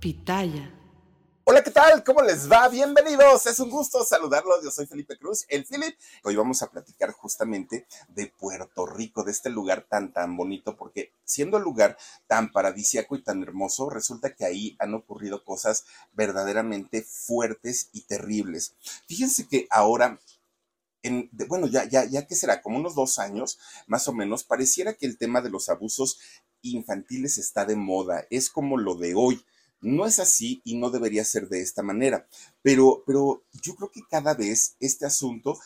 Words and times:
Pitaya. 0.00 0.72
Hola, 1.42 1.64
¿qué 1.64 1.72
tal? 1.72 2.04
¿Cómo 2.04 2.22
les 2.22 2.48
va? 2.50 2.68
Bienvenidos. 2.68 3.46
Es 3.46 3.58
un 3.58 3.68
gusto 3.68 4.04
saludarlos. 4.04 4.62
Yo 4.62 4.70
soy 4.70 4.86
Felipe 4.86 5.18
Cruz, 5.18 5.44
el 5.48 5.66
Philip. 5.66 5.98
Hoy 6.22 6.36
vamos 6.36 6.62
a 6.62 6.70
platicar 6.70 7.10
justamente 7.10 7.84
de 8.08 8.28
Puerto 8.28 8.86
Rico, 8.86 9.24
de 9.24 9.32
este 9.32 9.50
lugar 9.50 9.86
tan, 9.88 10.12
tan 10.12 10.36
bonito, 10.36 10.76
porque 10.76 11.14
siendo 11.24 11.56
el 11.56 11.64
lugar 11.64 11.98
tan 12.28 12.52
paradisiaco 12.52 13.16
y 13.16 13.22
tan 13.22 13.42
hermoso, 13.42 13.90
resulta 13.90 14.36
que 14.36 14.44
ahí 14.44 14.76
han 14.78 14.94
ocurrido 14.94 15.42
cosas 15.42 15.84
verdaderamente 16.12 17.02
fuertes 17.02 17.88
y 17.92 18.02
terribles. 18.02 18.76
Fíjense 19.08 19.48
que 19.48 19.66
ahora 19.70 20.20
en, 21.02 21.28
bueno, 21.48 21.66
ya, 21.66 21.88
ya, 21.88 22.04
ya 22.04 22.24
que 22.26 22.36
será 22.36 22.62
como 22.62 22.78
unos 22.78 22.94
dos 22.94 23.18
años, 23.18 23.58
más 23.88 24.06
o 24.06 24.12
menos, 24.12 24.44
pareciera 24.44 24.94
que 24.94 25.06
el 25.06 25.18
tema 25.18 25.40
de 25.40 25.50
los 25.50 25.68
abusos 25.68 26.20
infantiles 26.62 27.38
está 27.38 27.64
de 27.64 27.74
moda, 27.74 28.26
es 28.30 28.48
como 28.48 28.76
lo 28.76 28.94
de 28.94 29.14
hoy. 29.16 29.44
No 29.80 30.06
es 30.06 30.18
así 30.18 30.60
y 30.64 30.76
no 30.76 30.90
debería 30.90 31.24
ser 31.24 31.48
de 31.48 31.62
esta 31.62 31.82
manera, 31.82 32.26
pero, 32.62 33.02
pero 33.06 33.44
yo 33.62 33.76
creo 33.76 33.90
que 33.90 34.02
cada 34.08 34.34
vez 34.34 34.76
este 34.80 35.06
asunto 35.06 35.58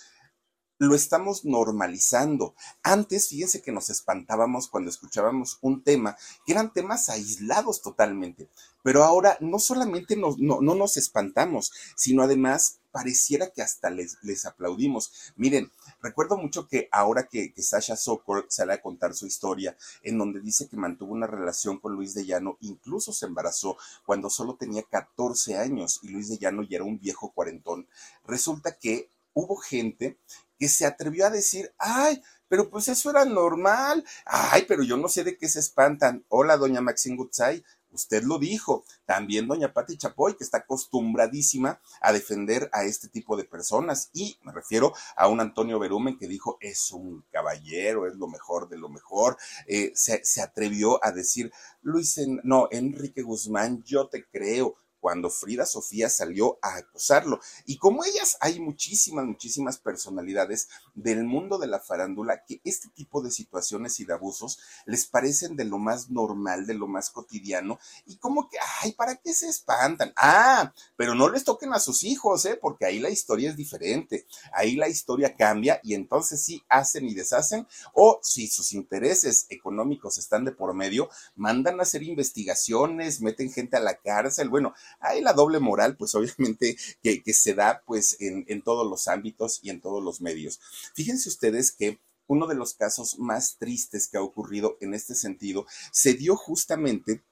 lo 0.78 0.94
estamos 0.94 1.44
normalizando. 1.44 2.54
Antes, 2.82 3.28
fíjense 3.28 3.62
que 3.62 3.72
nos 3.72 3.88
espantábamos 3.88 4.68
cuando 4.68 4.90
escuchábamos 4.90 5.58
un 5.60 5.82
tema, 5.82 6.16
que 6.44 6.52
eran 6.52 6.72
temas 6.72 7.08
aislados 7.08 7.82
totalmente, 7.82 8.50
pero 8.82 9.04
ahora 9.04 9.38
no 9.40 9.58
solamente 9.58 10.16
no, 10.16 10.36
no 10.38 10.74
nos 10.74 10.96
espantamos, 10.96 11.72
sino 11.94 12.22
además 12.22 12.81
pareciera 12.92 13.50
que 13.50 13.62
hasta 13.62 13.90
les, 13.90 14.18
les 14.22 14.46
aplaudimos. 14.46 15.32
Miren, 15.36 15.72
recuerdo 16.00 16.36
mucho 16.36 16.68
que 16.68 16.88
ahora 16.92 17.26
que, 17.26 17.52
Sasha 17.56 17.96
Sokor 17.96 18.46
sale 18.48 18.74
a 18.74 18.82
contar 18.82 19.14
su 19.14 19.26
historia, 19.26 19.76
en 20.02 20.18
donde 20.18 20.40
dice 20.40 20.68
que 20.68 20.76
mantuvo 20.76 21.12
una 21.12 21.26
relación 21.26 21.78
con 21.78 21.94
Luis 21.94 22.14
de 22.14 22.26
Llano, 22.26 22.58
incluso 22.60 23.12
se 23.12 23.26
embarazó 23.26 23.76
cuando 24.04 24.28
solo 24.30 24.56
tenía 24.56 24.82
14 24.82 25.56
años 25.56 26.00
y 26.02 26.08
Luis 26.08 26.28
de 26.28 26.38
Llano 26.38 26.62
ya 26.62 26.76
era 26.76 26.84
un 26.84 27.00
viejo 27.00 27.32
cuarentón, 27.32 27.88
resulta 28.26 28.76
que 28.76 29.08
hubo 29.32 29.56
gente 29.56 30.18
que 30.58 30.68
se 30.68 30.86
atrevió 30.86 31.26
a 31.26 31.30
decir, 31.30 31.72
ay, 31.78 32.22
pero 32.48 32.68
pues 32.68 32.86
eso 32.88 33.08
era 33.08 33.24
normal, 33.24 34.04
ay, 34.26 34.66
pero 34.68 34.82
yo 34.82 34.98
no 34.98 35.08
sé 35.08 35.24
de 35.24 35.38
qué 35.38 35.48
se 35.48 35.58
espantan. 35.58 36.22
Hola, 36.28 36.58
doña 36.58 36.82
Maxine 36.82 37.16
Gutzai, 37.16 37.64
Usted 37.92 38.22
lo 38.24 38.38
dijo. 38.38 38.84
También 39.04 39.46
doña 39.46 39.72
Pati 39.72 39.96
Chapoy, 39.96 40.36
que 40.36 40.44
está 40.44 40.58
acostumbradísima 40.58 41.80
a 42.00 42.12
defender 42.12 42.68
a 42.72 42.84
este 42.84 43.08
tipo 43.08 43.36
de 43.36 43.44
personas. 43.44 44.10
Y 44.12 44.38
me 44.42 44.52
refiero 44.52 44.92
a 45.16 45.28
un 45.28 45.40
Antonio 45.40 45.78
Berumen 45.78 46.18
que 46.18 46.28
dijo, 46.28 46.58
es 46.60 46.92
un 46.92 47.24
caballero, 47.30 48.06
es 48.06 48.14
lo 48.16 48.28
mejor 48.28 48.68
de 48.68 48.78
lo 48.78 48.88
mejor. 48.88 49.36
Eh, 49.66 49.92
se, 49.94 50.24
se, 50.24 50.42
atrevió 50.42 51.04
a 51.04 51.12
decir, 51.12 51.52
Luis, 51.82 52.18
no, 52.42 52.68
Enrique 52.70 53.22
Guzmán, 53.22 53.82
yo 53.84 54.08
te 54.08 54.24
creo 54.26 54.76
cuando 55.02 55.30
Frida 55.30 55.66
Sofía 55.66 56.08
salió 56.08 56.60
a 56.62 56.76
acusarlo. 56.76 57.40
Y 57.66 57.76
como 57.76 58.04
ellas, 58.04 58.36
hay 58.40 58.60
muchísimas, 58.60 59.26
muchísimas 59.26 59.76
personalidades 59.78 60.68
del 60.94 61.24
mundo 61.24 61.58
de 61.58 61.66
la 61.66 61.80
farándula 61.80 62.44
que 62.46 62.60
este 62.62 62.88
tipo 62.88 63.20
de 63.20 63.32
situaciones 63.32 63.98
y 63.98 64.04
de 64.04 64.12
abusos 64.12 64.60
les 64.86 65.06
parecen 65.06 65.56
de 65.56 65.64
lo 65.64 65.78
más 65.78 66.08
normal, 66.08 66.68
de 66.68 66.74
lo 66.74 66.86
más 66.86 67.10
cotidiano, 67.10 67.80
y 68.06 68.16
como 68.18 68.48
que, 68.48 68.58
ay, 68.80 68.92
¿para 68.92 69.16
qué 69.16 69.34
se 69.34 69.48
espantan? 69.48 70.12
Ah, 70.14 70.72
pero 70.96 71.16
no 71.16 71.28
les 71.28 71.42
toquen 71.42 71.72
a 71.74 71.80
sus 71.80 72.04
hijos, 72.04 72.44
¿eh? 72.44 72.56
Porque 72.60 72.86
ahí 72.86 73.00
la 73.00 73.10
historia 73.10 73.50
es 73.50 73.56
diferente, 73.56 74.28
ahí 74.52 74.76
la 74.76 74.88
historia 74.88 75.34
cambia 75.34 75.80
y 75.82 75.94
entonces 75.94 76.44
sí 76.44 76.62
hacen 76.68 77.06
y 77.06 77.14
deshacen, 77.14 77.66
o 77.92 78.20
si 78.22 78.46
sus 78.46 78.72
intereses 78.72 79.46
económicos 79.48 80.16
están 80.16 80.44
de 80.44 80.52
por 80.52 80.74
medio, 80.74 81.08
mandan 81.34 81.80
a 81.80 81.82
hacer 81.82 82.04
investigaciones, 82.04 83.20
meten 83.20 83.50
gente 83.50 83.76
a 83.76 83.80
la 83.80 83.96
cárcel, 83.96 84.48
bueno, 84.48 84.74
hay 85.00 85.20
la 85.20 85.32
doble 85.32 85.58
moral, 85.58 85.96
pues 85.96 86.14
obviamente 86.14 86.76
que, 87.02 87.22
que 87.22 87.32
se 87.32 87.54
da 87.54 87.82
pues 87.86 88.16
en, 88.20 88.44
en 88.48 88.62
todos 88.62 88.88
los 88.88 89.08
ámbitos 89.08 89.60
y 89.62 89.70
en 89.70 89.80
todos 89.80 90.02
los 90.02 90.20
medios. 90.20 90.60
Fíjense 90.94 91.28
ustedes 91.28 91.72
que 91.72 91.98
uno 92.26 92.46
de 92.46 92.54
los 92.54 92.74
casos 92.74 93.18
más 93.18 93.56
tristes 93.58 94.08
que 94.08 94.16
ha 94.16 94.22
ocurrido 94.22 94.78
en 94.80 94.94
este 94.94 95.14
sentido 95.14 95.66
se 95.90 96.14
dio 96.14 96.36
justamente 96.36 97.22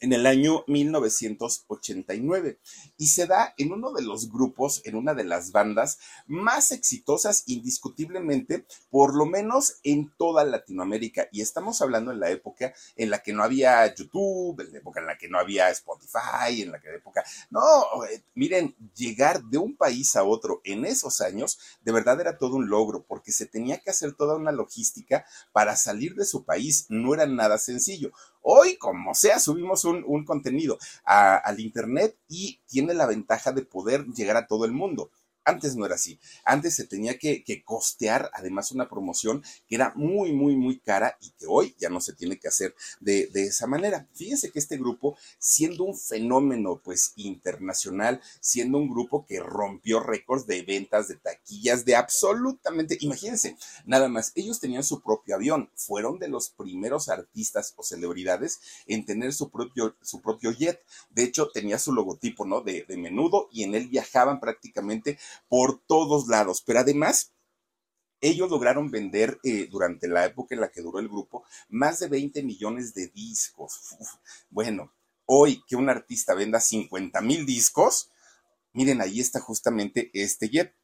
en 0.00 0.12
el 0.12 0.26
año 0.26 0.64
1989 0.66 2.58
y 2.96 3.06
se 3.08 3.26
da 3.26 3.54
en 3.56 3.72
uno 3.72 3.92
de 3.92 4.02
los 4.02 4.30
grupos, 4.30 4.82
en 4.84 4.96
una 4.96 5.14
de 5.14 5.24
las 5.24 5.52
bandas 5.52 5.98
más 6.26 6.72
exitosas 6.72 7.44
indiscutiblemente, 7.46 8.66
por 8.90 9.14
lo 9.14 9.26
menos 9.26 9.78
en 9.82 10.12
toda 10.16 10.44
Latinoamérica. 10.44 11.28
Y 11.32 11.40
estamos 11.40 11.82
hablando 11.82 12.12
en 12.12 12.20
la 12.20 12.30
época 12.30 12.74
en 12.96 13.10
la 13.10 13.22
que 13.22 13.32
no 13.32 13.42
había 13.42 13.94
YouTube, 13.94 14.60
en 14.60 14.72
la 14.72 14.78
época 14.78 15.00
en 15.00 15.06
la 15.06 15.18
que 15.18 15.28
no 15.28 15.38
había 15.38 15.70
Spotify, 15.70 16.62
en 16.62 16.72
la 16.72 16.80
época... 16.94 17.24
No, 17.50 18.04
eh, 18.10 18.22
miren, 18.34 18.74
llegar 18.94 19.42
de 19.44 19.58
un 19.58 19.76
país 19.76 20.16
a 20.16 20.24
otro 20.24 20.60
en 20.64 20.84
esos 20.84 21.20
años, 21.20 21.58
de 21.82 21.92
verdad 21.92 22.20
era 22.20 22.38
todo 22.38 22.56
un 22.56 22.68
logro, 22.68 23.04
porque 23.04 23.32
se 23.32 23.46
tenía 23.46 23.78
que 23.78 23.90
hacer 23.90 24.12
toda 24.14 24.36
una 24.36 24.52
logística 24.52 25.24
para 25.52 25.76
salir 25.76 26.14
de 26.14 26.24
su 26.24 26.44
país. 26.44 26.86
No 26.88 27.14
era 27.14 27.26
nada 27.26 27.58
sencillo. 27.58 28.12
Hoy, 28.48 28.76
como 28.76 29.12
sea, 29.12 29.40
subimos 29.40 29.84
un, 29.84 30.24
contenido 30.24 30.78
al 31.04 31.58
Internet 31.58 32.16
y 32.28 32.60
tiene 32.68 32.94
la 32.94 33.06
ventaja 33.06 33.50
de 33.50 33.62
poder 33.62 34.06
llegar 34.06 34.36
a 34.36 34.46
todo 34.46 34.64
el 34.64 34.70
mundo. 34.70 35.10
Antes 35.46 35.76
no 35.76 35.86
era 35.86 35.94
así. 35.94 36.18
Antes 36.44 36.74
se 36.74 36.88
tenía 36.88 37.18
que, 37.18 37.44
costear 37.64 38.30
además 38.34 38.72
una 38.72 38.88
promoción 38.88 39.44
que 39.68 39.76
era 39.76 39.92
muy, 39.94 40.32
muy, 40.32 40.56
muy 40.56 40.80
cara 40.80 41.16
y 41.20 41.30
que 41.30 41.46
hoy 41.46 41.76
ya 41.78 41.88
no 41.88 42.00
se 42.00 42.14
tiene 42.14 42.36
que 42.36 42.48
hacer 42.48 42.74
de, 42.98 43.30
esa 43.32 43.68
manera. 43.68 44.08
Fíjense 44.12 44.50
que 44.50 44.58
este 44.58 44.76
grupo, 44.76 45.16
siendo 45.38 45.84
un 45.84 45.96
fenómeno 45.96 46.80
pues 46.82 47.12
internacional, 47.14 48.20
siendo 48.40 48.78
un 48.78 48.90
grupo 48.90 49.24
que 49.24 49.38
rompió 49.38 50.00
récords 50.00 50.48
de 50.48 50.62
ventas, 50.62 51.06
de 51.06 51.14
taquillas, 51.14 51.84
de 51.84 51.94
absolutamente, 51.94 52.98
imagínense, 53.00 53.56
nada 53.84 54.08
más, 54.08 54.32
ellos 54.34 54.58
tenían 54.58 54.82
su 54.82 55.00
propio 55.00 55.36
avión, 55.36 55.70
fueron 55.76 56.18
de 56.18 56.26
los 56.26 56.50
primeros 56.50 57.08
artistas 57.08 57.72
o 57.76 57.84
celebridades 57.84 58.58
en 58.88 59.06
tener 59.06 59.32
su 59.32 59.48
propio, 59.50 59.94
su 60.02 60.20
propio 60.20 60.50
jet. 60.50 60.80
De 61.10 61.22
hecho, 61.22 61.50
tenía 61.50 61.78
su 61.78 61.92
logotipo, 61.92 62.44
¿no? 62.44 62.62
De 62.62 62.84
menudo 62.96 63.48
y 63.52 63.62
en 63.62 63.76
él 63.76 63.86
viajaban 63.86 64.40
prácticamente 64.40 65.18
por 65.48 65.80
todos 65.86 66.28
lados, 66.28 66.62
pero 66.64 66.80
además 66.80 67.32
ellos 68.20 68.50
lograron 68.50 68.90
vender 68.90 69.38
eh, 69.44 69.68
durante 69.70 70.08
la 70.08 70.24
época 70.24 70.54
en 70.54 70.60
la 70.60 70.70
que 70.70 70.82
duró 70.82 70.98
el 70.98 71.08
grupo 71.08 71.44
más 71.68 71.98
de 72.00 72.08
20 72.08 72.42
millones 72.42 72.94
de 72.94 73.08
discos. 73.08 73.96
Bueno, 74.50 74.92
hoy 75.26 75.62
que 75.66 75.76
un 75.76 75.88
artista 75.88 76.34
venda 76.34 76.60
50 76.60 77.20
mil 77.20 77.44
discos, 77.44 78.10
miren, 78.72 79.00
ahí 79.00 79.20
está 79.20 79.40
justamente 79.40 80.10
este 80.14 80.48
jet. 80.48 80.74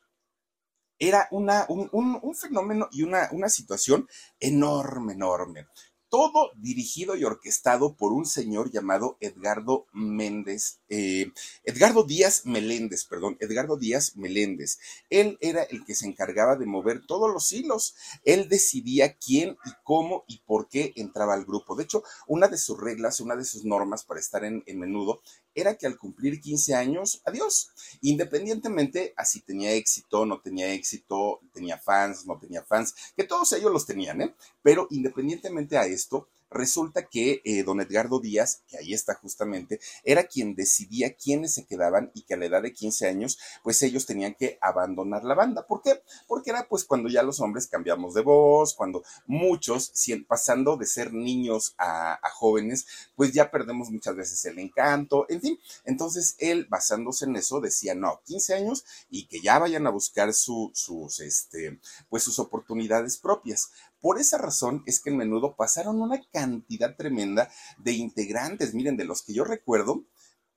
Era 0.98 1.26
una, 1.30 1.66
un, 1.68 1.88
un, 1.92 2.18
un 2.22 2.34
fenómeno 2.34 2.88
y 2.92 3.02
una, 3.02 3.28
una 3.32 3.48
situación 3.48 4.08
enorme, 4.38 5.14
enorme. 5.14 5.66
Todo 6.12 6.52
dirigido 6.56 7.16
y 7.16 7.24
orquestado 7.24 7.96
por 7.96 8.12
un 8.12 8.26
señor 8.26 8.70
llamado 8.70 9.16
Edgardo 9.20 9.86
Méndez, 9.94 10.78
eh, 10.90 11.32
Edgardo 11.64 12.04
Díaz 12.04 12.44
Meléndez, 12.44 13.06
perdón, 13.06 13.38
Edgardo 13.40 13.78
Díaz 13.78 14.14
Meléndez. 14.16 14.78
Él 15.08 15.38
era 15.40 15.62
el 15.62 15.86
que 15.86 15.94
se 15.94 16.06
encargaba 16.06 16.56
de 16.56 16.66
mover 16.66 17.06
todos 17.06 17.32
los 17.32 17.50
hilos. 17.52 17.94
Él 18.24 18.50
decidía 18.50 19.16
quién 19.16 19.56
y 19.64 19.70
cómo 19.84 20.24
y 20.28 20.40
por 20.40 20.68
qué 20.68 20.92
entraba 20.96 21.32
al 21.32 21.46
grupo. 21.46 21.76
De 21.76 21.84
hecho, 21.84 22.02
una 22.26 22.46
de 22.46 22.58
sus 22.58 22.78
reglas, 22.78 23.20
una 23.20 23.34
de 23.34 23.46
sus 23.46 23.64
normas 23.64 24.04
para 24.04 24.20
estar 24.20 24.44
en, 24.44 24.62
en 24.66 24.80
menudo 24.80 25.22
era 25.54 25.76
que 25.76 25.86
al 25.86 25.98
cumplir 25.98 26.40
15 26.40 26.74
años, 26.74 27.20
adiós. 27.24 27.70
Independientemente 28.00 29.14
a 29.16 29.24
si 29.24 29.40
tenía 29.40 29.72
éxito, 29.72 30.26
no 30.26 30.40
tenía 30.40 30.72
éxito, 30.72 31.40
tenía 31.52 31.78
fans, 31.78 32.26
no 32.26 32.38
tenía 32.38 32.62
fans, 32.62 32.94
que 33.16 33.24
todos 33.24 33.52
ellos 33.52 33.72
los 33.72 33.86
tenían, 33.86 34.22
¿eh? 34.22 34.34
Pero 34.62 34.86
independientemente 34.90 35.76
a 35.76 35.86
esto, 35.86 36.28
Resulta 36.54 37.06
que 37.06 37.42
eh, 37.44 37.62
don 37.62 37.80
Edgardo 37.80 38.20
Díaz, 38.20 38.62
que 38.68 38.78
ahí 38.78 38.92
está 38.94 39.14
justamente, 39.14 39.80
era 40.04 40.24
quien 40.24 40.54
decidía 40.54 41.14
quiénes 41.14 41.54
se 41.54 41.66
quedaban 41.66 42.10
y 42.14 42.22
que 42.22 42.34
a 42.34 42.36
la 42.36 42.46
edad 42.46 42.62
de 42.62 42.72
15 42.72 43.08
años, 43.08 43.38
pues 43.62 43.82
ellos 43.82 44.06
tenían 44.06 44.34
que 44.34 44.58
abandonar 44.60 45.24
la 45.24 45.34
banda. 45.34 45.66
¿Por 45.66 45.82
qué? 45.82 46.02
Porque 46.26 46.50
era 46.50 46.68
pues 46.68 46.84
cuando 46.84 47.08
ya 47.08 47.22
los 47.22 47.40
hombres 47.40 47.66
cambiamos 47.66 48.14
de 48.14 48.22
voz, 48.22 48.74
cuando 48.74 49.02
muchos, 49.26 49.92
pasando 50.26 50.76
de 50.76 50.86
ser 50.86 51.12
niños 51.12 51.74
a, 51.78 52.18
jóvenes, 52.34 52.86
pues 53.14 53.32
ya 53.32 53.50
perdemos 53.50 53.90
muchas 53.90 54.16
veces 54.16 54.44
el 54.44 54.58
encanto, 54.58 55.26
en 55.28 55.40
fin. 55.40 55.58
Entonces 55.84 56.36
él, 56.38 56.66
basándose 56.68 57.24
en 57.24 57.36
eso, 57.36 57.60
decía, 57.60 57.94
no, 57.94 58.20
15 58.24 58.54
años 58.54 58.84
y 59.10 59.26
que 59.26 59.40
ya 59.40 59.58
vayan 59.58 59.86
a 59.86 59.90
buscar 59.90 60.32
sus, 60.34 61.20
este, 61.20 61.78
pues 62.08 62.22
sus 62.22 62.38
oportunidades 62.38 63.18
propias. 63.18 63.70
Por 64.02 64.18
esa 64.18 64.36
razón 64.36 64.82
es 64.84 65.00
que 65.00 65.10
en 65.10 65.16
menudo 65.16 65.54
pasaron 65.54 66.02
una 66.02 66.20
cantidad 66.32 66.96
tremenda 66.96 67.48
de 67.78 67.92
integrantes. 67.92 68.74
Miren, 68.74 68.96
de 68.96 69.04
los 69.04 69.22
que 69.22 69.32
yo 69.32 69.44
recuerdo, 69.44 70.04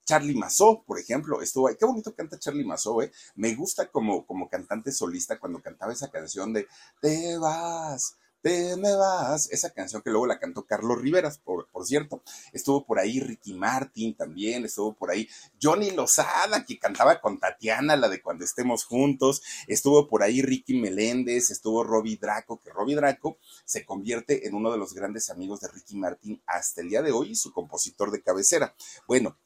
Charlie 0.03 0.35
Mazó, 0.35 0.83
por 0.83 0.99
ejemplo, 0.99 1.41
estuvo 1.41 1.67
ahí. 1.67 1.75
Qué 1.79 1.85
bonito 1.85 2.15
canta 2.15 2.39
Charlie 2.39 2.65
Mazó, 2.65 3.03
¿eh? 3.03 3.11
Me 3.35 3.53
gusta 3.53 3.91
como, 3.91 4.25
como 4.25 4.49
cantante 4.49 4.91
solista 4.91 5.39
cuando 5.39 5.61
cantaba 5.61 5.93
esa 5.93 6.09
canción 6.09 6.53
de 6.53 6.67
Te 7.01 7.37
vas, 7.37 8.17
te 8.45 8.77
me 8.77 8.95
vas, 8.95 9.49
esa 9.49 9.71
canción 9.71 10.03
que 10.03 10.11
luego 10.11 10.27
la 10.27 10.37
cantó 10.37 10.67
Carlos 10.67 11.01
Riveras, 11.01 11.39
por, 11.39 11.67
cierto. 11.83 12.21
Estuvo 12.53 12.85
por 12.85 12.99
ahí 12.99 13.19
Ricky 13.19 13.55
Martin 13.55 14.15
también, 14.15 14.65
estuvo 14.65 14.93
por 14.93 15.09
ahí 15.09 15.27
Johnny 15.59 15.89
Lozada, 15.89 16.63
que 16.63 16.77
cantaba 16.77 17.19
con 17.21 17.39
Tatiana, 17.39 17.95
la 17.95 18.07
de 18.07 18.21
Cuando 18.21 18.45
estemos 18.45 18.83
juntos. 18.85 19.41
Estuvo 19.65 20.07
por 20.07 20.21
ahí 20.21 20.43
Ricky 20.43 20.79
Meléndez, 20.79 21.49
estuvo 21.49 21.83
Robbie 21.83 22.17
Draco, 22.17 22.61
que 22.63 22.69
Robbie 22.69 22.93
Draco 22.93 23.39
se 23.65 23.83
convierte 23.83 24.47
en 24.47 24.53
uno 24.53 24.71
de 24.71 24.77
los 24.77 24.93
grandes 24.93 25.31
amigos 25.31 25.61
de 25.61 25.69
Ricky 25.69 25.95
Martin 25.95 26.39
hasta 26.45 26.81
el 26.81 26.89
día 26.89 27.01
de 27.01 27.11
hoy 27.11 27.33
su 27.33 27.51
compositor 27.51 28.11
de 28.11 28.21
cabecera. 28.21 28.75
Bueno, 29.07 29.39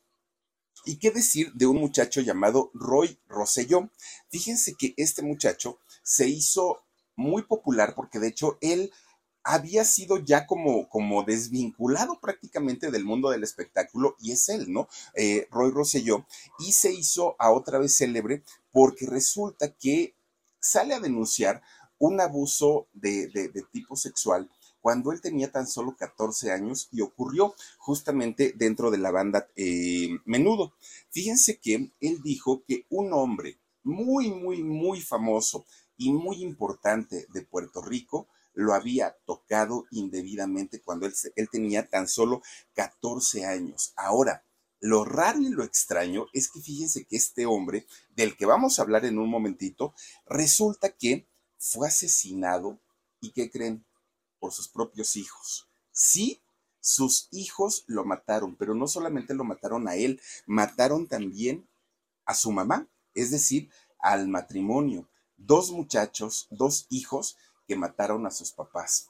¿Y 0.85 0.97
qué 0.97 1.11
decir 1.11 1.51
de 1.53 1.67
un 1.67 1.77
muchacho 1.77 2.21
llamado 2.21 2.71
Roy 2.73 3.19
Rosselló? 3.27 3.89
Fíjense 4.29 4.75
que 4.75 4.93
este 4.95 5.21
muchacho 5.21 5.77
se 6.03 6.27
hizo 6.29 6.83
muy 7.19 7.43
popular 7.43 7.93
porque 7.95 8.17
de 8.17 8.29
hecho 8.29 8.57
él 8.61 8.91
había 9.43 9.83
sido 9.83 10.17
ya 10.17 10.47
como, 10.47 10.89
como 10.89 11.23
desvinculado 11.23 12.19
prácticamente 12.19 12.91
del 12.91 13.05
mundo 13.05 13.29
del 13.29 13.43
espectáculo 13.43 14.15
y 14.19 14.31
es 14.31 14.49
él, 14.49 14.71
¿no? 14.71 14.87
Eh, 15.15 15.47
Roy 15.51 15.71
Rosselló 15.71 16.25
y 16.59 16.71
se 16.73 16.93
hizo 16.93 17.35
a 17.39 17.51
otra 17.51 17.77
vez 17.77 17.95
célebre 17.95 18.43
porque 18.71 19.05
resulta 19.05 19.73
que 19.73 20.15
sale 20.59 20.93
a 20.93 20.99
denunciar 20.99 21.61
un 21.97 22.21
abuso 22.21 22.87
de, 22.93 23.51
tipo 23.71 23.95
sexual 23.95 24.49
cuando 24.81 25.11
él 25.11 25.19
tenía 25.19 25.51
tan 25.51 25.67
solo 25.67 25.97
14 25.97 26.51
años 26.51 26.87
y 26.91 27.01
ocurrió 27.01 27.53
justamente 27.77 28.53
dentro 28.55 28.91
de 28.91 28.97
la 28.97 29.11
banda 29.11 29.47
eh, 29.57 30.09
Menudo. 30.23 30.73
Fíjense 31.09 31.59
que 31.59 31.91
él 31.99 32.21
dijo 32.23 32.63
que 32.65 32.85
un 32.89 33.11
hombre 33.11 33.59
muy, 33.83 34.29
muy, 34.31 34.63
muy 34.63 35.01
famoso 35.01 35.65
y 35.99 36.13
muy 36.13 36.41
importante 36.41 37.27
de 37.29 37.41
Puerto 37.43 37.81
Rico 37.81 38.27
lo 38.53 38.73
había 38.73 39.15
tocado 39.25 39.85
indebidamente 39.91 40.81
cuando 40.81 41.05
él, 41.05 41.13
él 41.35 41.49
tenía 41.51 41.87
tan 41.87 42.07
solo 42.07 42.41
14 42.73 43.45
años. 43.45 43.93
Ahora, 43.95 44.43
lo 44.79 45.03
raro 45.03 45.39
y 45.41 45.49
lo 45.49 45.63
extraño 45.63 46.27
es 46.33 46.49
que 46.49 46.61
fíjense 46.61 47.05
que 47.05 47.17
este 47.17 47.45
hombre, 47.45 47.85
del 48.15 48.37
que 48.37 48.45
vamos 48.45 48.79
a 48.79 48.81
hablar 48.81 49.03
en 49.05 49.19
un 49.19 49.29
momentito, 49.29 49.93
resulta 50.25 50.89
que 50.89 51.27
fue 51.57 51.89
asesinado 51.89 52.79
y 53.19 53.31
¿qué 53.31 53.51
creen? 53.51 53.85
Por 54.39 54.53
sus 54.53 54.69
propios 54.69 55.17
hijos. 55.17 55.67
Sí, 55.91 56.41
sus 56.79 57.27
hijos 57.31 57.83
lo 57.87 58.05
mataron, 58.05 58.55
pero 58.55 58.73
no 58.73 58.87
solamente 58.87 59.33
lo 59.33 59.43
mataron 59.43 59.89
a 59.89 59.95
él, 59.95 60.21
mataron 60.45 61.07
también 61.07 61.67
a 62.23 62.35
su 62.35 62.53
mamá, 62.53 62.87
es 63.13 63.31
decir, 63.31 63.69
al 63.99 64.29
matrimonio 64.29 65.09
dos 65.39 65.71
muchachos, 65.71 66.47
dos 66.51 66.85
hijos 66.89 67.37
que 67.67 67.75
mataron 67.75 68.25
a 68.25 68.31
sus 68.31 68.51
papás. 68.51 69.09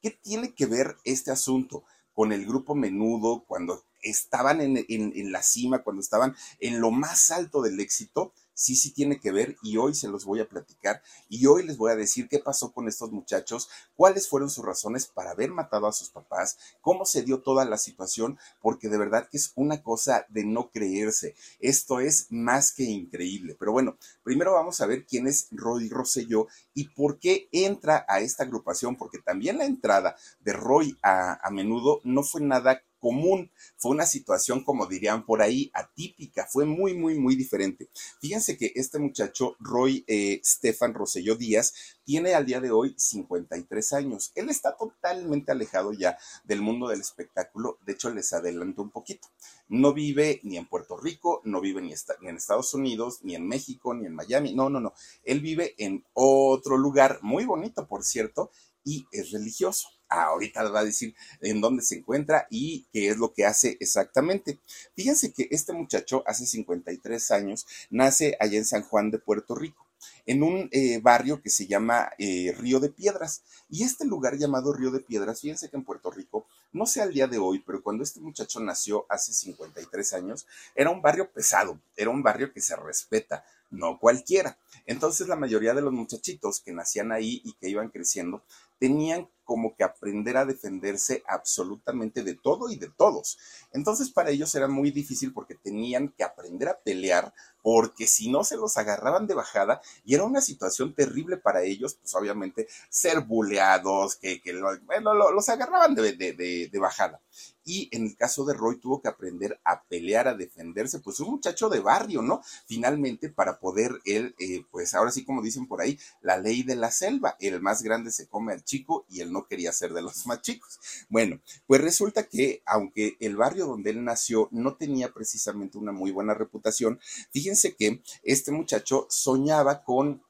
¿Qué 0.00 0.10
tiene 0.10 0.54
que 0.54 0.66
ver 0.66 0.96
este 1.04 1.30
asunto 1.30 1.84
con 2.12 2.32
el 2.32 2.46
grupo 2.46 2.74
menudo 2.74 3.44
cuando 3.46 3.84
estaban 4.02 4.60
en, 4.60 5.32
la 5.32 5.42
cima, 5.42 5.82
cuando 5.82 6.00
estaban 6.00 6.34
en 6.58 6.80
lo 6.80 6.90
más 6.90 7.30
alto 7.30 7.62
del 7.62 7.80
éxito? 7.80 8.32
Sí, 8.60 8.76
sí 8.76 8.92
tiene 8.92 9.18
que 9.18 9.32
ver 9.32 9.56
y 9.62 9.78
hoy 9.78 9.94
se 9.94 10.06
los 10.06 10.26
voy 10.26 10.40
a 10.40 10.48
platicar 10.48 11.02
y 11.30 11.46
hoy 11.46 11.66
les 11.66 11.78
voy 11.78 11.92
a 11.92 11.96
decir 11.96 12.28
qué 12.28 12.40
pasó 12.40 12.72
con 12.72 12.88
estos 12.88 13.10
muchachos, 13.10 13.70
cuáles 13.96 14.28
fueron 14.28 14.50
sus 14.50 14.64
razones 14.64 15.06
para 15.06 15.30
haber 15.30 15.50
matado 15.50 15.86
a 15.86 15.92
sus 15.92 16.10
papás, 16.10 16.58
cómo 16.82 17.06
se 17.06 17.22
dio 17.22 17.40
toda 17.40 17.64
la 17.64 17.78
situación, 17.78 18.38
porque 18.60 18.90
de 18.90 18.98
verdad 18.98 19.28
que 19.30 19.38
es 19.38 19.52
una 19.54 19.82
cosa 19.82 20.26
de 20.28 20.44
no 20.44 20.70
creerse. 20.70 21.34
Esto 21.58 22.00
es 22.00 22.26
más 22.28 22.72
que 22.72 22.84
increíble. 22.84 23.56
Pero 23.58 23.72
bueno, 23.72 23.96
primero 24.22 24.52
vamos 24.52 24.82
a 24.82 24.86
ver 24.86 25.06
quién 25.06 25.26
es 25.26 25.48
Roy 25.52 25.88
Rosselló 25.88 26.46
y 26.74 26.88
por 26.88 27.18
qué 27.18 27.48
entra 27.52 28.04
a 28.08 28.20
esta 28.20 28.44
agrupación, 28.44 28.96
porque 28.96 29.18
también 29.18 29.56
la 29.56 29.64
entrada 29.64 30.16
de 30.40 30.52
Roy 30.52 30.98
a, 31.02 31.46
a 31.46 31.50
menudo 31.50 32.00
no 32.04 32.22
fue 32.22 32.42
nada 32.42 32.82
común. 33.00 33.50
Fue 33.76 33.90
una 33.90 34.06
situación, 34.06 34.62
como 34.62 34.86
dirían 34.86 35.24
por 35.24 35.42
ahí, 35.42 35.70
atípica. 35.74 36.46
Fue 36.46 36.64
muy, 36.64 36.94
muy, 36.94 37.18
muy 37.18 37.34
diferente. 37.34 37.88
Fíjense 38.20 38.56
que 38.56 38.72
este 38.76 38.98
muchacho, 38.98 39.56
Roy 39.58 40.04
eh, 40.06 40.40
Stefan 40.44 40.94
Rosselló 40.94 41.34
Díaz, 41.34 41.74
tiene 42.04 42.34
al 42.34 42.46
día 42.46 42.60
de 42.60 42.70
hoy 42.70 42.94
53 42.96 43.92
años. 43.92 44.32
Él 44.34 44.50
está 44.50 44.76
totalmente 44.76 45.52
alejado 45.52 45.92
ya 45.92 46.18
del 46.44 46.60
mundo 46.60 46.88
del 46.88 47.00
espectáculo. 47.00 47.78
De 47.86 47.92
hecho, 47.92 48.10
les 48.10 48.32
adelanto 48.32 48.82
un 48.82 48.90
poquito. 48.90 49.28
No 49.68 49.94
vive 49.94 50.40
ni 50.42 50.56
en 50.56 50.66
Puerto 50.66 50.96
Rico, 50.96 51.40
no 51.44 51.60
vive 51.60 51.80
ni, 51.80 51.94
ni 52.20 52.28
en 52.28 52.36
Estados 52.36 52.74
Unidos, 52.74 53.20
ni 53.22 53.36
en 53.36 53.46
México, 53.46 53.94
ni 53.94 54.06
en 54.06 54.14
Miami. 54.14 54.54
No, 54.54 54.68
no, 54.68 54.80
no. 54.80 54.92
Él 55.22 55.40
vive 55.40 55.74
en 55.78 56.04
otro 56.12 56.76
lugar 56.76 57.20
muy 57.22 57.44
bonito, 57.44 57.86
por 57.86 58.04
cierto, 58.04 58.50
y 58.84 59.06
es 59.12 59.30
religioso 59.30 59.88
ahorita 60.10 60.64
les 60.64 60.74
va 60.74 60.80
a 60.80 60.84
decir 60.84 61.14
en 61.40 61.60
dónde 61.60 61.82
se 61.82 61.96
encuentra 61.96 62.46
y 62.50 62.86
qué 62.92 63.08
es 63.08 63.16
lo 63.16 63.32
que 63.32 63.46
hace 63.46 63.76
exactamente. 63.80 64.58
Fíjense 64.94 65.32
que 65.32 65.48
este 65.50 65.72
muchacho 65.72 66.24
hace 66.26 66.46
53 66.46 67.30
años 67.30 67.66
nace 67.90 68.36
allá 68.40 68.58
en 68.58 68.64
San 68.64 68.82
Juan 68.82 69.10
de 69.10 69.18
Puerto 69.18 69.54
Rico 69.54 69.86
en 70.26 70.42
un 70.42 70.68
eh, 70.72 70.98
barrio 71.02 71.42
que 71.42 71.50
se 71.50 71.66
llama 71.66 72.10
eh, 72.18 72.54
Río 72.56 72.80
de 72.80 72.90
Piedras. 72.90 73.42
Y 73.68 73.84
este 73.84 74.04
lugar 74.04 74.36
llamado 74.36 74.72
Río 74.72 74.90
de 74.90 75.00
Piedras, 75.00 75.40
fíjense 75.40 75.68
que 75.68 75.76
en 75.76 75.84
Puerto 75.84 76.10
Rico, 76.10 76.46
no 76.72 76.86
sé 76.86 77.02
al 77.02 77.12
día 77.12 77.26
de 77.26 77.38
hoy, 77.38 77.62
pero 77.64 77.82
cuando 77.82 78.02
este 78.02 78.20
muchacho 78.20 78.60
nació 78.60 79.06
hace 79.08 79.32
53 79.32 80.12
años, 80.14 80.46
era 80.74 80.90
un 80.90 81.02
barrio 81.02 81.30
pesado, 81.30 81.78
era 81.96 82.10
un 82.10 82.22
barrio 82.22 82.52
que 82.52 82.60
se 82.60 82.76
respeta, 82.76 83.44
no 83.70 83.98
cualquiera. 83.98 84.58
Entonces 84.86 85.28
la 85.28 85.36
mayoría 85.36 85.74
de 85.74 85.82
los 85.82 85.92
muchachitos 85.92 86.60
que 86.60 86.72
nacían 86.72 87.12
ahí 87.12 87.40
y 87.44 87.54
que 87.54 87.68
iban 87.68 87.90
creciendo 87.90 88.42
tenían 88.78 89.28
como 89.50 89.74
que 89.74 89.82
aprender 89.82 90.36
a 90.36 90.44
defenderse 90.44 91.24
absolutamente 91.26 92.22
de 92.22 92.36
todo 92.36 92.70
y 92.70 92.76
de 92.76 92.88
todos. 92.88 93.36
Entonces 93.72 94.08
para 94.08 94.30
ellos 94.30 94.54
era 94.54 94.68
muy 94.68 94.92
difícil 94.92 95.32
porque 95.32 95.56
tenían 95.56 96.10
que 96.10 96.22
aprender 96.22 96.68
a 96.68 96.78
pelear 96.78 97.34
porque 97.62 98.06
si 98.06 98.30
no 98.30 98.44
se 98.44 98.56
los 98.56 98.76
agarraban 98.76 99.26
de 99.26 99.34
bajada 99.34 99.80
y 100.04 100.14
era 100.14 100.24
una 100.24 100.40
situación 100.40 100.94
terrible 100.94 101.36
para 101.36 101.62
ellos, 101.62 101.94
pues 101.94 102.14
obviamente 102.14 102.68
ser 102.88 103.20
buleados, 103.20 104.16
que, 104.16 104.40
que 104.40 104.58
bueno, 104.84 105.14
los 105.14 105.48
agarraban 105.48 105.94
de, 105.94 106.12
de, 106.14 106.78
bajada. 106.78 107.20
Y 107.64 107.88
en 107.92 108.06
el 108.06 108.16
caso 108.16 108.44
de 108.46 108.54
Roy 108.54 108.78
tuvo 108.78 109.02
que 109.02 109.08
aprender 109.08 109.60
a 109.64 109.82
pelear, 109.82 110.26
a 110.26 110.34
defenderse, 110.34 110.98
pues 111.00 111.20
un 111.20 111.32
muchacho 111.32 111.68
de 111.68 111.80
barrio, 111.80 112.22
¿no? 112.22 112.40
Finalmente 112.66 113.28
para 113.28 113.60
poder 113.60 114.00
él, 114.06 114.34
eh, 114.38 114.64
pues 114.70 114.94
ahora 114.94 115.10
sí 115.10 115.24
como 115.24 115.42
dicen 115.42 115.66
por 115.66 115.80
ahí, 115.82 115.98
la 116.22 116.38
ley 116.38 116.62
de 116.62 116.74
la 116.74 116.90
selva, 116.90 117.36
el 117.38 117.60
más 117.60 117.82
grande 117.82 118.10
se 118.10 118.28
come 118.28 118.54
al 118.54 118.64
chico 118.64 119.04
y 119.08 119.20
él 119.20 119.30
no 119.30 119.39
quería 119.46 119.72
ser 119.72 119.92
de 119.92 120.02
los 120.02 120.26
más 120.26 120.42
chicos. 120.42 120.78
Bueno, 121.08 121.40
pues 121.66 121.80
resulta 121.80 122.24
que 122.26 122.62
aunque 122.66 123.16
el 123.20 123.36
barrio 123.36 123.66
donde 123.66 123.90
él 123.90 124.04
nació 124.04 124.48
no 124.50 124.76
tenía 124.76 125.12
precisamente 125.12 125.78
una 125.78 125.92
muy 125.92 126.10
buena 126.10 126.34
reputación, 126.34 127.00
fíjense 127.30 127.74
que 127.76 128.02
este 128.22 128.52
muchacho 128.52 129.06
soñaba 129.10 129.82
con 129.84 130.22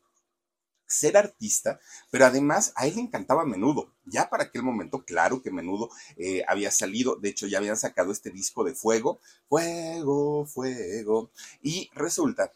ser 0.90 1.16
artista, 1.16 1.78
pero 2.10 2.26
además 2.26 2.72
a 2.74 2.86
él 2.86 2.96
le 2.96 3.02
encantaba 3.02 3.44
menudo. 3.44 3.94
Ya 4.04 4.28
para 4.28 4.44
aquel 4.44 4.62
momento, 4.62 5.04
claro 5.04 5.40
que 5.40 5.52
menudo 5.52 5.88
eh, 6.16 6.42
había 6.48 6.70
salido, 6.70 7.16
de 7.16 7.28
hecho 7.28 7.46
ya 7.46 7.58
habían 7.58 7.76
sacado 7.76 8.10
este 8.10 8.30
disco 8.30 8.64
de 8.64 8.74
Fuego, 8.74 9.20
Fuego, 9.48 10.46
Fuego, 10.46 11.30
y 11.62 11.88
resulta 11.94 12.52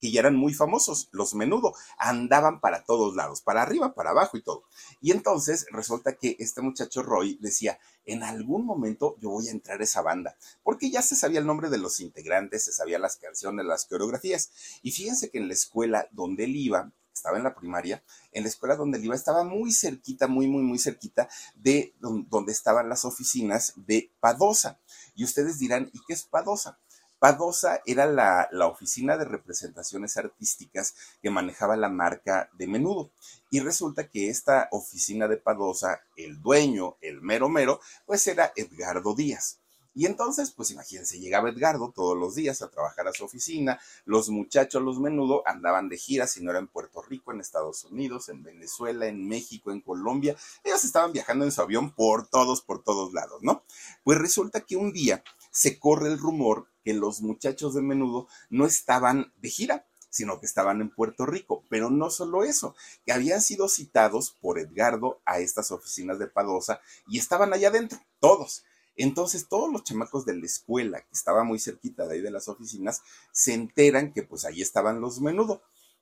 que 0.00 0.10
ya 0.10 0.20
eran 0.20 0.36
muy 0.36 0.54
famosos, 0.54 1.08
los 1.12 1.34
menudo, 1.34 1.74
andaban 1.98 2.60
para 2.60 2.84
todos 2.84 3.14
lados, 3.16 3.40
para 3.40 3.62
arriba, 3.62 3.94
para 3.94 4.10
abajo 4.10 4.36
y 4.36 4.42
todo. 4.42 4.64
Y 5.00 5.12
entonces 5.12 5.66
resulta 5.70 6.14
que 6.16 6.36
este 6.38 6.62
muchacho 6.62 7.02
Roy 7.02 7.38
decía, 7.40 7.78
en 8.04 8.22
algún 8.22 8.64
momento 8.64 9.16
yo 9.20 9.30
voy 9.30 9.48
a 9.48 9.52
entrar 9.52 9.80
a 9.80 9.84
esa 9.84 10.02
banda, 10.02 10.36
porque 10.62 10.90
ya 10.90 11.02
se 11.02 11.16
sabía 11.16 11.40
el 11.40 11.46
nombre 11.46 11.70
de 11.70 11.78
los 11.78 12.00
integrantes, 12.00 12.64
se 12.64 12.72
sabía 12.72 12.98
las 12.98 13.16
canciones, 13.16 13.66
las 13.66 13.86
coreografías. 13.86 14.50
Y 14.82 14.92
fíjense 14.92 15.30
que 15.30 15.38
en 15.38 15.48
la 15.48 15.54
escuela 15.54 16.08
donde 16.12 16.44
él 16.44 16.56
iba, 16.56 16.92
estaba 17.12 17.36
en 17.36 17.44
la 17.44 17.54
primaria, 17.54 18.02
en 18.32 18.44
la 18.44 18.48
escuela 18.48 18.76
donde 18.76 18.98
él 18.98 19.04
iba 19.04 19.14
estaba 19.14 19.44
muy 19.44 19.72
cerquita, 19.72 20.28
muy, 20.28 20.46
muy, 20.46 20.62
muy 20.62 20.78
cerquita 20.78 21.28
de 21.56 21.94
donde 21.98 22.52
estaban 22.52 22.88
las 22.88 23.04
oficinas 23.04 23.72
de 23.76 24.12
Padosa. 24.20 24.78
Y 25.14 25.24
ustedes 25.24 25.58
dirán, 25.58 25.90
¿y 25.92 26.00
qué 26.06 26.14
es 26.14 26.24
Padosa? 26.24 26.78
Padosa 27.18 27.80
era 27.84 28.06
la, 28.06 28.48
la, 28.52 28.66
oficina 28.66 29.16
de 29.16 29.24
representaciones 29.24 30.16
artísticas 30.16 30.94
que 31.20 31.30
manejaba 31.30 31.76
la 31.76 31.88
marca 31.88 32.48
de 32.56 32.66
menudo. 32.66 33.10
Y 33.50 33.60
resulta 33.60 34.08
que 34.08 34.28
esta 34.28 34.68
oficina 34.70 35.26
de 35.26 35.36
Padosa, 35.36 36.00
el 36.16 36.40
dueño, 36.40 36.96
el 37.00 37.20
mero 37.20 37.48
mero, 37.48 37.80
pues 38.06 38.26
era 38.26 38.52
Edgardo 38.56 39.14
Díaz. 39.14 39.58
Y 39.98 40.06
entonces, 40.06 40.52
pues 40.52 40.70
imagínense, 40.70 41.18
llegaba 41.18 41.50
Edgardo 41.50 41.90
todos 41.90 42.16
los 42.16 42.36
días 42.36 42.62
a 42.62 42.70
trabajar 42.70 43.08
a 43.08 43.12
su 43.12 43.24
oficina, 43.24 43.80
los 44.04 44.30
muchachos, 44.30 44.80
los 44.80 45.00
menudo, 45.00 45.42
andaban 45.44 45.88
de 45.88 45.96
gira, 45.96 46.28
si 46.28 46.40
no 46.40 46.50
era 46.50 46.60
en 46.60 46.68
Puerto 46.68 47.02
Rico, 47.02 47.32
en 47.32 47.40
Estados 47.40 47.82
Unidos, 47.82 48.28
en 48.28 48.44
Venezuela, 48.44 49.08
en 49.08 49.26
México, 49.26 49.72
en 49.72 49.80
Colombia, 49.80 50.36
ellos 50.62 50.84
estaban 50.84 51.12
viajando 51.12 51.44
en 51.44 51.50
su 51.50 51.62
avión 51.62 51.90
por 51.90 52.28
todos, 52.28 52.60
por 52.62 52.84
todos 52.84 53.12
lados, 53.12 53.42
¿no? 53.42 53.64
Pues 54.04 54.18
resulta 54.18 54.60
que 54.60 54.76
un 54.76 54.92
día 54.92 55.24
se 55.58 55.80
corre 55.80 56.06
el 56.06 56.20
rumor 56.20 56.68
que 56.84 56.94
los 56.94 57.20
muchachos 57.20 57.74
de 57.74 57.82
menudo 57.82 58.28
no 58.48 58.64
estaban 58.64 59.32
de 59.38 59.50
gira, 59.50 59.88
sino 60.08 60.38
que 60.38 60.46
estaban 60.46 60.80
en 60.80 60.88
Puerto 60.88 61.26
Rico. 61.26 61.64
Pero 61.68 61.90
no 61.90 62.10
solo 62.10 62.44
eso, 62.44 62.76
que 63.04 63.10
habían 63.12 63.42
sido 63.42 63.68
citados 63.68 64.36
por 64.40 64.60
Edgardo 64.60 65.20
a 65.24 65.40
estas 65.40 65.72
oficinas 65.72 66.20
de 66.20 66.28
Padosa 66.28 66.80
y 67.08 67.18
estaban 67.18 67.52
allá 67.52 67.70
adentro, 67.70 67.98
todos. 68.20 68.62
Entonces 68.94 69.48
todos 69.48 69.68
los 69.72 69.82
chamacos 69.82 70.24
de 70.24 70.36
la 70.36 70.46
escuela, 70.46 71.00
que 71.00 71.12
estaba 71.12 71.42
muy 71.42 71.58
cerquita 71.58 72.06
de 72.06 72.14
ahí 72.14 72.20
de 72.20 72.30
las 72.30 72.46
oficinas, 72.46 73.02
se 73.32 73.52
enteran 73.52 74.12
que 74.12 74.22
pues 74.22 74.44
ahí 74.44 74.62
estaban 74.62 75.00
los 75.00 75.20
menudo. 75.20 75.60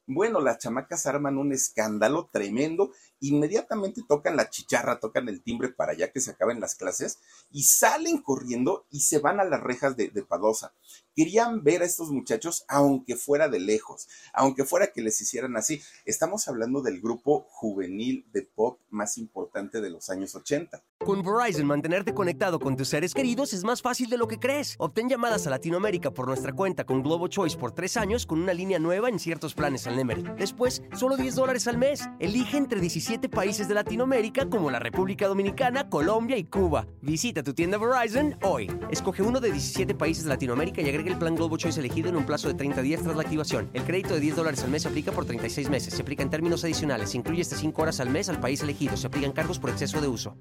Bueno, 0.08 0.40
las 0.40 0.58
chamacas 0.58 1.06
arman 1.06 1.36
un 1.36 1.52
escándalo 1.52 2.28
tremendo, 2.30 2.92
inmediatamente 3.18 4.02
tocan 4.06 4.36
la 4.36 4.48
chicharra, 4.50 5.00
tocan 5.00 5.28
el 5.28 5.42
timbre 5.42 5.68
para 5.68 5.94
ya 5.94 6.12
que 6.12 6.20
se 6.20 6.30
acaben 6.30 6.60
las 6.60 6.76
clases 6.76 7.18
y 7.50 7.64
salen 7.64 8.22
corriendo 8.22 8.86
y 8.90 9.00
se 9.00 9.18
van 9.18 9.40
a 9.40 9.44
las 9.44 9.60
rejas 9.60 9.96
de, 9.96 10.10
de, 10.10 10.22
Padosa. 10.22 10.72
Querían 11.16 11.64
ver 11.64 11.80
a 11.80 11.86
estos 11.86 12.10
muchachos 12.10 12.66
aunque 12.68 13.16
fuera 13.16 13.48
de 13.48 13.58
lejos, 13.58 14.06
aunque 14.34 14.64
fuera 14.64 14.92
que 14.92 15.00
les 15.00 15.18
hicieran 15.18 15.56
así. 15.56 15.80
Estamos 16.04 16.46
hablando 16.46 16.82
del 16.82 17.00
grupo 17.00 17.46
juvenil 17.48 18.26
de 18.34 18.42
pop 18.42 18.80
más 18.90 19.16
importante 19.16 19.80
de 19.80 19.88
los 19.88 20.10
años 20.10 20.34
80. 20.34 20.84
Con 20.98 21.22
Verizon, 21.22 21.66
mantenerte 21.66 22.12
conectado 22.12 22.58
con 22.58 22.76
tus 22.76 22.88
seres 22.88 23.14
queridos 23.14 23.54
es 23.54 23.64
más 23.64 23.80
fácil 23.80 24.10
de 24.10 24.18
lo 24.18 24.28
que 24.28 24.38
crees. 24.38 24.74
Obtén 24.78 25.08
llamadas 25.08 25.46
a 25.46 25.50
Latinoamérica 25.50 26.10
por 26.10 26.26
nuestra 26.26 26.52
cuenta 26.52 26.84
con 26.84 27.02
Globo 27.02 27.28
Choice 27.28 27.56
por 27.56 27.72
tres 27.72 27.96
años 27.96 28.26
con 28.26 28.42
una 28.42 28.52
línea 28.52 28.78
nueva 28.78 29.08
en 29.08 29.18
ciertos 29.18 29.54
planes 29.54 29.86
al 29.86 29.96
Nemery. 29.96 30.22
Después, 30.36 30.82
solo 30.94 31.16
10 31.16 31.34
dólares 31.34 31.66
al 31.66 31.78
mes. 31.78 32.02
Elige 32.18 32.58
entre 32.58 32.80
17 32.80 33.30
países 33.30 33.68
de 33.68 33.74
Latinoamérica 33.74 34.50
como 34.50 34.70
la 34.70 34.80
República 34.80 35.28
Dominicana, 35.28 35.88
Colombia 35.88 36.36
y 36.36 36.44
Cuba. 36.44 36.86
Visita 37.00 37.42
tu 37.42 37.54
tienda 37.54 37.78
Verizon 37.78 38.36
hoy. 38.42 38.70
Escoge 38.90 39.22
uno 39.22 39.40
de 39.40 39.52
17 39.52 39.94
países 39.94 40.24
de 40.24 40.30
Latinoamérica 40.30 40.82
y 40.82 40.88
agrega 40.88 41.05
el 41.08 41.18
plan 41.18 41.34
Globo 41.34 41.56
Choice 41.56 41.80
elegido 41.80 42.08
en 42.08 42.16
un 42.16 42.26
plazo 42.26 42.48
de 42.48 42.54
30 42.54 42.82
días 42.82 43.02
tras 43.02 43.16
la 43.16 43.22
activación. 43.22 43.70
El 43.74 43.84
crédito 43.84 44.14
de 44.14 44.20
10 44.20 44.36
dólares 44.36 44.62
al 44.62 44.70
mes 44.70 44.82
se 44.82 44.88
aplica 44.88 45.12
por 45.12 45.26
36 45.26 45.70
meses. 45.70 45.94
Se 45.94 46.02
aplica 46.02 46.22
en 46.22 46.30
términos 46.30 46.64
adicionales. 46.64 47.10
Se 47.10 47.18
incluye 47.18 47.42
hasta 47.42 47.56
5 47.56 47.82
horas 47.82 48.00
al 48.00 48.10
mes 48.10 48.28
al 48.28 48.40
país 48.40 48.62
elegido. 48.62 48.96
Se 48.96 49.06
aplican 49.06 49.32
cargos 49.32 49.58
por 49.58 49.70
exceso 49.70 50.00
de 50.00 50.08
uso 50.08 50.36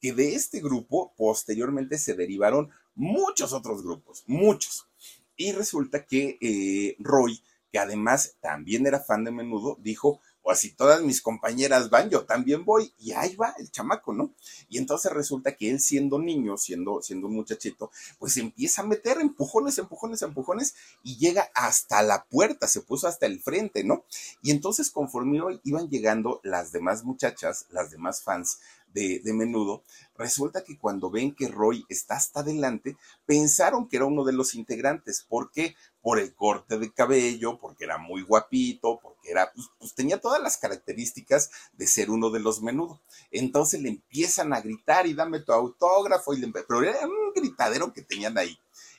que 0.00 0.12
de 0.12 0.34
este 0.34 0.60
grupo 0.60 1.14
posteriormente 1.16 1.98
se 1.98 2.14
derivaron 2.14 2.70
muchos 2.94 3.52
otros 3.52 3.82
grupos, 3.82 4.24
muchos. 4.26 4.88
Y 5.36 5.52
resulta 5.52 6.04
que 6.04 6.38
eh, 6.40 6.96
Roy, 6.98 7.42
que 7.70 7.78
además 7.78 8.36
también 8.40 8.86
era 8.86 9.00
fan 9.00 9.24
de 9.24 9.30
menudo, 9.30 9.76
dijo, 9.80 10.20
o 10.48 10.50
así 10.50 10.70
todas 10.70 11.02
mis 11.02 11.20
compañeras 11.20 11.90
van, 11.90 12.08
yo 12.08 12.24
también 12.24 12.64
voy, 12.64 12.94
y 12.98 13.12
ahí 13.12 13.36
va 13.36 13.54
el 13.58 13.70
chamaco, 13.70 14.14
¿no? 14.14 14.32
Y 14.70 14.78
entonces 14.78 15.12
resulta 15.12 15.54
que 15.54 15.68
él 15.68 15.78
siendo 15.78 16.18
niño, 16.18 16.56
siendo, 16.56 17.02
siendo 17.02 17.26
un 17.26 17.34
muchachito, 17.34 17.90
pues 18.18 18.38
empieza 18.38 18.80
a 18.80 18.86
meter 18.86 19.20
empujones, 19.20 19.76
empujones, 19.76 20.22
empujones, 20.22 20.74
y 21.02 21.18
llega 21.18 21.50
hasta 21.54 22.00
la 22.00 22.24
puerta, 22.24 22.66
se 22.66 22.80
puso 22.80 23.08
hasta 23.08 23.26
el 23.26 23.40
frente, 23.42 23.84
¿no? 23.84 24.06
Y 24.40 24.50
entonces 24.50 24.90
conforme 24.90 25.38
iban 25.64 25.90
llegando 25.90 26.40
las 26.42 26.72
demás 26.72 27.04
muchachas, 27.04 27.66
las 27.68 27.90
demás 27.90 28.22
fans, 28.22 28.58
de, 28.92 29.20
de, 29.20 29.32
menudo, 29.32 29.82
resulta 30.16 30.64
que 30.64 30.78
cuando 30.78 31.10
ven 31.10 31.34
que 31.34 31.48
Roy 31.48 31.84
está 31.88 32.16
hasta 32.16 32.40
adelante, 32.40 32.96
pensaron 33.26 33.88
que 33.88 33.96
era 33.96 34.06
uno 34.06 34.24
de 34.24 34.32
los 34.32 34.54
integrantes. 34.54 35.24
¿Por 35.28 35.50
qué? 35.50 35.76
Por 36.00 36.18
el 36.18 36.34
corte 36.34 36.78
de 36.78 36.92
cabello, 36.92 37.58
porque 37.58 37.84
era 37.84 37.98
muy 37.98 38.22
guapito, 38.22 38.98
porque 39.00 39.30
era, 39.30 39.52
pues, 39.52 39.66
pues 39.78 39.94
tenía 39.94 40.20
todas 40.20 40.42
las 40.42 40.56
características 40.56 41.50
de 41.72 41.86
ser 41.86 42.10
uno 42.10 42.30
de 42.30 42.40
los 42.40 42.62
menudo. 42.62 43.00
Entonces 43.30 43.80
le 43.80 43.90
empiezan 43.90 44.52
a 44.52 44.60
gritar 44.60 45.06
y 45.06 45.14
dame 45.14 45.40
tu 45.40 45.52
autógrafo, 45.52 46.34
y 46.34 46.38
le, 46.38 46.48
pero 46.52 46.82
era 46.82 47.06
un 47.06 47.32
gritadero 47.34 47.92
que 47.92 48.02
tenían 48.02 48.38
ahí. 48.38 48.58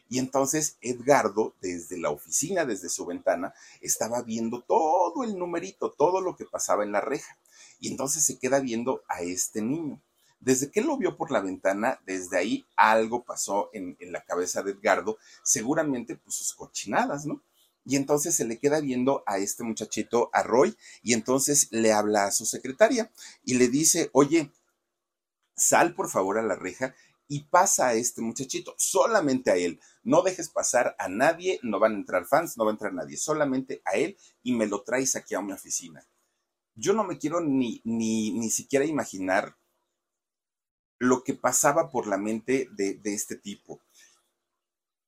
Y 0.09 0.17
entonces 0.17 0.77
Edgardo, 0.81 1.53
desde 1.61 1.97
la 1.97 2.09
oficina, 2.09 2.65
desde 2.65 2.89
su 2.89 3.05
ventana, 3.05 3.53
estaba 3.79 4.23
viendo 4.23 4.61
todo 4.61 5.23
el 5.23 5.37
numerito, 5.37 5.91
todo 5.91 6.19
lo 6.19 6.35
que 6.35 6.45
pasaba 6.45 6.83
en 6.83 6.91
la 6.91 6.99
reja. 6.99 7.37
Y 7.79 7.89
entonces 7.89 8.25
se 8.25 8.37
queda 8.37 8.59
viendo 8.59 9.03
a 9.07 9.21
este 9.21 9.61
niño. 9.61 10.01
Desde 10.39 10.71
que 10.71 10.81
lo 10.81 10.97
vio 10.97 11.17
por 11.17 11.31
la 11.31 11.41
ventana, 11.41 11.99
desde 12.05 12.37
ahí 12.37 12.65
algo 12.75 13.23
pasó 13.23 13.69
en, 13.73 13.97
en 13.99 14.11
la 14.11 14.23
cabeza 14.23 14.63
de 14.63 14.71
Edgardo, 14.71 15.17
seguramente 15.43 16.15
pues 16.15 16.35
sus 16.35 16.53
cochinadas, 16.53 17.25
¿no? 17.25 17.41
Y 17.85 17.95
entonces 17.95 18.35
se 18.35 18.45
le 18.45 18.59
queda 18.59 18.79
viendo 18.81 19.23
a 19.25 19.37
este 19.37 19.63
muchachito, 19.63 20.29
a 20.33 20.43
Roy, 20.43 20.77
y 21.01 21.13
entonces 21.13 21.67
le 21.71 21.91
habla 21.91 22.25
a 22.25 22.31
su 22.31 22.45
secretaria 22.45 23.11
y 23.43 23.55
le 23.55 23.67
dice, 23.67 24.09
oye, 24.13 24.51
sal 25.55 25.93
por 25.93 26.09
favor 26.09 26.37
a 26.37 26.43
la 26.43 26.55
reja 26.55 26.95
y 27.27 27.43
pasa 27.43 27.87
a 27.87 27.93
este 27.93 28.21
muchachito, 28.21 28.75
solamente 28.77 29.51
a 29.51 29.55
él. 29.55 29.79
No 30.03 30.23
dejes 30.23 30.49
pasar 30.49 30.95
a 30.97 31.07
nadie, 31.07 31.59
no 31.63 31.79
van 31.79 31.93
a 31.93 31.97
entrar 31.97 32.25
fans, 32.25 32.57
no 32.57 32.65
va 32.65 32.71
a 32.71 32.73
entrar 32.73 32.93
nadie, 32.93 33.17
solamente 33.17 33.81
a 33.85 33.91
él 33.91 34.17
y 34.43 34.53
me 34.53 34.67
lo 34.67 34.81
traes 34.83 35.15
aquí 35.15 35.35
a 35.35 35.41
mi 35.41 35.51
oficina. 35.51 36.05
Yo 36.79 36.93
no 36.93 37.03
me 37.03 37.17
quiero 37.17 37.41
ni, 37.41 37.81
ni, 37.83 38.31
ni 38.31 38.49
siquiera 38.49 38.85
imaginar 38.85 39.57
lo 40.97 41.23
que 41.23 41.33
pasaba 41.33 41.89
por 41.89 42.07
la 42.07 42.17
mente 42.17 42.69
de, 42.71 42.95
de 42.95 43.13
este 43.13 43.35
tipo. 43.35 43.81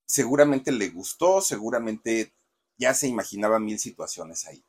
Seguramente 0.05 0.71
le 0.71 0.89
gustó, 0.89 1.41
seguramente 1.41 2.33
ya 2.77 2.93
se 2.93 3.07
imaginaba 3.07 3.59
mil 3.59 3.79
situaciones 3.79 4.45
ahí. 4.47 4.63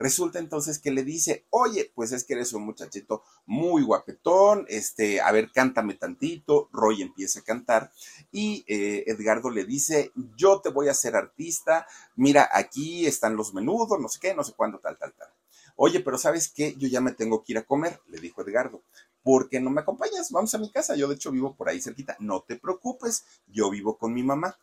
Resulta 0.00 0.38
entonces 0.38 0.78
que 0.78 0.90
le 0.90 1.04
dice, 1.04 1.44
oye, 1.50 1.92
pues 1.94 2.12
es 2.12 2.24
que 2.24 2.32
eres 2.32 2.54
un 2.54 2.64
muchachito 2.64 3.22
muy 3.44 3.82
guapetón, 3.82 4.64
este, 4.68 5.20
a 5.20 5.30
ver, 5.30 5.52
cántame 5.52 5.92
tantito. 5.92 6.70
Roy 6.72 7.02
empieza 7.02 7.40
a 7.40 7.44
cantar 7.44 7.92
y 8.32 8.64
eh, 8.66 9.04
Edgardo 9.08 9.50
le 9.50 9.66
dice, 9.66 10.10
yo 10.36 10.62
te 10.62 10.70
voy 10.70 10.88
a 10.88 10.92
hacer 10.92 11.16
artista, 11.16 11.86
mira, 12.16 12.48
aquí 12.50 13.06
están 13.06 13.36
los 13.36 13.52
menudos, 13.52 14.00
no 14.00 14.08
sé 14.08 14.18
qué, 14.20 14.34
no 14.34 14.42
sé 14.42 14.54
cuándo, 14.54 14.78
tal, 14.78 14.96
tal, 14.96 15.12
tal. 15.12 15.28
Oye, 15.82 16.00
pero 16.00 16.18
¿sabes 16.18 16.52
qué? 16.52 16.74
Yo 16.76 16.88
ya 16.88 17.00
me 17.00 17.12
tengo 17.12 17.42
que 17.42 17.54
ir 17.54 17.58
a 17.58 17.62
comer, 17.62 18.02
le 18.08 18.18
dijo 18.20 18.42
Edgardo. 18.42 18.82
¿Por 19.22 19.48
qué 19.48 19.60
no 19.60 19.70
me 19.70 19.80
acompañas? 19.80 20.30
Vamos 20.30 20.54
a 20.54 20.58
mi 20.58 20.70
casa. 20.70 20.94
Yo 20.94 21.08
de 21.08 21.14
hecho 21.14 21.32
vivo 21.32 21.56
por 21.56 21.70
ahí 21.70 21.80
cerquita. 21.80 22.18
No 22.20 22.42
te 22.42 22.56
preocupes, 22.56 23.24
yo 23.46 23.70
vivo 23.70 23.96
con 23.96 24.12
mi 24.12 24.22
mamá. 24.22 24.58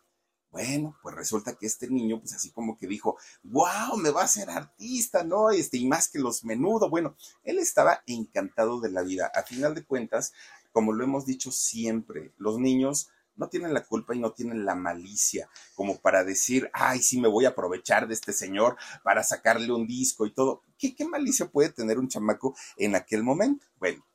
Bueno, 0.51 0.95
pues 1.01 1.15
resulta 1.15 1.55
que 1.55 1.65
este 1.65 1.89
niño, 1.89 2.19
pues 2.19 2.35
así 2.35 2.51
como 2.51 2.77
que 2.77 2.85
dijo, 2.85 3.17
wow, 3.41 3.97
me 3.97 4.11
va 4.11 4.21
a 4.21 4.27
ser 4.27 4.51
artista, 4.51 5.23
¿no? 5.23 5.49
Este, 5.49 5.77
y 5.77 5.87
más 5.87 6.07
que 6.07 6.19
los 6.19 6.45
menudo. 6.45 6.87
Bueno, 6.87 7.15
él 7.43 7.57
estaba 7.57 8.03
encantado 8.05 8.79
de 8.79 8.91
la 8.91 9.01
vida. 9.01 9.31
A 9.33 9.41
final 9.41 9.73
de 9.73 9.85
cuentas, 9.85 10.33
como 10.71 10.93
lo 10.93 11.03
hemos 11.03 11.25
dicho 11.25 11.51
siempre, 11.51 12.31
los 12.37 12.59
niños 12.59 13.09
no 13.37 13.47
tienen 13.49 13.73
la 13.73 13.85
culpa 13.85 14.15
y 14.15 14.19
no 14.19 14.31
tienen 14.31 14.65
la 14.65 14.75
malicia 14.75 15.49
como 15.75 15.99
para 15.99 16.23
decir, 16.23 16.69
ay, 16.73 16.99
sí, 16.99 17.19
me 17.21 17.27
voy 17.27 17.45
a 17.45 17.49
aprovechar 17.49 18.07
de 18.07 18.13
este 18.13 18.33
señor 18.33 18.77
para 19.03 19.23
sacarle 19.23 19.71
un 19.71 19.87
disco 19.87 20.25
y 20.25 20.31
todo. 20.31 20.61
¿Qué, 20.77 20.95
malicia 21.05 21.49
puede 21.49 21.69
tener 21.69 21.99
un 21.99 22.09
chamaco 22.09 22.55
en 22.75 22.95
aquel 22.95 23.23
momento? 23.23 23.65
Bueno, 23.79 24.05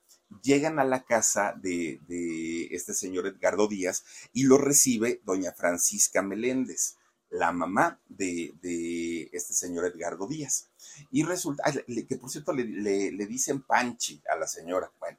llegan 0.42 0.78
a 0.78 0.84
la 0.84 1.04
casa 1.04 1.54
de, 1.60 2.00
de, 2.06 2.66
este 2.66 2.94
señor 2.94 3.26
Edgardo 3.26 3.68
Díaz 3.68 4.04
y 4.32 4.44
lo 4.44 4.58
recibe 4.58 5.20
doña 5.24 5.52
Francisca 5.52 6.22
Meléndez. 6.22 6.96
la 7.30 7.50
mamá 7.50 7.98
de, 8.08 9.30
este 9.32 9.54
señor 9.54 9.86
Edgardo 9.86 10.26
Díaz. 10.26 10.68
Y 11.10 11.22
resulta, 11.22 11.64
que 12.08 12.16
por 12.16 12.30
cierto 12.30 12.52
le, 12.52 13.10
le, 13.10 13.26
dicen 13.26 13.62
Panchi 13.62 14.22
a 14.30 14.36
la 14.36 14.46
señora. 14.46 14.92
Bueno, 15.00 15.18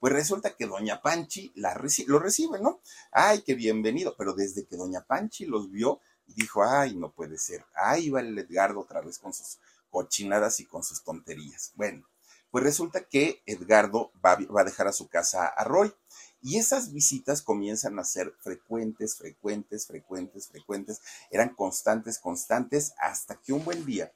pues 0.00 0.12
resulta 0.12 0.54
que 0.54 0.66
doña 0.66 1.02
Panchi 1.02 1.52
la 1.56 1.74
lo 2.06 2.18
recibe, 2.18 2.60
¿no? 2.60 2.80
Ay, 3.10 3.42
qué 3.42 3.54
bienvenido. 3.54 4.14
Pero 4.16 4.32
desde 4.32 4.66
que 4.66 4.76
doña 4.76 5.04
Panchi 5.04 5.46
los 5.46 5.70
vio, 5.70 6.00
dijo, 6.26 6.62
ay, 6.62 6.96
no 6.96 7.12
puede 7.12 7.38
ser. 7.38 7.64
Ahí 7.74 8.10
va 8.10 8.20
el 8.20 8.38
Edgardo 8.38 8.80
otra 8.80 9.00
vez 9.00 9.18
con 9.18 9.32
sus 9.32 9.58
cochinadas 9.90 10.60
y 10.60 10.66
con 10.66 10.84
sus 10.84 11.02
tonterías. 11.02 11.72
Bueno, 11.74 12.06
pues 12.50 12.64
resulta 12.64 13.04
que 13.04 13.42
Edgardo 13.46 14.12
va, 14.24 14.38
a 14.60 14.64
dejar 14.64 14.86
a 14.88 14.92
su 14.92 15.08
casa 15.08 15.46
a 15.46 15.64
Roy. 15.64 15.92
Y 16.40 16.58
esas 16.58 16.92
visitas 16.92 17.42
comienzan 17.42 17.98
a 17.98 18.04
ser 18.04 18.32
frecuentes, 18.40 19.16
frecuentes, 19.16 19.86
frecuentes, 19.86 20.46
frecuentes. 20.46 21.00
Eran 21.30 21.48
constantes, 21.54 22.20
constantes, 22.20 22.92
hasta 22.98 23.34
que 23.40 23.52
un 23.52 23.64
buen 23.64 23.84
día, 23.84 24.12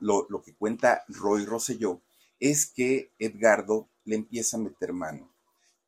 lo, 0.00 0.26
lo 0.28 0.42
que 0.42 0.54
cuenta 0.54 1.04
Roy 1.08 1.46
Rosselló, 1.46 2.02
es 2.40 2.66
que 2.66 3.12
Edgardo 3.18 3.88
le 4.04 4.16
empieza 4.16 4.56
a 4.56 4.60
meter 4.60 4.92
mano. 4.92 5.32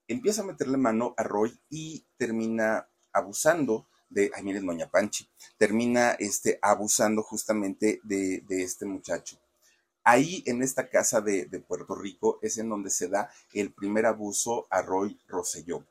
Empieza 0.09 0.43
a 0.43 0.47
meterle 0.47 0.77
mano 0.77 1.15
a 1.17 1.23
Roy 1.23 1.59
y 1.71 2.05
termina 2.17 2.89
abusando 3.13 3.87
de, 4.11 4.31
ay 4.35 4.43
miren, 4.43 4.67
Doña 4.67 4.91
Panchi, 4.91 5.29
termina 5.57 6.13
este, 6.13 6.59
abusando 6.61 7.23
justamente 7.23 8.01
de, 8.05 8.43
este 8.49 8.85
muchacho. 8.85 9.39
Ahí 10.05 10.43
en 10.47 10.63
esta 10.63 10.89
casa 10.89 11.21
de, 11.21 11.47
Puerto 11.67 11.95
Rico 11.95 12.39
es 12.43 12.59
en 12.59 12.69
donde 12.69 12.91
se 12.91 13.09
da 13.09 13.31
el 13.53 13.73
primer 13.73 14.07
abuso 14.07 14.67
a 14.71 14.83
Roy 14.83 15.19
Rosselló. 15.29 15.87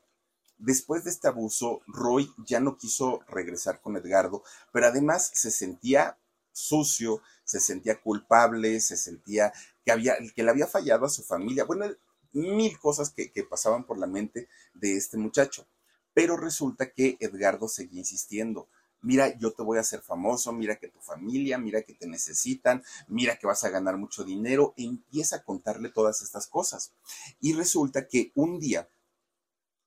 Después 0.57 1.03
de 1.03 1.09
este 1.09 1.27
abuso, 1.27 1.81
Roy 1.87 2.29
ya 2.45 2.59
no 2.59 2.77
quiso 2.77 3.21
regresar 3.27 3.81
con 3.81 3.97
Edgardo, 3.97 4.43
pero 4.71 4.85
además 4.85 5.31
se 5.33 5.49
sentía 5.49 6.19
sucio, 6.51 7.21
se 7.43 7.59
sentía 7.59 7.99
culpable, 7.99 8.79
se 8.81 8.97
sentía 8.97 9.51
que, 9.83 9.91
había, 9.91 10.15
que 10.35 10.43
le 10.43 10.51
había 10.51 10.67
fallado 10.67 11.05
a 11.05 11.09
su 11.09 11.23
familia. 11.23 11.63
Bueno, 11.63 11.85
mil 12.33 12.77
cosas 12.79 13.09
que, 13.09 13.31
pasaban 13.50 13.85
por 13.85 13.97
la 13.97 14.07
mente 14.07 14.47
de 14.73 14.97
este 14.97 15.17
muchacho. 15.17 15.67
Pero 16.13 16.38
resulta 16.38 16.91
que 16.91 17.17
Edgardo 17.19 17.67
seguía 17.67 18.00
insistiendo 18.00 18.67
mira, 19.01 19.38
yo 19.38 19.51
te 19.51 19.63
voy 19.63 19.77
a 19.77 19.81
hacer 19.81 20.01
famoso, 20.01 20.53
mira 20.53 20.77
que 20.77 20.88
tu 20.88 21.00
familia, 21.00 21.57
mira 21.57 21.81
que 21.81 21.93
te 21.93 22.07
necesitan, 22.07 22.83
mira 23.07 23.38
que 23.38 23.47
vas 23.47 23.63
a 23.63 23.69
ganar 23.69 23.97
mucho 23.97 24.23
dinero, 24.23 24.73
empieza 24.77 25.38
a 25.38 25.43
contarle 25.43 25.89
todas 25.89 26.21
estas 26.21 26.47
cosas. 26.47 26.93
Y 27.39 27.53
resulta 27.53 28.07
que 28.07 28.31
un 28.35 28.59
día, 28.59 28.89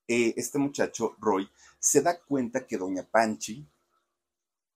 eh, 0.07 0.33
este 0.37 0.59
muchacho, 0.59 1.15
Roy, 1.19 1.49
se 1.79 2.01
da 2.01 2.19
cuenta 2.19 2.67
que 2.67 2.77
doña 2.77 3.03
Panchi 3.03 3.67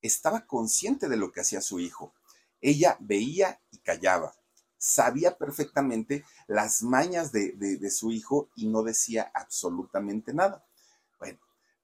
estaba 0.02 0.46
consciente 0.46 1.10
de 1.10 1.18
lo 1.18 1.32
que 1.32 1.42
hacía 1.42 1.62
su 1.62 1.80
hijo. 1.80 2.14
Ella 2.62 2.98
veía 3.00 3.62
y 3.72 3.80
callaba. 3.80 4.34
Sabía 4.80 5.38
perfectamente 5.38 6.26
las 6.48 6.82
mañas 6.82 7.32
de, 7.32 7.52
de 7.52 7.92
su 7.92 8.12
hijo 8.12 8.50
y 8.56 8.68
no 8.68 8.82
decía 8.82 9.32
absolutamente 9.36 10.34
nada. 10.34 10.66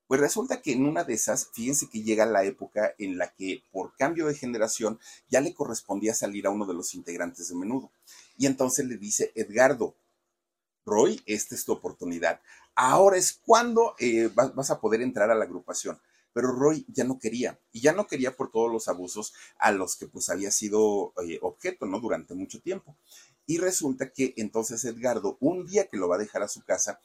Pues 0.08 0.22
resulta 0.22 0.62
que 0.62 0.74
en 0.74 0.86
una 0.86 1.04
de 1.04 1.14
esas, 1.16 1.50
fíjense 1.52 1.90
que 1.90 2.04
llega 2.04 2.28
la 2.28 2.44
época 2.44 2.94
en 3.00 3.18
la 3.18 3.34
que 3.34 3.64
por 3.72 3.96
cambio 3.96 4.28
de 4.28 4.36
generación 4.36 5.00
ya 5.30 5.42
le 5.42 5.54
correspondía 5.54 6.14
salir 6.14 6.46
a 6.46 6.52
uno 6.52 6.68
de 6.68 6.76
los 6.76 6.94
integrantes 6.94 7.50
de 7.50 7.56
menudo. 7.56 7.92
Y 8.38 8.46
entonces 8.46 8.86
le 8.86 8.98
dice, 8.98 9.32
Edgardo, 9.34 9.96
Roy, 10.86 11.24
esta 11.26 11.56
es 11.56 11.66
tu 11.66 11.72
oportunidad. 11.72 12.40
Ahora 12.76 13.18
es 13.18 13.34
cuando 13.34 13.96
eh, 13.98 14.30
vas, 14.36 14.70
a 14.70 14.80
poder 14.80 15.02
entrar 15.02 15.32
a 15.32 15.36
la 15.36 15.46
agrupación. 15.46 16.00
Pero 16.36 16.52
Roy 16.52 16.86
ya 16.90 17.06
no 17.06 17.18
quería, 17.18 17.62
y 17.72 17.80
ya 17.80 17.94
no 17.94 18.08
quería 18.08 18.36
por 18.36 18.52
todos 18.52 18.70
los 18.70 18.90
abusos 18.90 19.34
a 19.58 19.72
los 19.72 19.96
que 19.96 20.06
pues 20.06 20.30
había 20.30 20.52
sido 20.52 21.14
eh, 21.26 21.40
objeto, 21.42 21.86
¿no? 21.86 22.02
Durante 22.02 22.36
mucho 22.36 22.60
tiempo. 22.60 22.98
Y 23.46 23.58
resulta 23.58 24.12
que 24.12 24.34
entonces 24.36 24.84
Edgardo, 24.84 25.38
un 25.40 25.66
día 25.66 25.88
que 25.88 25.96
lo 25.96 26.10
va 26.10 26.18
a 26.18 26.20
dejar 26.20 26.44
a 26.44 26.50
su 26.50 26.62
casa, 26.66 27.00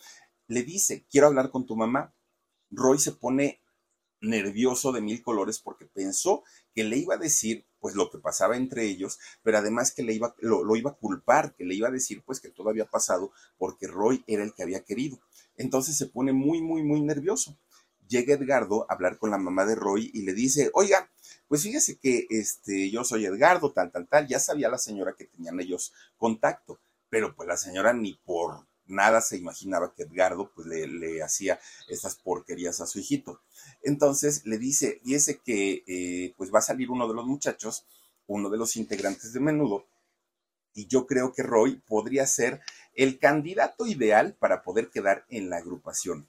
le 0.49 0.64
dice, 0.64 1.06
quiero 1.08 1.28
hablar 1.28 1.52
con 1.52 1.64
tu 1.64 1.76
mamá. 1.76 2.12
Roy 2.72 2.99
se 2.99 3.12
pone 3.12 3.60
nervioso 4.20 4.90
de 4.90 5.00
mil 5.00 5.22
colores 5.22 5.60
porque 5.60 5.87
pensó 5.87 6.42
que 6.75 6.82
le 6.82 6.96
iba 6.96 7.14
a 7.14 7.18
decir 7.18 7.64
pues 7.78 7.94
lo 7.94 8.10
que 8.10 8.18
pasaba 8.18 8.56
entre 8.56 8.84
ellos, 8.84 9.20
pero 9.44 9.58
además 9.58 9.92
que 9.92 10.02
le 10.02 10.12
iba, 10.12 10.34
lo, 10.40 10.64
lo, 10.64 10.75
iba 10.75 10.90
a 10.90 10.96
culpar, 10.96 11.54
que 11.54 11.64
le 11.64 11.76
iba 11.76 11.87
a 11.87 11.92
decir 11.92 12.25
pues 12.26 12.40
que 12.40 12.50
todo 12.50 12.68
había 12.68 12.87
pasado 12.87 13.30
porque 13.58 13.87
Roy 13.87 14.25
era 14.26 14.42
el 14.42 14.54
que 14.54 14.64
había 14.64 14.82
querido. 14.82 15.20
Entonces 15.54 15.96
se 15.96 16.06
pone 16.06 16.32
muy, 16.32 16.60
muy, 16.60 16.82
muy 16.82 17.00
nervioso. 17.00 17.56
Llega 18.10 18.34
Edgardo 18.34 18.86
a 18.88 18.94
hablar 18.94 19.18
con 19.18 19.30
la 19.30 19.38
mamá 19.38 19.64
de 19.64 19.76
Roy 19.76 20.10
y 20.12 20.23
le 20.23 20.34
dice, 20.34 20.68
oiga, 20.75 21.08
pues 21.46 21.62
fíjese 21.62 21.96
que 21.96 22.26
este, 22.28 22.90
yo 22.90 23.04
soy 23.04 23.25
Edgardo, 23.25 23.73
tal, 23.73 23.92
tal, 23.92 24.08
tal. 24.08 24.26
Ya 24.26 24.40
sabía 24.40 24.68
la 24.68 24.78
señora 24.78 25.14
que 25.16 25.26
tenían 25.26 25.60
ellos 25.60 25.92
contacto, 26.18 26.80
pero 27.08 27.36
pues 27.36 27.46
la 27.46 27.56
señora 27.56 27.92
ni 27.92 28.14
por 28.14 28.66
nada 28.86 29.20
se 29.20 29.36
imaginaba 29.36 29.94
que 29.94 30.02
Edgardo 30.02 30.50
pues 30.52 30.66
le, 30.66 31.23
hacía 31.23 31.60
estas 31.88 32.16
porquerías 32.16 32.80
a 32.80 32.86
su 32.88 32.99
hijito. 32.99 33.40
Entonces 33.84 34.44
le 34.44 34.58
dice, 34.58 35.00
ese 35.06 35.38
que 35.38 35.84
eh, 35.86 36.34
pues 36.36 36.52
va 36.52 36.58
a 36.58 36.62
salir 36.62 36.90
uno 36.90 37.06
de 37.06 37.14
los 37.14 37.26
muchachos, 37.26 37.86
uno 38.26 38.50
de 38.50 38.58
los 38.58 38.75
integrantes 38.75 39.32
de 39.32 39.38
menudo, 39.38 39.86
y 40.75 40.86
yo 40.86 41.06
creo 41.06 41.32
que 41.32 41.42
Roy 41.42 41.80
podría 41.86 42.26
ser 42.26 42.60
el 42.94 43.18
candidato 43.18 43.86
ideal 43.86 44.34
para 44.38 44.62
poder 44.62 44.90
quedar 44.90 45.25
en 45.28 45.50
la 45.50 45.58
agrupación. 45.58 46.28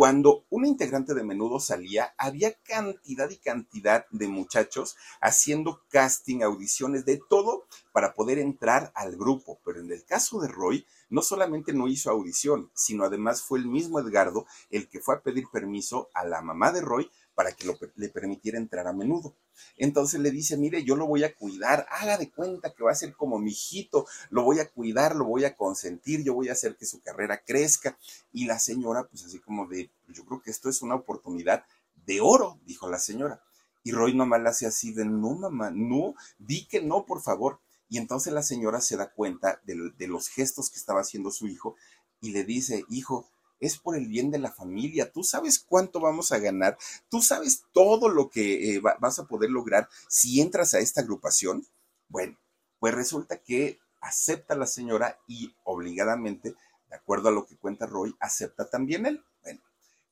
Cuando 0.00 0.46
un 0.48 0.64
integrante 0.64 1.12
de 1.12 1.22
menudo 1.22 1.60
salía, 1.60 2.14
había 2.16 2.54
cantidad 2.54 3.28
y 3.28 3.36
cantidad 3.36 4.06
de 4.08 4.28
muchachos 4.28 4.96
haciendo 5.20 5.82
casting, 5.90 6.40
audiciones, 6.40 7.04
de 7.04 7.20
todo 7.28 7.66
para 7.92 8.14
poder 8.14 8.38
entrar 8.38 8.92
al 8.94 9.18
grupo. 9.18 9.60
Pero 9.62 9.80
en 9.80 9.92
el 9.92 10.02
caso 10.06 10.40
de 10.40 10.48
Roy, 10.48 10.86
no 11.10 11.22
solamente 11.22 11.72
no 11.72 11.88
hizo 11.88 12.10
audición, 12.10 12.70
sino 12.74 13.04
además 13.04 13.42
fue 13.42 13.58
el 13.58 13.66
mismo 13.66 14.00
Edgardo 14.00 14.46
el 14.70 14.88
que 14.88 15.00
fue 15.00 15.16
a 15.16 15.20
pedir 15.20 15.44
permiso 15.52 16.08
a 16.14 16.24
la 16.24 16.40
mamá 16.40 16.72
de 16.72 16.80
Roy 16.80 17.10
para 17.34 17.52
que 17.52 17.74
le 17.96 18.08
permitiera 18.08 18.58
entrar 18.58 18.86
a 18.86 18.92
menudo. 18.92 19.34
Entonces 19.76 20.20
le 20.20 20.30
dice, 20.30 20.56
mire, 20.56 20.84
yo 20.84 20.96
lo 20.96 21.06
voy 21.06 21.24
a 21.24 21.34
cuidar, 21.34 21.86
haga 21.90 22.18
de 22.18 22.30
cuenta 22.30 22.72
que 22.72 22.84
va 22.84 22.92
a 22.92 22.94
ser 22.94 23.14
como 23.14 23.38
mi 23.38 23.50
hijito, 23.50 24.06
lo 24.30 24.42
voy 24.42 24.58
a 24.58 24.68
cuidar, 24.68 25.16
lo 25.16 25.24
voy 25.24 25.44
a 25.44 25.56
consentir, 25.56 26.22
yo 26.22 26.34
voy 26.34 26.48
a 26.48 26.52
hacer 26.52 26.76
que 26.76 26.86
su 26.86 27.00
carrera 27.00 27.42
crezca. 27.44 27.98
Y 28.32 28.46
la 28.46 28.58
señora, 28.58 29.04
pues 29.04 29.24
así 29.24 29.38
como 29.38 29.66
de, 29.66 29.90
yo 30.08 30.24
creo 30.24 30.42
que 30.42 30.50
esto 30.50 30.68
es 30.68 30.82
una 30.82 30.94
oportunidad 30.94 31.64
de 32.06 32.20
oro, 32.20 32.58
dijo 32.64 32.88
la 32.88 32.98
señora. 32.98 33.42
Y 33.82 33.92
Roy 33.92 34.14
nomás 34.14 34.42
le 34.42 34.48
hace 34.50 34.66
así 34.66 34.92
de, 34.92 35.04
no, 35.04 35.34
mamá, 35.34 35.70
no, 35.70 36.14
di 36.38 36.66
que 36.66 36.82
no, 36.82 37.06
por 37.06 37.22
favor. 37.22 37.60
Y 37.90 37.98
entonces 37.98 38.32
la 38.32 38.44
señora 38.44 38.80
se 38.80 38.96
da 38.96 39.10
cuenta 39.10 39.60
de, 39.64 40.06
los 40.06 40.28
gestos 40.28 40.70
que 40.70 40.78
estaba 40.78 41.00
haciendo 41.00 41.32
su 41.32 41.48
hijo 41.48 41.74
y 42.20 42.30
le 42.30 42.44
dice, 42.44 42.84
hijo, 42.88 43.28
es 43.58 43.78
por 43.78 43.96
el 43.96 44.06
bien 44.06 44.30
de 44.30 44.38
la 44.38 44.52
familia. 44.52 45.10
Tú 45.10 45.24
sabes 45.24 45.58
cuánto 45.58 45.98
vamos 45.98 46.30
a 46.30 46.38
ganar. 46.38 46.78
Tú 47.10 47.20
sabes 47.20 47.64
todo 47.72 48.08
lo 48.08 48.30
que 48.30 48.76
eh, 48.76 48.80
vas 48.80 49.18
a 49.18 49.26
poder 49.26 49.50
lograr 49.50 49.88
si 50.08 50.40
entras 50.40 50.72
a 50.72 50.78
esta 50.78 51.00
agrupación. 51.00 51.66
Bueno, 52.08 52.38
pues 52.78 52.94
resulta 52.94 53.38
que 53.42 53.80
acepta 54.00 54.54
la 54.54 54.66
señora 54.66 55.18
y 55.26 55.52
obligadamente, 55.64 56.54
de 56.88 56.96
acuerdo 56.96 57.28
a 57.28 57.32
lo 57.32 57.44
que 57.44 57.56
cuenta 57.56 57.86
Roy, 57.86 58.14
acepta 58.20 58.70
también 58.70 59.04
él. 59.04 59.24
Bueno, 59.42 59.60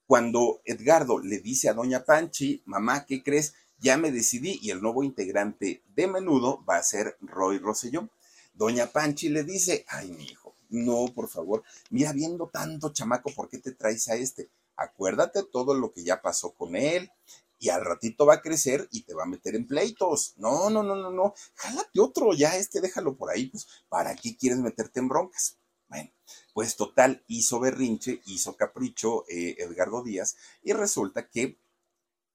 cuando 0.04 0.60
Edgardo 0.64 1.20
le 1.20 1.38
dice 1.38 1.68
a 1.68 1.74
doña 1.74 2.04
Panchi, 2.04 2.60
mamá, 2.66 3.06
¿qué 3.06 3.22
crees? 3.22 3.54
Ya 3.78 3.96
me 3.96 4.10
decidí 4.10 4.58
y 4.62 4.70
el 4.70 4.82
nuevo 4.82 5.02
integrante 5.02 5.82
de 5.94 6.06
menudo 6.06 6.64
va 6.64 6.76
a 6.76 6.82
ser 6.82 7.16
Roy 7.20 7.58
Rosselló. 7.58 8.08
Doña 8.54 8.86
Panchi 8.86 9.28
le 9.28 9.44
dice, 9.44 9.84
ay, 9.88 10.10
mi 10.10 10.24
hijo, 10.24 10.56
no, 10.68 11.06
por 11.14 11.28
favor, 11.28 11.62
mira, 11.90 12.12
viendo 12.12 12.48
tanto 12.48 12.92
chamaco, 12.92 13.30
¿por 13.34 13.48
qué 13.48 13.58
te 13.58 13.72
traes 13.72 14.08
a 14.08 14.16
este? 14.16 14.50
Acuérdate 14.76 15.44
todo 15.44 15.74
lo 15.74 15.92
que 15.92 16.04
ya 16.04 16.20
pasó 16.20 16.52
con 16.52 16.76
él 16.76 17.10
y 17.58 17.70
al 17.70 17.84
ratito 17.84 18.26
va 18.26 18.34
a 18.34 18.42
crecer 18.42 18.88
y 18.90 19.02
te 19.02 19.14
va 19.14 19.24
a 19.24 19.26
meter 19.26 19.54
en 19.54 19.66
pleitos. 19.66 20.34
No, 20.36 20.70
no, 20.70 20.82
no, 20.82 20.94
no, 20.94 21.10
no, 21.10 21.34
jálate 21.54 22.00
otro, 22.00 22.34
ya 22.34 22.56
este 22.56 22.80
déjalo 22.80 23.16
por 23.16 23.30
ahí, 23.30 23.46
pues, 23.46 23.66
¿para 23.88 24.14
qué 24.14 24.36
quieres 24.36 24.58
meterte 24.58 25.00
en 25.00 25.08
broncas? 25.08 25.58
Bueno, 25.88 26.10
pues 26.52 26.76
total, 26.76 27.24
hizo 27.28 27.60
berrinche, 27.60 28.20
hizo 28.26 28.56
capricho 28.56 29.24
eh, 29.28 29.56
Edgardo 29.58 30.02
Díaz 30.02 30.36
y 30.62 30.74
resulta 30.74 31.28
que 31.28 31.58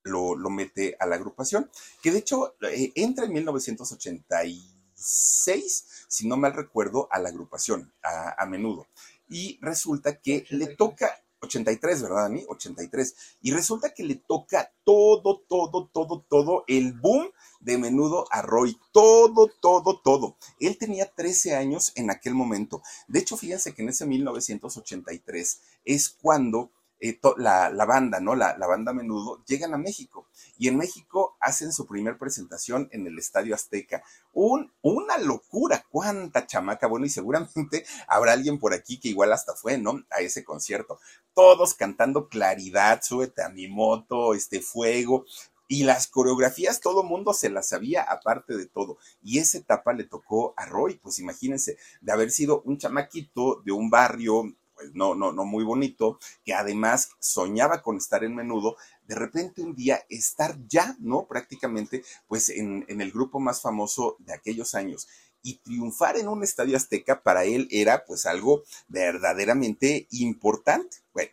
lo, 0.03 0.35
mete 0.49 0.95
a 0.99 1.05
la 1.05 1.15
agrupación, 1.15 1.69
que 2.01 2.11
de 2.11 2.19
hecho 2.19 2.55
eh, 2.61 2.91
entra 2.95 3.25
en 3.25 3.33
1986, 3.33 5.85
si 6.07 6.27
no 6.27 6.37
mal 6.37 6.53
recuerdo, 6.53 7.07
a 7.11 7.19
la 7.19 7.29
agrupación, 7.29 7.93
a, 8.03 8.45
menudo. 8.45 8.87
Y 9.29 9.57
resulta 9.61 10.19
que 10.19 10.45
le 10.49 10.75
toca 10.75 11.09
83, 11.41 12.03
¿verdad, 12.03 12.25
a 12.25 12.29
mí? 12.29 12.45
83. 12.47 13.15
Y 13.41 13.51
resulta 13.51 13.93
que 13.93 14.03
le 14.03 14.15
toca 14.15 14.71
todo, 14.83 15.41
todo, 15.47 15.89
todo, 15.91 16.25
todo 16.29 16.63
el 16.67 16.93
boom 16.93 17.29
de 17.59 17.77
menudo 17.77 18.25
a 18.31 18.41
Roy. 18.41 18.77
Todo, 18.91 19.49
todo, 19.61 19.99
todo. 19.99 20.37
Él 20.59 20.77
tenía 20.77 21.13
13 21.13 21.55
años 21.55 21.91
en 21.95 22.11
aquel 22.11 22.33
momento. 22.33 22.81
De 23.07 23.19
hecho, 23.19 23.37
fíjense 23.37 23.73
que 23.73 23.81
en 23.81 23.89
ese 23.89 24.05
1983 24.05 25.61
es 25.85 26.09
cuando 26.09 26.71
eh, 27.05 27.19
la, 27.35 27.85
banda, 27.85 28.21
¿no? 28.21 28.33
La, 28.33 28.57
la, 28.57 28.65
banda 28.65 28.93
Menudo, 28.93 29.43
llegan 29.45 29.73
a 29.73 29.77
México. 29.77 30.25
Y 30.57 30.69
en 30.69 30.77
México 30.77 31.35
hacen 31.41 31.73
su 31.73 31.85
primer 31.85 32.17
presentación 32.17 32.87
en 32.93 33.05
el 33.05 33.19
Estadio 33.19 33.53
Azteca. 33.53 34.01
Un, 34.31 34.71
una 34.81 35.17
locura, 35.17 35.85
cuánta 35.89 36.47
chamaca. 36.47 36.87
Bueno, 36.87 37.05
y 37.05 37.09
seguramente 37.09 37.85
habrá 38.07 38.31
alguien 38.31 38.57
por 38.57 38.73
aquí 38.73 39.01
que 39.01 39.09
igual 39.09 39.33
hasta 39.33 39.53
fue, 39.53 39.77
¿no? 39.77 40.01
A 40.11 40.21
ese 40.21 40.45
concierto. 40.45 40.97
Todos 41.33 41.73
cantando 41.73 42.29
claridad, 42.29 43.01
súbete 43.03 43.43
a 43.43 43.49
mi 43.49 43.67
moto, 43.67 44.33
este 44.33 44.61
fuego. 44.61 45.25
Y 45.67 45.83
las 45.83 46.07
coreografías 46.07 46.79
todo 46.79 47.03
mundo 47.03 47.33
se 47.33 47.49
las 47.49 47.67
sabía 47.67 48.03
aparte 48.03 48.55
de 48.55 48.67
todo. 48.67 48.97
Y 49.21 49.39
esa 49.39 49.57
etapa 49.57 49.91
le 49.91 50.05
tocó 50.05 50.53
a 50.55 50.65
Roy, 50.65 50.99
pues 51.03 51.19
imagínense, 51.19 51.77
de 51.99 52.11
haber 52.13 52.31
sido 52.31 52.61
un 52.61 52.77
chamaquito 52.77 53.61
de 53.65 53.73
un 53.73 53.89
barrio 53.89 54.55
no, 54.93 55.15
no, 55.15 55.31
no 55.31 55.45
muy 55.45 55.63
bonito, 55.63 56.19
que 56.43 56.53
además 56.53 57.09
soñaba 57.19 57.81
con 57.81 57.97
estar 57.97 58.23
en 58.23 58.35
menudo, 58.35 58.75
de 59.07 59.15
repente 59.15 59.61
un 59.61 59.75
día 59.75 60.03
estar 60.09 60.57
ya, 60.67 60.95
¿no? 60.99 61.25
Prácticamente, 61.27 62.03
pues 62.27 62.49
en, 62.49 62.85
en 62.87 63.01
el 63.01 63.11
grupo 63.11 63.39
más 63.39 63.61
famoso 63.61 64.15
de 64.19 64.33
aquellos 64.33 64.75
años 64.75 65.07
y 65.43 65.57
triunfar 65.57 66.17
en 66.17 66.29
un 66.29 66.41
estadio 66.43 66.77
azteca 66.77 67.21
para 67.21 67.43
él 67.43 67.67
era 67.69 68.05
pues 68.05 68.25
algo 68.25 68.63
verdaderamente 68.87 70.07
importante. 70.11 70.97
Bueno, 71.13 71.31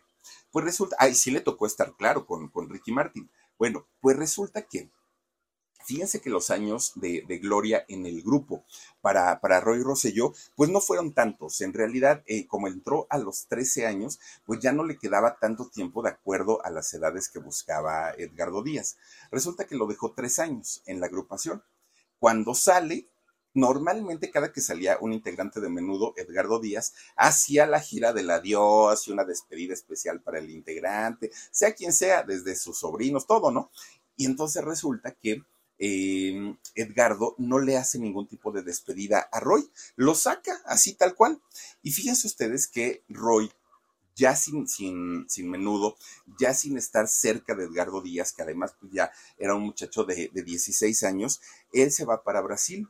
pues 0.51 0.65
resulta, 0.65 0.97
ay, 0.99 1.15
sí 1.15 1.31
le 1.31 1.39
tocó 1.39 1.65
estar 1.65 1.95
claro 1.95 2.25
con, 2.25 2.49
con 2.49 2.69
Ricky 2.69 2.91
Martin. 2.91 3.31
Bueno, 3.57 3.87
pues 4.01 4.17
resulta 4.17 4.63
que 4.63 4.89
Fíjense 5.91 6.21
que 6.21 6.29
los 6.29 6.51
años 6.51 6.93
de, 6.95 7.21
gloria 7.41 7.83
en 7.89 8.05
el 8.05 8.21
grupo 8.21 8.63
para, 9.01 9.41
para, 9.41 9.59
Roy 9.59 9.83
Rosselló, 9.83 10.31
pues 10.55 10.69
no 10.69 10.79
fueron 10.79 11.13
tantos. 11.13 11.59
En 11.59 11.73
realidad, 11.73 12.23
eh, 12.27 12.47
como 12.47 12.69
entró 12.69 13.07
a 13.09 13.17
los 13.17 13.47
13 13.47 13.87
años, 13.87 14.17
pues 14.45 14.61
ya 14.61 14.71
no 14.71 14.85
le 14.85 14.97
quedaba 14.97 15.37
tanto 15.37 15.67
tiempo 15.67 16.01
de 16.01 16.11
acuerdo 16.11 16.63
a 16.63 16.69
las 16.69 16.93
edades 16.93 17.27
que 17.27 17.39
buscaba 17.39 18.11
Edgardo 18.11 18.63
Díaz. 18.63 18.95
Resulta 19.31 19.65
que 19.67 19.75
lo 19.75 19.85
dejó 19.85 20.13
tres 20.13 20.39
años 20.39 20.81
en 20.85 21.01
la 21.01 21.07
agrupación. 21.07 21.61
Cuando 22.19 22.55
sale, 22.55 23.09
normalmente 23.53 24.31
cada 24.31 24.53
que 24.53 24.61
salía 24.61 24.97
un 25.01 25.11
integrante 25.11 25.59
de 25.59 25.67
menudo, 25.67 26.13
Edgardo 26.15 26.61
Díaz, 26.61 26.93
hacía 27.17 27.65
la 27.65 27.81
gira 27.81 28.13
del 28.13 28.29
adiós, 28.29 28.93
hacía 28.93 29.13
una 29.13 29.25
despedida 29.25 29.73
especial 29.73 30.21
para 30.21 30.39
el 30.39 30.51
integrante, 30.51 31.31
sea 31.51 31.73
quien 31.73 31.91
sea, 31.91 32.23
desde 32.23 32.55
sus 32.55 32.79
sobrinos, 32.79 33.27
todo, 33.27 33.51
¿no? 33.51 33.71
Y 34.15 34.25
entonces 34.25 34.63
resulta 34.63 35.11
que 35.11 35.43
eh, 35.83 36.55
Edgardo 36.75 37.33
no 37.39 37.57
le 37.57 37.75
hace 37.75 37.97
ningún 37.97 38.27
tipo 38.27 38.51
de 38.51 38.61
despedida 38.61 39.27
a 39.31 39.39
Roy, 39.39 39.67
lo 39.95 40.13
saca 40.13 40.61
así 40.65 40.93
tal 40.93 41.15
cual. 41.15 41.41
Y 41.81 41.91
fíjense 41.91 42.27
ustedes 42.27 42.67
que 42.67 43.03
Roy, 43.09 43.51
ya 44.15 44.35
sin, 44.35 44.67
sin, 44.67 45.27
sin 45.27 45.49
menudo, 45.49 45.97
ya 46.39 46.53
sin 46.53 46.77
estar 46.77 47.07
cerca 47.07 47.55
de 47.55 47.63
Edgardo 47.63 47.99
Díaz, 47.99 48.31
que 48.31 48.43
además 48.43 48.75
pues, 48.79 48.91
ya 48.91 49.11
era 49.39 49.55
un 49.55 49.63
muchacho 49.63 50.03
de, 50.03 50.29
de 50.31 50.43
16 50.43 51.01
años, 51.03 51.41
él 51.73 51.91
se 51.91 52.05
va 52.05 52.23
para 52.23 52.41
Brasil. 52.41 52.87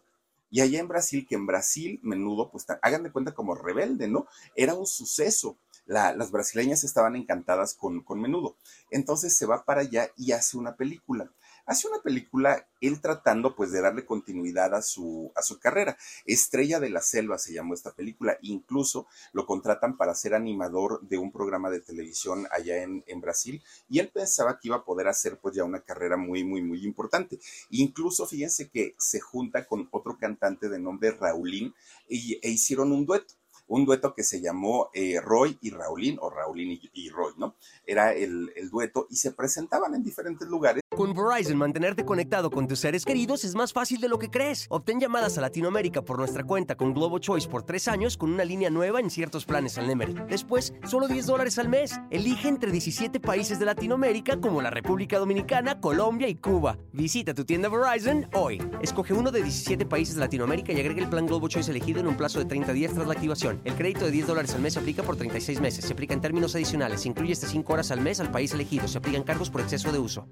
Y 0.49 0.59
allá 0.59 0.81
en 0.81 0.89
Brasil, 0.89 1.25
que 1.25 1.35
en 1.35 1.45
Brasil, 1.45 1.97
menudo, 2.03 2.51
pues 2.51 2.65
hagan 2.81 3.03
de 3.03 3.11
cuenta 3.13 3.33
como 3.33 3.55
rebelde, 3.55 4.09
¿no? 4.09 4.27
Era 4.53 4.73
un 4.73 4.85
suceso. 4.85 5.55
las 5.85 6.29
brasileñas 6.29 6.83
estaban 6.83 7.15
encantadas 7.15 7.73
con, 7.73 8.01
con 8.01 8.19
menudo. 8.19 8.57
Entonces 8.89 9.33
se 9.37 9.45
va 9.45 9.63
para 9.63 9.79
allá 9.79 10.11
y 10.17 10.33
hace 10.33 10.57
una 10.57 10.75
película 10.75 11.31
hace 11.65 11.87
una 11.87 12.01
película 12.01 12.67
él 12.81 12.99
tratando 12.99 13.55
pues 13.55 13.71
de 13.71 13.81
darle 13.81 14.05
continuidad 14.05 14.73
a 14.73 14.81
su, 14.81 15.31
a 15.35 15.41
su 15.41 15.59
carrera. 15.59 15.97
Estrella 16.25 16.79
de 16.79 16.89
la 16.89 17.01
Selva 17.01 17.37
se 17.37 17.53
llamó 17.53 17.73
esta 17.73 17.93
película, 17.93 18.37
incluso 18.41 19.07
lo 19.33 19.45
contratan 19.45 19.97
para 19.97 20.15
ser 20.15 20.33
animador 20.33 21.01
de 21.07 21.17
un 21.17 21.31
programa 21.31 21.69
de 21.69 21.81
televisión 21.81 22.47
allá 22.51 22.81
en, 22.81 23.03
en 23.07 23.21
Brasil 23.21 23.63
y 23.87 23.99
él 23.99 24.09
pensaba 24.09 24.59
que 24.59 24.69
iba 24.69 24.77
a 24.77 24.85
poder 24.85 25.07
hacer 25.07 25.39
pues 25.39 25.55
ya 25.55 25.63
una 25.63 25.81
carrera 25.81 26.17
muy, 26.17 26.43
muy, 26.43 26.61
muy 26.61 26.83
importante. 26.85 27.39
Incluso 27.69 28.25
fíjense 28.25 28.69
que 28.69 28.95
se 28.97 29.19
junta 29.19 29.65
con 29.65 29.87
otro 29.91 30.17
cantante 30.17 30.69
de 30.69 30.79
nombre 30.79 31.11
Raulín 31.11 31.73
e 32.07 32.49
hicieron 32.49 32.91
un 32.91 33.05
dueto 33.05 33.35
un 33.71 33.85
dueto 33.85 34.13
que 34.13 34.23
se 34.23 34.41
llamó 34.41 34.89
eh, 34.93 35.21
Roy 35.21 35.57
y 35.61 35.69
Raulín, 35.69 36.17
o 36.21 36.29
Raulín 36.29 36.77
y, 36.93 37.09
Roy, 37.09 37.33
¿no? 37.37 37.55
Era 37.85 38.13
el, 38.13 38.51
el, 38.57 38.69
dueto 38.69 39.07
y 39.09 39.15
se 39.15 39.31
presentaban 39.31 39.95
en 39.95 40.03
diferentes 40.03 40.47
lugares 40.47 40.81
con 41.01 41.13
Verizon, 41.13 41.57
mantenerte 41.57 42.05
conectado 42.05 42.51
con 42.51 42.67
tus 42.67 42.79
seres 42.79 43.05
queridos 43.05 43.43
es 43.43 43.55
más 43.55 43.73
fácil 43.73 44.01
de 44.01 44.09
lo 44.09 44.19
que 44.19 44.29
crees. 44.29 44.67
Obtén 44.69 44.99
llamadas 44.99 45.37
a 45.37 45.41
Latinoamérica 45.41 46.03
por 46.03 46.19
nuestra 46.19 46.43
cuenta 46.43 46.75
con 46.75 46.93
Globo 46.93 47.17
Choice 47.17 47.47
por 47.47 47.63
tres 47.63 47.87
años 47.87 48.17
con 48.17 48.31
una 48.31 48.43
línea 48.43 48.69
nueva 48.69 48.99
en 48.99 49.09
ciertos 49.09 49.45
planes 49.45 49.77
al 49.77 49.87
Nemery. 49.87 50.13
Después, 50.29 50.73
solo 50.85 51.07
10 51.07 51.25
dólares 51.25 51.57
al 51.57 51.69
mes. 51.69 51.99
Elige 52.11 52.49
entre 52.49 52.71
17 52.71 53.19
países 53.19 53.57
de 53.57 53.65
Latinoamérica 53.65 54.39
como 54.41 54.61
la 54.61 54.69
República 54.69 55.17
Dominicana, 55.17 55.79
Colombia 55.79 56.27
y 56.27 56.35
Cuba. 56.35 56.77
Visita 56.91 57.33
tu 57.33 57.45
tienda 57.45 57.69
Verizon 57.69 58.27
hoy. 58.33 58.61
Escoge 58.81 59.13
uno 59.13 59.31
de 59.31 59.41
17 59.41 59.85
países 59.85 60.15
de 60.15 60.19
Latinoamérica 60.21 60.73
y 60.73 60.81
agrega 60.81 61.01
el 61.01 61.09
plan 61.09 61.25
Globo 61.25 61.47
Choice 61.47 61.71
elegido 61.71 62.01
en 62.01 62.07
un 62.07 62.17
plazo 62.17 62.37
de 62.37 62.45
30 62.45 62.73
días 62.73 62.93
tras 62.93 63.07
la 63.07 63.13
activación. 63.13 63.60
El 63.63 63.75
crédito 63.75 64.05
de 64.05 64.11
10 64.11 64.27
dólares 64.27 64.53
al 64.55 64.61
mes 64.61 64.73
se 64.73 64.79
aplica 64.79 65.03
por 65.03 65.17
36 65.17 65.61
meses. 65.61 65.85
Se 65.85 65.93
aplica 65.93 66.13
en 66.13 66.21
términos 66.21 66.55
adicionales. 66.55 67.01
Se 67.01 67.09
incluye 67.09 67.33
hasta 67.33 67.47
5 67.47 67.73
horas 67.73 67.91
al 67.91 68.01
mes 68.01 68.19
al 68.19 68.31
país 68.31 68.53
elegido. 68.53 68.87
Se 68.87 68.97
aplican 68.97 69.23
cargos 69.23 69.49
por 69.49 69.61
exceso 69.61 69.91
de 69.91 69.99
uso 69.99 70.27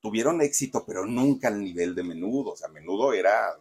tuvieron 0.00 0.40
éxito, 0.40 0.84
pero 0.86 1.04
nunca 1.04 1.48
al 1.48 1.60
nivel 1.60 1.94
de 1.94 2.02
menudo. 2.02 2.52
O 2.52 2.56
sea, 2.56 2.68
menudo 2.68 3.12
era 3.12 3.58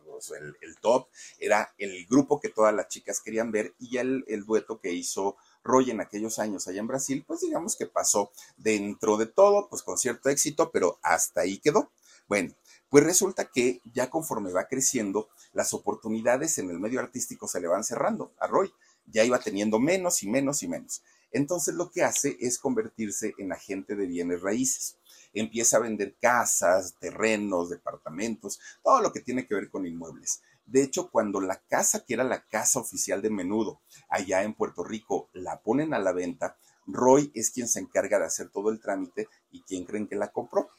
el, 0.61 0.75
top, 0.79 1.07
era 1.39 1.73
el 1.77 2.05
grupo 2.05 2.39
que 2.39 2.49
todas 2.49 2.73
las 2.73 2.87
chicas 2.87 3.21
querían 3.21 3.51
ver 3.51 3.75
y 3.79 3.97
el, 3.97 4.23
el 4.27 4.45
dueto 4.45 4.79
que 4.79 4.93
hizo 4.93 5.35
Roy 5.63 5.91
en 5.91 5.99
aquellos 5.99 6.39
años 6.39 6.67
allá 6.67 6.79
en 6.79 6.87
Brasil, 6.87 7.25
pues 7.27 7.41
digamos 7.41 7.75
que 7.75 7.87
pasó 7.87 8.31
dentro 8.55 9.17
de 9.17 9.25
todo, 9.25 9.67
pues 9.69 9.83
con 9.83 9.97
cierto 9.97 10.29
éxito, 10.29 10.71
pero 10.71 10.99
hasta 11.03 11.41
ahí 11.41 11.57
quedó. 11.57 11.91
Bueno, 12.27 12.53
pues 12.89 13.03
resulta 13.03 13.49
que 13.51 13.81
ya 13.83 14.09
conforme 14.09 14.51
va 14.51 14.67
creciendo, 14.67 15.29
las 15.57 15.73
oportunidades 15.73 16.59
en 16.59 16.69
el 16.69 16.79
medio 16.79 16.99
artístico 16.99 17.47
se 17.47 17.59
le 17.59 17.67
van 17.67 17.83
cerrando 17.83 18.31
a 18.39 18.45
Roy. 18.45 18.71
Ya 19.07 19.23
iba 19.23 19.39
teniendo 19.39 19.79
menos 19.79 20.21
y 20.21 20.29
menos 20.29 20.61
y 20.61 20.67
menos. 20.67 21.01
Entonces 21.31 21.73
lo 21.73 21.89
que 21.89 22.03
hace 22.03 22.37
es 22.39 22.59
convertirse 22.59 23.33
en 23.39 23.51
agente 23.51 23.95
de 23.95 24.05
bienes 24.05 24.41
raíces 24.41 24.97
empieza 25.33 25.77
a 25.77 25.81
vender 25.81 26.15
casas, 26.21 26.95
terrenos, 26.99 27.69
departamentos, 27.69 28.59
todo 28.83 29.01
lo 29.01 29.11
que 29.11 29.19
tiene 29.19 29.45
que 29.45 29.55
ver 29.55 29.69
con 29.69 29.85
inmuebles. 29.85 30.41
De 30.65 30.81
hecho, 30.81 31.09
cuando 31.09 31.39
la 31.41 31.59
casa, 31.67 32.03
que 32.05 32.13
era 32.13 32.23
la 32.23 32.45
casa 32.45 32.79
oficial 32.79 33.21
de 33.21 33.29
menudo, 33.29 33.81
allá 34.09 34.43
en 34.43 34.53
Puerto 34.53 34.83
Rico, 34.83 35.29
la 35.33 35.61
ponen 35.61 35.93
a 35.93 35.99
la 35.99 36.11
venta, 36.11 36.57
Roy 36.85 37.31
es 37.35 37.51
quien 37.51 37.67
se 37.67 37.79
encarga 37.79 38.19
de 38.19 38.25
hacer 38.25 38.49
todo 38.49 38.69
el 38.69 38.79
trámite 38.79 39.27
y 39.51 39.61
quien 39.61 39.85
creen 39.85 40.07
que 40.07 40.15
la 40.15 40.31
compró. 40.31 40.69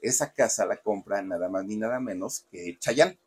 Esa 0.00 0.32
casa 0.32 0.64
la 0.64 0.80
compra 0.80 1.20
nada 1.22 1.48
más 1.48 1.64
ni 1.64 1.76
nada 1.76 2.00
menos 2.00 2.46
que 2.50 2.78
Chayán 2.78 3.18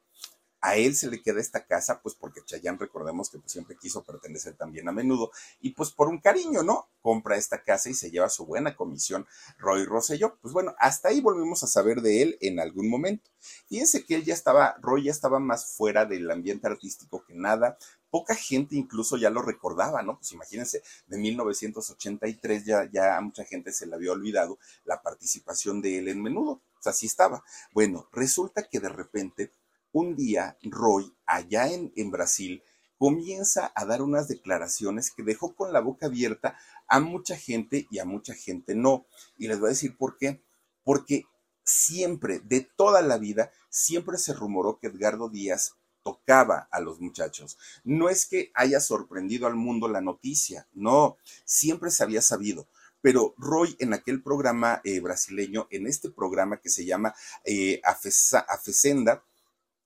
a 0.62 0.76
él 0.78 0.96
se 0.96 1.10
le 1.10 1.22
queda 1.22 1.42
esta 1.42 1.66
casa, 1.66 2.02
pues 2.02 2.16
porque 2.16 2.42
Chayán, 2.46 2.78
recordemos 2.78 3.30
que 3.30 3.40
pues, 3.40 3.52
siempre 3.52 3.76
quiso 3.76 4.04
pertenecer 4.04 4.56
también 4.56 4.88
a 4.88 4.92
menudo, 4.92 5.32
y 5.60 5.72
pues 5.72 5.92
por 5.92 6.08
un 6.08 6.20
cariño, 6.20 6.64
¿no? 6.64 6.88
Compra 7.02 7.36
esta 7.36 7.64
casa 7.64 7.90
y 7.90 7.96
se 7.96 8.12
lleva 8.12 8.30
su 8.30 8.46
buena 8.46 8.76
comisión 8.76 9.26
Roy 9.58 9.86
Rosselló. 9.86 10.38
Pues 10.42 10.54
bueno, 10.54 10.76
hasta 10.78 11.10
ahí 11.10 11.20
volvimos 11.20 11.64
a 11.64 11.68
saber 11.68 12.02
de 12.02 12.22
él 12.22 12.38
en 12.42 12.60
algún 12.60 12.90
momento. 12.90 13.32
Fíjense 13.68 14.06
que 14.06 14.16
él 14.16 14.24
ya 14.24 14.36
estaba, 14.36 14.78
Roy 14.82 15.06
ya 15.06 15.12
estaba 15.12 15.40
más 15.40 15.74
fuera 15.74 16.06
del 16.06 16.30
ambiente 16.30 16.68
artístico 16.68 17.24
que 17.26 17.34
nada, 17.34 17.78
poca 18.12 18.36
gente 18.36 18.76
incluso 18.76 19.18
ya 19.18 19.32
lo 19.32 19.42
recordaba, 19.42 20.04
¿no? 20.04 20.18
Pues 20.18 20.32
imagínense, 20.34 20.84
de 21.08 21.18
1983 21.18 22.66
ya, 22.66 22.88
ya 22.92 23.18
a 23.18 23.22
mucha 23.22 23.46
gente 23.46 23.72
se 23.72 23.88
le 23.88 23.96
había 23.96 24.12
olvidado 24.12 24.60
la 24.84 25.02
participación 25.02 25.82
de 25.82 25.98
él 25.98 26.10
en 26.10 26.22
menudo, 26.22 26.52
o 26.52 26.82
sea, 26.82 26.92
así 26.92 27.08
estaba. 27.08 27.44
Bueno, 27.74 28.08
resulta 28.12 28.68
que 28.68 28.80
de 28.80 28.90
repente 28.90 29.52
un 29.92 30.16
día 30.16 30.58
Roy, 30.64 31.14
allá 31.26 31.68
en, 31.72 32.12
Brasil, 32.12 32.64
comienza 32.98 33.72
a 33.76 33.86
dar 33.86 34.02
unas 34.02 34.28
declaraciones 34.28 35.12
que 35.12 35.24
dejó 35.24 35.56
con 35.56 35.74
la 35.74 35.80
boca 35.80 36.08
abierta 36.08 36.58
a 36.88 37.00
mucha 37.00 37.36
gente 37.36 37.88
y 37.90 38.00
a 38.00 38.06
mucha 38.06 38.34
gente 38.34 38.76
no. 38.76 39.06
Y 39.38 39.48
les 39.48 39.60
voy 39.60 39.68
a 39.68 39.70
decir 39.70 39.98
por 39.98 40.18
qué. 40.18 40.42
Porque 40.84 41.26
siempre, 41.64 42.40
de 42.40 42.62
toda 42.62 43.02
la 43.02 43.18
vida, 43.18 43.52
siempre 43.70 44.18
se 44.18 44.34
rumoró 44.34 44.80
que 44.80 44.88
Edgardo 44.88 45.30
Díaz 45.30 45.76
tocaba 46.04 46.68
a 46.72 46.80
los 46.80 47.00
muchachos. 47.00 47.58
No 47.84 48.10
es 48.10 48.26
que 48.26 48.52
haya 48.56 48.80
sorprendido 48.80 49.48
al 49.48 49.56
mundo 49.56 49.88
la 49.88 50.02
noticia, 50.02 50.68
no, 50.74 51.18
siempre 51.46 51.92
se 51.92 52.04
había 52.04 52.22
sabido. 52.22 52.68
Pero 53.02 53.34
Roy 53.38 53.76
en 53.80 53.94
aquel 53.94 54.22
programa 54.22 54.82
eh, 54.84 55.00
brasileño, 55.00 55.68
en 55.72 55.88
este 55.88 56.12
programa 56.12 56.58
que 56.58 56.70
se 56.70 56.86
llama 56.86 57.16
eh, 57.44 57.82
Afesenda, 57.84 59.24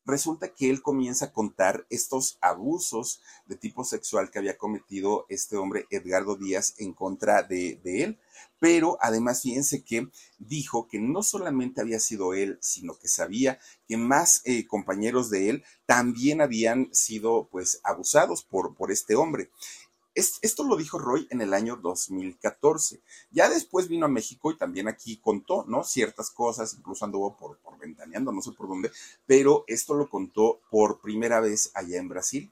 resulta 0.05 0.53
que 0.53 0.69
él 0.69 0.81
comienza 0.81 1.25
a 1.25 1.33
contar 1.33 1.85
estos 1.89 2.37
abusos 2.41 3.21
de 3.47 3.55
tipo 3.55 3.83
sexual 3.83 4.29
que 4.29 4.39
había 4.39 4.57
cometido 4.57 5.25
este 5.29 5.57
hombre 5.57 5.87
Edgardo 5.89 6.35
Díaz 6.35 6.75
en 6.77 6.93
contra 6.93 7.43
de, 7.43 7.79
él. 7.83 8.19
Pero 8.59 8.97
además, 9.01 9.41
fíjense 9.41 9.83
que 9.83 10.07
dijo 10.39 10.87
que 10.87 10.99
no 10.99 11.23
solamente 11.23 11.81
había 11.81 11.99
sido 11.99 12.33
él, 12.33 12.57
sino 12.61 12.97
que 12.97 13.07
sabía 13.07 13.59
que 13.87 13.97
más 13.97 14.41
eh, 14.45 14.65
compañeros 14.65 15.29
de 15.29 15.49
él 15.49 15.63
también 15.85 16.41
habían 16.41 16.89
sido 16.93 17.47
pues 17.51 17.79
abusados 17.83 18.43
por, 18.43 18.75
por 18.75 18.91
este 18.91 19.15
hombre. 19.15 19.49
Esto 20.15 20.63
lo 20.63 20.77
dijo 20.77 20.97
Roy 20.97 21.27
en 21.29 21.41
el 21.41 21.53
año 21.53 21.75
2014. 21.75 23.01
Ya 23.31 23.49
después 23.49 23.87
vino 23.87 24.05
a 24.05 24.09
México 24.09 24.51
y 24.51 24.57
también 24.57 24.87
aquí 24.87 25.17
contó, 25.17 25.65
¿no? 25.67 25.83
Ciertas 25.83 26.31
cosas, 26.31 26.73
incluso 26.77 27.05
anduvo 27.05 27.35
por, 27.35 27.57
por 27.59 27.77
ventaneando, 27.77 28.31
no 28.31 28.41
sé 28.41 28.51
por 28.53 28.67
dónde, 28.67 28.91
pero 29.25 29.65
esto 29.67 29.93
lo 29.93 30.09
contó 30.09 30.61
por 30.71 31.01
primera 31.01 31.39
vez 31.41 31.71
allá 31.73 31.99
en 31.99 32.09
Brasil 32.09 32.51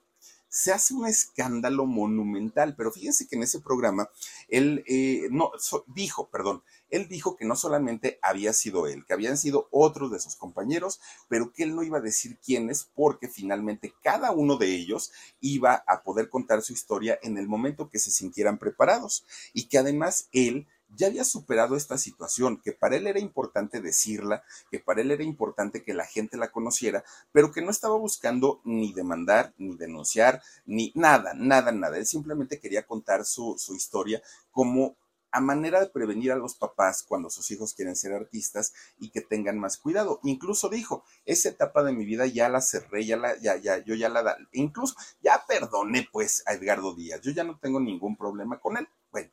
se 0.53 0.71
hace 0.71 0.93
un 0.93 1.07
escándalo 1.07 1.87
monumental, 1.87 2.75
pero 2.75 2.91
fíjense 2.91 3.27
que 3.27 3.35
en 3.35 3.41
ese 3.41 3.59
programa 3.59 4.07
él 4.47 4.83
eh, 4.85 5.27
no 5.31 5.51
dijo, 5.87 6.29
perdón, 6.29 6.61
él 6.93 7.07
dijo 7.07 7.35
que 7.35 7.45
no 7.45 7.55
solamente 7.55 8.19
había 8.21 8.53
sido 8.53 8.85
él, 8.85 9.03
que 9.05 9.13
habían 9.13 9.35
sido 9.35 9.67
otros 9.71 10.11
de 10.11 10.19
sus 10.19 10.35
compañeros, 10.35 11.01
pero 11.27 11.51
que 11.51 11.63
él 11.63 11.75
no 11.75 11.81
iba 11.81 11.97
a 11.97 12.01
decir 12.01 12.37
quiénes 12.37 12.87
porque 12.93 13.27
finalmente 13.27 13.95
cada 14.03 14.31
uno 14.31 14.57
de 14.57 14.75
ellos 14.75 15.11
iba 15.41 15.83
a 15.87 16.03
poder 16.03 16.29
contar 16.29 16.61
su 16.61 16.71
historia 16.71 17.17
en 17.23 17.39
el 17.39 17.47
momento 17.47 17.89
que 17.89 17.97
se 17.97 18.11
sintieran 18.11 18.59
preparados 18.59 19.25
y 19.53 19.65
que 19.65 19.79
además 19.79 20.29
él 20.33 20.67
ya 20.95 21.07
había 21.07 21.23
superado 21.23 21.75
esta 21.75 21.97
situación, 21.97 22.61
que 22.63 22.71
para 22.73 22.95
él 22.95 23.07
era 23.07 23.19
importante 23.19 23.81
decirla, 23.81 24.43
que 24.69 24.77
para 24.77 25.01
él 25.01 25.09
era 25.09 25.23
importante 25.23 25.83
que 25.83 25.95
la 25.95 26.05
gente 26.05 26.37
la 26.37 26.51
conociera, 26.51 27.03
pero 27.31 27.51
que 27.51 27.63
no 27.63 27.71
estaba 27.71 27.95
buscando 27.95 28.61
ni 28.63 28.93
demandar, 28.93 29.53
ni 29.57 29.75
denunciar, 29.75 30.43
ni 30.67 30.91
nada, 30.93 31.33
nada, 31.33 31.71
nada. 31.71 31.97
Él 31.97 32.05
simplemente 32.05 32.59
quería 32.59 32.85
contar 32.85 33.25
su, 33.25 33.55
su 33.57 33.75
historia 33.75 34.21
como 34.51 34.95
a 35.33 35.41
manera 35.41 35.79
de 35.79 35.87
prevenir 35.87 36.31
a 36.31 36.35
los 36.35 36.55
papás 36.55 37.03
cuando 37.03 37.31
sus 37.31 37.49
hijos 37.49 37.73
quieren 37.73 37.95
ser 37.95 38.13
artistas 38.13 38.71
y 38.99 39.09
que 39.09 39.19
tengan 39.19 39.57
más 39.59 39.77
cuidado. 39.77 40.19
Incluso 40.23 40.69
dijo, 40.69 41.03
esa 41.25 41.49
etapa 41.49 41.83
de 41.83 41.91
mi 41.91 42.05
vida 42.05 42.27
ya 42.27 42.49
la 42.49 42.61
cerré, 42.61 43.03
ya 43.05 43.17
la, 43.17 43.35
ya, 43.39 43.57
ya, 43.57 43.83
yo 43.83 43.95
ya 43.95 44.09
la, 44.09 44.37
incluso 44.51 44.95
ya 45.21 45.43
perdoné 45.47 46.07
pues 46.11 46.43
a 46.45 46.53
Edgardo 46.53 46.93
Díaz, 46.93 47.21
yo 47.21 47.31
ya 47.31 47.43
no 47.43 47.57
tengo 47.59 47.79
ningún 47.79 48.15
problema 48.15 48.59
con 48.59 48.77
él. 48.77 48.87
Bueno, 49.11 49.31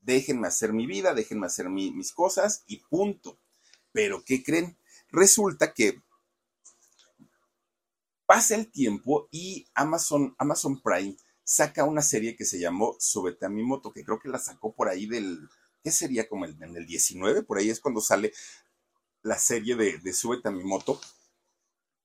déjenme 0.00 0.46
hacer 0.46 0.72
mi 0.72 0.86
vida, 0.86 1.12
déjenme 1.12 1.46
hacer 1.46 1.68
mis 1.68 2.12
cosas 2.12 2.62
y 2.68 2.78
punto. 2.78 3.40
Pero, 3.90 4.22
¿qué 4.24 4.44
creen? 4.44 4.78
Resulta 5.10 5.74
que 5.74 6.00
pasa 8.26 8.54
el 8.54 8.70
tiempo 8.70 9.28
y 9.32 9.66
Amazon, 9.74 10.36
Amazon 10.38 10.80
Prime 10.80 11.16
saca 11.52 11.84
una 11.84 12.00
serie 12.00 12.34
que 12.34 12.46
se 12.46 12.58
llamó 12.58 12.96
Súbete 12.98 13.44
a 13.44 13.50
mi 13.50 13.62
moto, 13.62 13.92
que 13.92 14.02
creo 14.02 14.18
que 14.18 14.30
la 14.30 14.38
sacó 14.38 14.72
por 14.72 14.88
ahí 14.88 15.04
del, 15.04 15.50
¿qué 15.84 15.90
sería? 15.90 16.26
Como 16.26 16.46
el, 16.46 16.56
en 16.62 16.74
el 16.74 16.86
19, 16.86 17.42
por 17.42 17.58
ahí 17.58 17.68
es 17.68 17.78
cuando 17.78 18.00
sale 18.00 18.32
la 19.22 19.38
serie 19.38 19.76
de, 19.76 19.98
de 19.98 20.12
Súbete 20.14 20.48
a 20.48 20.50
mi 20.50 20.64
moto. 20.64 20.98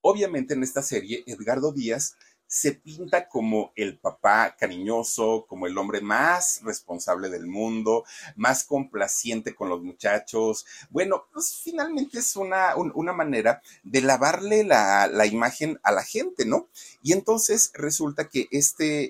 Obviamente 0.01 0.53
en 0.53 0.63
esta 0.63 0.81
serie, 0.81 1.23
Edgardo 1.27 1.71
Díaz 1.71 2.17
se 2.47 2.71
pinta 2.71 3.27
como 3.27 3.73
el 3.75 3.97
papá 3.97 4.55
cariñoso, 4.57 5.45
como 5.47 5.67
el 5.67 5.77
hombre 5.77 6.01
más 6.01 6.61
responsable 6.63 7.29
del 7.29 7.45
mundo, 7.45 8.05
más 8.35 8.63
complaciente 8.63 9.53
con 9.53 9.69
los 9.69 9.81
muchachos. 9.81 10.65
Bueno, 10.89 11.25
pues 11.33 11.59
finalmente 11.61 12.19
es 12.19 12.35
una, 12.35 12.75
una 12.75 13.13
manera 13.13 13.61
de 13.83 14.01
lavarle 14.01 14.63
la, 14.63 15.07
la, 15.07 15.25
imagen 15.25 15.79
a 15.83 15.91
la 15.91 16.03
gente, 16.03 16.45
¿no? 16.45 16.67
Y 17.03 17.11
entonces 17.13 17.71
resulta 17.73 18.29
que 18.29 18.47
este 18.51 19.09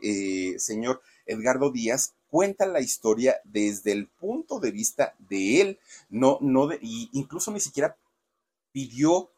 eh, 0.53 0.59
señor 0.59 1.01
Edgardo 1.27 1.71
Díaz 1.71 2.13
cuenta 2.29 2.65
la 2.65 2.81
historia 2.81 3.39
desde 3.43 3.91
el 3.91 4.07
punto 4.07 4.59
de 4.59 4.71
vista 4.71 5.15
de 5.29 5.61
él, 5.61 5.79
no, 6.09 6.39
no 6.41 6.67
de, 6.67 6.79
y 6.81 7.09
incluso 7.13 7.51
ni 7.51 7.59
siquiera 7.59 7.95
pidió 8.71 9.29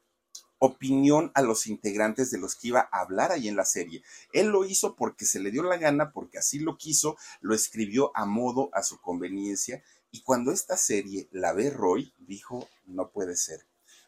opinión 0.60 1.32
a 1.34 1.42
los 1.42 1.68
integrantes 1.68 2.32
de 2.32 2.38
los 2.38 2.56
que 2.56 2.70
iba 2.70 2.90
a 2.92 3.02
hablar 3.02 3.32
ahí 3.32 3.48
en 3.48 3.56
la 3.56 3.66
serie. 3.66 4.04
Él 4.34 4.48
lo 4.48 4.66
hizo 4.66 4.96
porque 4.96 5.26
se 5.26 5.40
le 5.40 5.52
dio 5.52 5.64
la 5.64 5.78
gana, 5.78 6.12
porque 6.12 6.38
así 6.38 6.60
lo 6.60 6.78
quiso, 6.78 7.18
lo 7.42 7.56
escribió 7.56 8.12
a 8.16 8.26
modo, 8.26 8.70
a 8.74 8.84
su 8.84 9.00
conveniencia, 9.00 9.84
y 10.12 10.22
cuando 10.22 10.52
esta 10.52 10.76
serie 10.76 11.28
la 11.32 11.54
ve 11.54 11.70
Roy, 11.70 12.14
dijo, 12.18 12.68
no 12.86 13.10
puede 13.10 13.36
ser. 13.36 13.66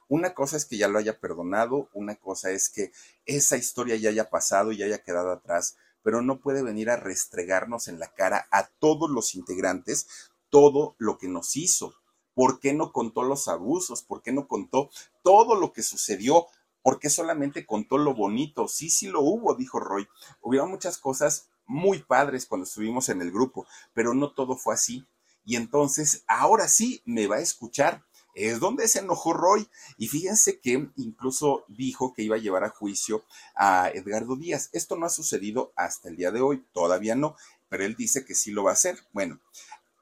Una 0.08 0.34
cosa 0.34 0.58
es 0.58 0.66
que 0.66 0.78
ya 0.78 0.88
lo 0.88 1.00
haya 1.00 1.20
perdonado, 1.20 1.90
una 1.94 2.16
cosa 2.16 2.52
es 2.52 2.70
que 2.70 2.92
esa 3.26 3.56
historia 3.56 3.96
ya 3.96 4.10
haya 4.10 4.30
pasado 4.30 4.72
y 4.72 4.84
haya 4.84 5.04
quedado 5.04 5.32
atrás, 5.32 5.78
pero 6.04 6.22
no 6.22 6.42
puede 6.42 6.64
venir 6.64 6.90
a 6.90 6.98
restregarnos 6.98 7.88
en 7.88 8.00
la 8.00 8.14
cara 8.14 8.48
a 8.52 8.68
todos 8.68 9.10
los 9.10 9.36
integrantes 9.36 10.08
todo 10.50 10.96
lo 11.00 11.18
que 11.18 11.30
nos 11.30 11.56
hizo, 11.56 11.96
¿Por 12.42 12.60
qué 12.60 12.74
no 12.74 12.92
contó 12.92 13.22
los 13.22 13.48
abusos? 13.48 14.02
¿Por 14.02 14.24
qué 14.24 14.32
no 14.32 14.48
contó 14.48 14.90
todo 15.22 15.54
lo 15.54 15.74
que 15.74 15.84
sucedió? 15.84 16.48
¿Por 16.82 16.98
qué 16.98 17.12
solamente 17.12 17.68
contó 17.68 18.00
lo 18.00 18.16
bonito? 18.16 18.68
Sí, 18.68 18.90
sí 18.90 19.06
lo 19.06 19.22
hubo, 19.22 19.54
dijo 19.54 19.80
Roy. 19.80 20.08
Hubo 20.42 20.66
muchas 20.66 20.98
cosas 20.98 21.50
muy 21.68 22.00
padres 22.00 22.48
cuando 22.48 22.66
estuvimos 22.66 23.10
en 23.10 23.22
el 23.22 23.32
grupo, 23.32 23.68
pero 23.94 24.16
no 24.16 24.32
todo 24.32 24.58
fue 24.58 24.74
así. 24.74 25.06
Y 25.46 25.56
entonces, 25.56 26.24
ahora 26.26 26.68
sí 26.68 27.04
me 27.06 27.28
va 27.28 27.36
a 27.36 27.42
escuchar. 27.42 28.04
Es 28.34 28.60
donde 28.60 28.88
se 28.88 29.02
enojó 29.02 29.34
Roy. 29.34 29.70
Y 30.00 30.08
fíjense 30.08 30.60
que 30.60 30.90
incluso 30.96 31.64
dijo 31.68 32.12
que 32.12 32.24
iba 32.24 32.38
a 32.38 32.40
llevar 32.40 32.64
a 32.64 32.70
juicio 32.70 33.24
a 33.54 33.92
Edgardo 33.94 34.36
Díaz. 34.36 34.72
Esto 34.74 34.96
no 34.96 35.06
ha 35.06 35.10
sucedido 35.10 35.74
hasta 35.76 36.10
el 36.10 36.16
día 36.16 36.32
de 36.32 36.42
hoy, 36.42 36.66
todavía 36.74 37.14
no, 37.14 37.36
pero 37.70 37.86
él 37.86 37.96
dice 37.96 38.26
que 38.26 38.34
sí 38.34 38.50
lo 38.50 38.64
va 38.64 38.72
a 38.72 38.74
hacer. 38.74 38.98
Bueno, 39.14 39.40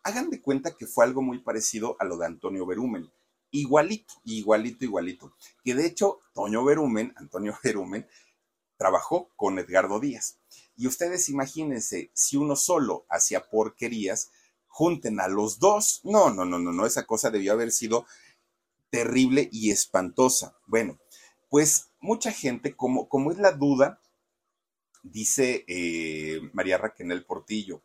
hagan 0.03 0.29
de 0.29 0.41
cuenta 0.41 0.75
que 0.75 0.87
fue 0.87 1.05
algo 1.05 1.21
muy 1.21 1.39
parecido 1.39 1.95
a 1.99 2.05
lo 2.05 2.17
de 2.17 2.25
Antonio 2.25 2.65
Berumen. 2.65 3.09
Igualito, 3.51 4.13
igualito, 4.25 4.85
igualito. 4.85 5.33
Que 5.63 5.73
de 5.73 5.85
hecho, 5.85 6.19
Toño 6.33 6.63
Berumen, 6.63 7.13
Antonio 7.17 7.57
Berumen, 7.63 8.07
trabajó 8.77 9.29
con 9.35 9.59
Edgardo 9.59 9.99
Díaz. 9.99 10.37
Y 10.77 10.87
ustedes 10.87 11.29
imagínense, 11.29 12.11
si 12.13 12.37
uno 12.37 12.55
solo 12.55 13.05
hacía 13.09 13.49
porquerías, 13.49 14.31
junten 14.67 15.19
a 15.19 15.27
los 15.27 15.59
dos. 15.59 16.01
No, 16.03 16.29
no, 16.29 16.45
no, 16.45 16.59
no, 16.59 16.71
no, 16.71 16.85
esa 16.85 17.05
cosa 17.05 17.31
debió 17.31 17.53
haber 17.53 17.71
sido 17.71 18.05
terrible 18.89 19.49
y 19.51 19.71
espantosa. 19.71 20.57
Bueno, 20.65 20.97
pues 21.49 21.89
mucha 21.99 22.31
gente, 22.31 22.75
como, 22.75 23.09
como 23.09 23.31
es 23.31 23.37
la 23.37 23.51
duda, 23.51 23.99
dice 25.03 25.65
eh, 25.67 26.39
María 26.53 26.77
Raquel 26.77 27.25
Portillo, 27.25 27.81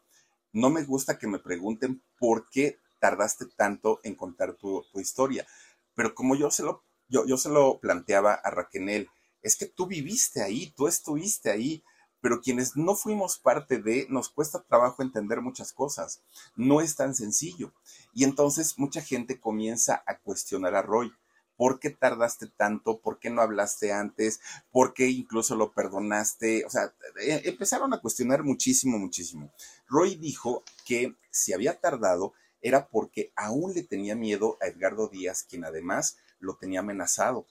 no 0.55 0.71
me 0.71 0.85
gusta 0.85 1.19
que 1.19 1.27
me 1.27 1.41
pregunten 1.41 2.03
por 2.19 2.49
qué 2.49 2.79
tardaste 3.01 3.47
tanto 3.57 4.01
en 4.05 4.15
contar 4.15 4.55
tu, 4.55 4.83
historia. 4.95 5.47
Pero 5.95 6.15
como 6.15 6.37
yo 6.37 6.51
se, 6.51 6.63
lo, 6.63 6.85
yo, 7.09 7.27
yo 7.27 7.37
se 7.37 7.51
lo 7.51 7.81
planteaba 7.81 8.35
a 8.35 8.51
Raquel, 8.51 9.11
es 9.43 9.57
que 9.57 9.67
tú 9.67 9.87
viviste 9.87 10.43
ahí, 10.43 10.73
tú 10.77 10.87
estuviste 10.87 11.51
ahí, 11.51 11.85
pero 12.21 12.41
quienes 12.41 12.77
no 12.77 12.95
fuimos 12.95 13.37
parte 13.37 13.83
de, 13.83 14.07
nos 14.09 14.31
cuesta 14.31 14.63
trabajo 14.63 15.03
entender 15.03 15.43
muchas 15.43 15.73
cosas. 15.73 16.23
No 16.57 16.81
es 16.81 16.97
tan 16.97 17.15
sencillo. 17.15 17.75
Y 18.15 18.25
entonces 18.25 18.79
mucha 18.79 19.03
gente 19.03 19.41
comienza 19.41 20.03
a 20.07 20.19
cuestionar 20.19 20.75
a 20.77 20.83
Roy. 20.83 21.13
¿Por 21.57 21.79
qué 21.81 21.91
tardaste 21.91 22.49
tanto? 22.49 23.01
¿Por 23.01 23.19
qué 23.19 23.31
no 23.31 23.43
hablaste 23.43 23.93
antes? 23.93 24.41
¿Por 24.71 24.95
qué 24.95 25.09
incluso 25.09 25.57
lo 25.57 25.73
perdonaste? 25.73 26.65
O 26.65 26.71
sea, 26.71 26.95
eh, 27.21 27.43
empezaron 27.45 27.93
a 27.95 28.01
cuestionar 28.01 28.43
muchísimo, 28.43 28.99
muchísimo. 28.99 29.53
Roy 29.87 30.17
dijo 30.17 30.65
que 30.85 31.15
si 31.31 31.53
había 31.53 31.81
tardado 31.81 32.33
era 32.61 32.89
porque 32.89 33.33
aún 33.37 33.75
le 33.75 33.83
tenía 33.83 34.17
miedo 34.17 34.57
a 34.61 34.67
Edgardo 34.67 35.09
Díaz, 35.09 35.45
quien 35.45 35.65
además 35.65 36.17
lo 36.39 36.57
tenía 36.57 36.81
amenazado. 36.81 37.47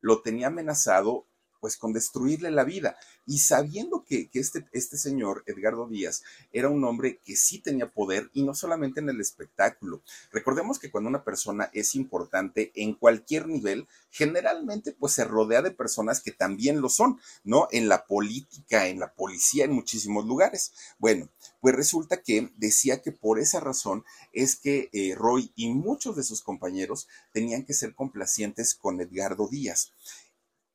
Lo 0.00 0.22
tenía 0.22 0.48
amenazado 0.48 1.26
pues 1.66 1.78
con 1.78 1.92
destruirle 1.92 2.52
la 2.52 2.62
vida. 2.62 2.96
Y 3.26 3.38
sabiendo 3.38 4.04
que, 4.04 4.30
este, 4.34 4.68
este 4.70 4.96
señor, 4.96 5.42
Edgardo 5.46 5.88
Díaz, 5.88 6.22
era 6.52 6.68
un 6.68 6.84
hombre 6.84 7.18
que 7.24 7.34
sí 7.34 7.58
tenía 7.58 7.90
poder 7.90 8.30
y 8.34 8.44
no 8.44 8.54
solamente 8.54 9.00
en 9.00 9.08
el 9.08 9.20
espectáculo. 9.20 10.00
Recordemos 10.30 10.78
que 10.78 10.92
cuando 10.92 11.10
una 11.10 11.24
persona 11.24 11.68
es 11.72 11.96
importante 11.96 12.70
en 12.76 12.94
cualquier 12.94 13.48
nivel, 13.48 13.88
generalmente 14.12 14.92
pues 14.92 15.14
se 15.14 15.24
rodea 15.24 15.60
de 15.60 15.72
personas 15.72 16.20
que 16.20 16.30
también 16.30 16.80
lo 16.80 16.88
son, 16.88 17.18
¿no? 17.42 17.66
En 17.72 17.88
la 17.88 18.06
política, 18.06 18.86
en 18.86 19.00
la 19.00 19.12
policía, 19.12 19.64
en 19.64 19.72
muchísimos 19.72 20.24
lugares. 20.24 20.72
Bueno, 21.00 21.28
pues 21.60 21.74
resulta 21.74 22.22
que 22.22 22.52
decía 22.58 23.02
que 23.02 23.10
por 23.10 23.40
esa 23.40 23.58
razón 23.58 24.04
es 24.32 24.54
que 24.54 24.88
eh, 24.92 25.16
Roy 25.16 25.50
y 25.56 25.68
muchos 25.70 26.14
de 26.14 26.22
sus 26.22 26.42
compañeros 26.42 27.08
tenían 27.32 27.64
que 27.64 27.74
ser 27.74 27.92
complacientes 27.96 28.76
con 28.76 29.00
Edgardo 29.00 29.48
Díaz 29.48 29.90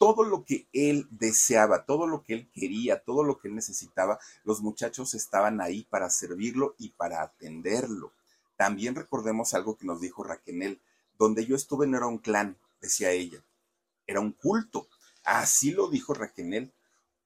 todo 0.02 0.24
lo 0.24 0.46
que 0.46 0.68
él 0.74 1.08
deseaba, 1.12 1.86
todo 1.86 2.08
lo 2.08 2.24
que 2.24 2.34
él 2.34 2.50
quería, 2.52 3.04
todo 3.04 3.24
lo 3.24 3.38
que 3.38 3.50
él 3.50 3.54
necesitaba, 3.54 4.18
los 4.44 4.62
muchachos 4.64 5.14
estaban 5.14 5.62
ahí 5.62 5.86
para 5.92 6.10
servirlo 6.10 6.74
y 6.80 6.90
para 6.90 7.22
atenderlo. 7.22 8.12
También 8.58 8.96
recordemos 8.96 9.54
algo 9.54 9.78
que 9.78 9.86
nos 9.86 10.02
dijo 10.02 10.24
Raquel, 10.24 10.82
donde 11.20 11.46
yo 11.46 11.56
estuve 11.56 11.86
no 11.86 11.98
era 11.98 12.08
un 12.08 12.18
clan, 12.18 12.58
decía 12.82 13.12
ella, 13.12 13.44
era 14.08 14.22
un 14.22 14.32
culto. 14.32 14.88
Así 15.24 15.70
lo 15.70 15.88
dijo 15.88 16.16
Raquel. 16.16 16.72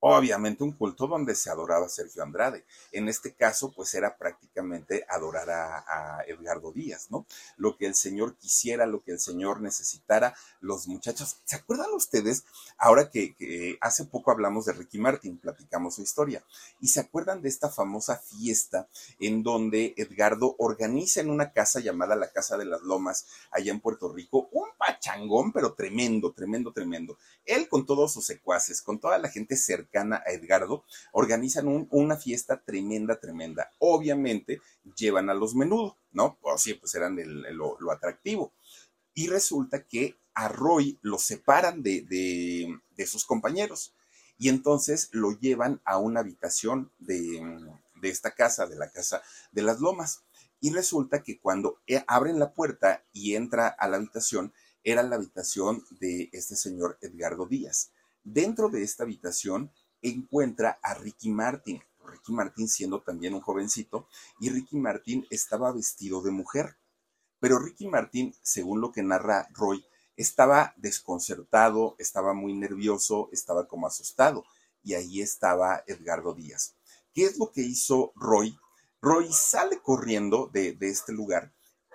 Obviamente 0.07 0.63
un 0.63 0.71
culto 0.71 1.07
donde 1.07 1.33
se 1.33 1.49
adoraba 1.49 1.87
a 1.87 1.89
Sergio 1.89 2.21
Andrade. 2.21 2.63
En 2.91 3.09
este 3.09 3.33
caso, 3.33 3.71
pues 3.75 3.91
era 3.95 4.15
prácticamente 4.17 5.03
adorar 5.09 5.49
a, 5.49 6.21
Edgardo 6.27 6.71
Díaz, 6.71 7.07
¿no? 7.09 7.25
Lo 7.57 7.75
que 7.75 7.87
el 7.87 7.95
Señor 7.95 8.35
quisiera, 8.35 8.85
lo 8.85 9.01
que 9.01 9.13
el 9.13 9.19
Señor 9.19 9.61
necesitara, 9.61 10.35
los 10.59 10.87
muchachos. 10.87 11.37
¿Se 11.45 11.55
acuerdan 11.55 11.91
ustedes? 11.93 12.43
Ahora 12.77 13.09
que, 13.09 13.77
hace 13.81 14.05
poco 14.05 14.29
hablamos 14.29 14.65
de 14.65 14.73
Ricky 14.73 14.99
Martin, 14.99 15.37
platicamos 15.37 15.95
su 15.95 16.03
historia, 16.03 16.43
y 16.79 16.89
se 16.89 16.99
acuerdan 16.99 17.41
de 17.41 17.49
esta 17.49 17.69
famosa 17.69 18.17
fiesta 18.17 18.87
en 19.19 19.41
donde 19.41 19.95
Edgardo 19.97 20.55
organiza 20.59 21.21
en 21.21 21.31
una 21.31 21.51
casa 21.51 21.79
llamada 21.79 22.15
la 22.15 22.31
Casa 22.31 22.57
de 22.57 22.65
las 22.65 22.81
Lomas, 22.83 23.25
allá 23.49 23.71
en 23.71 23.79
Puerto 23.79 24.11
Rico, 24.11 24.49
un 24.51 24.69
pachangón, 24.77 25.51
pero 25.51 25.73
tremendo, 25.73 26.31
tremendo, 26.31 26.71
tremendo. 26.73 27.17
Él 27.45 27.67
con 27.69 27.85
todos 27.85 28.13
sus 28.13 28.25
secuaces, 28.25 28.81
con 28.81 28.99
toda 28.99 29.17
la 29.17 29.29
gente 29.29 29.55
cercana, 29.55 29.94
a 29.97 30.23
Edgardo, 30.27 30.85
organizan 31.11 31.87
una 31.89 32.17
fiesta 32.17 32.61
tremenda, 32.63 33.19
tremenda. 33.19 33.71
Obviamente 33.79 34.61
llevan 34.95 35.29
a 35.29 35.33
los 35.33 35.55
menudos, 35.55 35.95
¿no? 36.11 36.37
Pues 36.41 36.61
sí, 36.61 36.73
pues 36.73 36.93
eran 36.95 37.17
lo, 37.55 37.91
atractivo. 37.91 38.53
Y 39.13 39.27
resulta 39.27 39.85
que 39.85 40.17
a 40.33 40.47
Roy 40.49 40.99
lo 41.01 41.17
separan 41.17 41.81
de, 41.81 42.79
sus 43.05 43.25
compañeros 43.25 43.93
y 44.37 44.49
entonces 44.49 45.09
lo 45.13 45.31
llevan 45.39 45.81
a 45.85 45.97
una 45.97 46.19
habitación 46.19 46.91
de, 46.99 47.41
de 48.01 48.09
esta 48.09 48.31
casa, 48.31 48.65
de 48.67 48.75
la 48.75 48.89
casa 48.89 49.21
de 49.51 49.61
las 49.61 49.79
lomas. 49.79 50.23
Y 50.59 50.71
resulta 50.71 51.23
que 51.23 51.39
cuando 51.39 51.79
eh, 51.87 52.03
abren 52.07 52.39
la 52.39 52.53
puerta 52.53 53.03
y 53.13 53.35
entra 53.35 53.67
a 53.67 53.87
la 53.87 53.97
habitación, 53.97 54.53
era 54.85 55.01
la 55.03 55.15
habitación 55.15 55.83
de 55.99 56.29
este 56.31 56.55
señor 56.55 56.97
Edgardo 57.01 57.47
Díaz. 57.47 57.91
Dentro 58.23 58.69
de 58.69 58.83
esta 58.83 59.03
habitación 59.03 59.71
encuentra 60.09 60.79
a 60.81 60.93
Ricky 60.93 61.29
Martin. 61.29 61.81
Ricky 62.05 62.31
Martin 62.31 62.67
siendo 62.67 63.01
también 63.01 63.33
un 63.33 63.41
jovencito, 63.41 64.07
y 64.39 64.49
Ricky 64.49 64.77
Martin 64.77 65.25
estaba 65.29 65.71
vestido 65.71 66.21
de 66.21 66.31
mujer. 66.31 66.77
Pero 67.39 67.59
Ricky 67.59 67.87
Martin, 67.87 68.33
según 68.41 68.81
lo 68.81 68.91
que 68.91 69.03
narra 69.03 69.47
Roy, 69.51 69.85
estaba 70.17 70.73
desconcertado, 70.77 71.95
estaba 71.99 72.33
muy 72.33 72.53
nervioso, 72.53 73.29
estaba 73.31 73.67
como 73.67 73.87
asustado. 73.87 74.45
Y 74.83 74.93
ahí 74.93 75.21
estaba 75.21 75.83
Edgardo 75.87 76.33
Díaz. 76.33 76.75
¿Qué 77.13 77.25
es 77.25 77.37
lo 77.37 77.51
que 77.51 77.61
hizo 77.61 78.11
Roy? 78.15 78.57
Roy 79.01 79.31
sale 79.31 79.79
corriendo 79.81 80.49
de, 80.51 80.77
este 80.81 81.13
lugar 81.13 81.53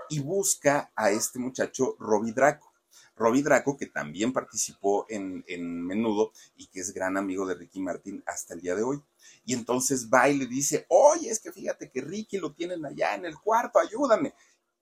y 0.08 0.20
busca 0.20 0.92
a 0.94 1.10
este 1.10 1.38
muchacho 1.38 1.96
Robbie 1.98 2.32
Draco. 2.32 2.69
Robbie 3.16 3.42
Draco, 3.42 3.76
que 3.76 3.86
también 3.86 4.32
participó 4.32 5.06
en, 5.08 5.44
Menudo 5.86 6.32
y 6.56 6.66
que 6.68 6.80
es 6.80 6.92
gran 6.92 7.16
amigo 7.16 7.46
de 7.46 7.54
Ricky 7.54 7.80
Martin 7.80 8.22
hasta 8.26 8.54
el 8.54 8.60
día 8.60 8.74
de 8.74 8.82
hoy. 8.82 9.02
Y 9.44 9.54
entonces 9.54 10.08
va 10.08 10.28
y 10.28 10.38
le 10.38 10.46
dice, 10.46 10.86
oye, 10.88 11.30
es 11.30 11.40
que 11.40 11.52
fíjate 11.52 11.90
que 11.90 12.00
Ricky 12.00 12.38
lo 12.38 12.52
tienen 12.52 12.84
allá 12.84 13.14
en 13.14 13.24
el 13.24 13.38
cuarto, 13.38 13.78
ayúdame. 13.78 14.34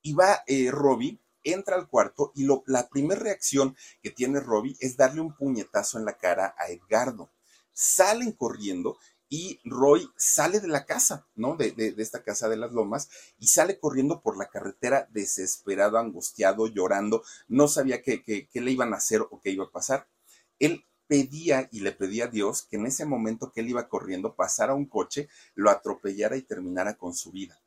Y 0.02 0.14
va 0.14 0.42
eh, 0.46 0.70
Robbie, 0.70 1.18
entra 1.42 1.76
al 1.76 1.88
cuarto 1.88 2.32
y 2.34 2.44
lo, 2.44 2.62
la 2.66 2.88
primera 2.88 3.20
reacción 3.20 3.76
que 4.02 4.10
tiene 4.10 4.40
Robbie 4.40 4.76
es 4.80 4.96
darle 4.96 5.20
un 5.20 5.34
puñetazo 5.34 5.98
en 5.98 6.04
la 6.04 6.16
cara 6.16 6.54
a 6.58 6.70
Edgardo. 6.70 7.30
Salen 7.72 8.32
corriendo 8.32 8.98
y 9.28 9.60
Roy 9.64 10.08
sale 10.16 10.60
de 10.60 10.68
la 10.68 10.86
casa, 10.86 11.26
¿no? 11.34 11.56
De, 11.56 11.94
esta 11.98 12.22
casa 12.22 12.48
de 12.48 12.56
las 12.56 12.72
lomas 12.72 13.10
y 13.38 13.48
sale 13.48 13.78
corriendo 13.78 14.22
por 14.22 14.38
la 14.38 14.48
carretera 14.48 15.08
desesperado, 15.10 15.98
angustiado, 15.98 16.66
llorando, 16.66 17.22
no 17.46 17.68
sabía 17.68 18.02
qué, 18.02 18.22
qué, 18.22 18.48
le 18.60 18.70
iban 18.70 18.94
a 18.94 18.96
hacer 18.96 19.20
o 19.22 19.40
qué 19.42 19.50
iba 19.50 19.64
a 19.64 19.70
pasar. 19.70 20.08
Él 20.58 20.84
pedía 21.06 21.68
y 21.72 21.80
le 21.80 21.92
pedía 21.92 22.24
a 22.24 22.28
Dios 22.28 22.62
que 22.62 22.76
en 22.76 22.86
ese 22.86 23.04
momento 23.04 23.52
que 23.52 23.60
él 23.60 23.68
iba 23.68 23.88
corriendo 23.88 24.34
pasara 24.34 24.74
un 24.74 24.86
coche, 24.86 25.28
lo 25.54 25.70
atropellara 25.70 26.36
y 26.36 26.42
terminara 26.42 26.94
con 26.94 27.14
su 27.14 27.30
vida. 27.30 27.60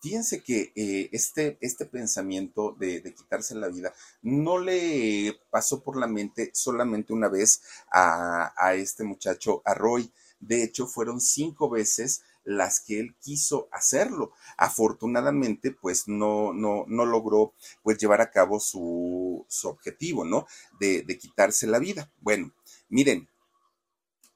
Fíjense 0.00 0.42
que 0.42 0.72
eh, 0.76 1.08
este, 1.12 1.56
este 1.62 1.86
pensamiento 1.86 2.76
de, 2.78 3.00
de, 3.00 3.14
quitarse 3.14 3.54
la 3.54 3.68
vida 3.68 3.94
no 4.20 4.58
le 4.58 5.40
pasó 5.48 5.82
por 5.82 5.96
la 5.96 6.06
mente 6.06 6.50
solamente 6.52 7.14
una 7.14 7.28
vez 7.28 7.62
a, 7.90 8.52
a 8.54 8.74
este 8.74 9.02
muchacho, 9.02 9.62
a 9.64 9.72
Roy, 9.72 10.12
de 10.40 10.62
hecho, 10.62 10.86
fueron 10.86 11.20
cinco 11.20 11.70
veces 11.70 12.22
las 12.44 12.80
que 12.80 13.00
él 13.00 13.14
quiso 13.20 13.68
hacerlo. 13.72 14.32
Afortunadamente, 14.56 15.70
pues 15.72 16.06
no, 16.08 16.52
no, 16.52 16.84
no 16.86 17.06
logró 17.06 17.54
pues 17.82 17.98
llevar 17.98 18.20
a 18.20 18.30
cabo 18.30 18.60
su, 18.60 19.46
su 19.48 19.68
objetivo, 19.68 20.24
¿no? 20.24 20.46
De, 20.78 21.02
de 21.02 21.18
quitarse 21.18 21.66
la 21.66 21.78
vida. 21.78 22.10
Bueno, 22.20 22.52
miren, 22.88 23.28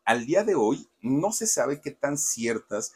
al 0.05 0.25
día 0.25 0.43
de 0.43 0.55
hoy 0.55 0.89
no 1.03 1.33
se 1.33 1.47
sabe 1.47 1.81
qué 1.83 1.91
tan 1.91 2.17
ciertas 2.17 2.93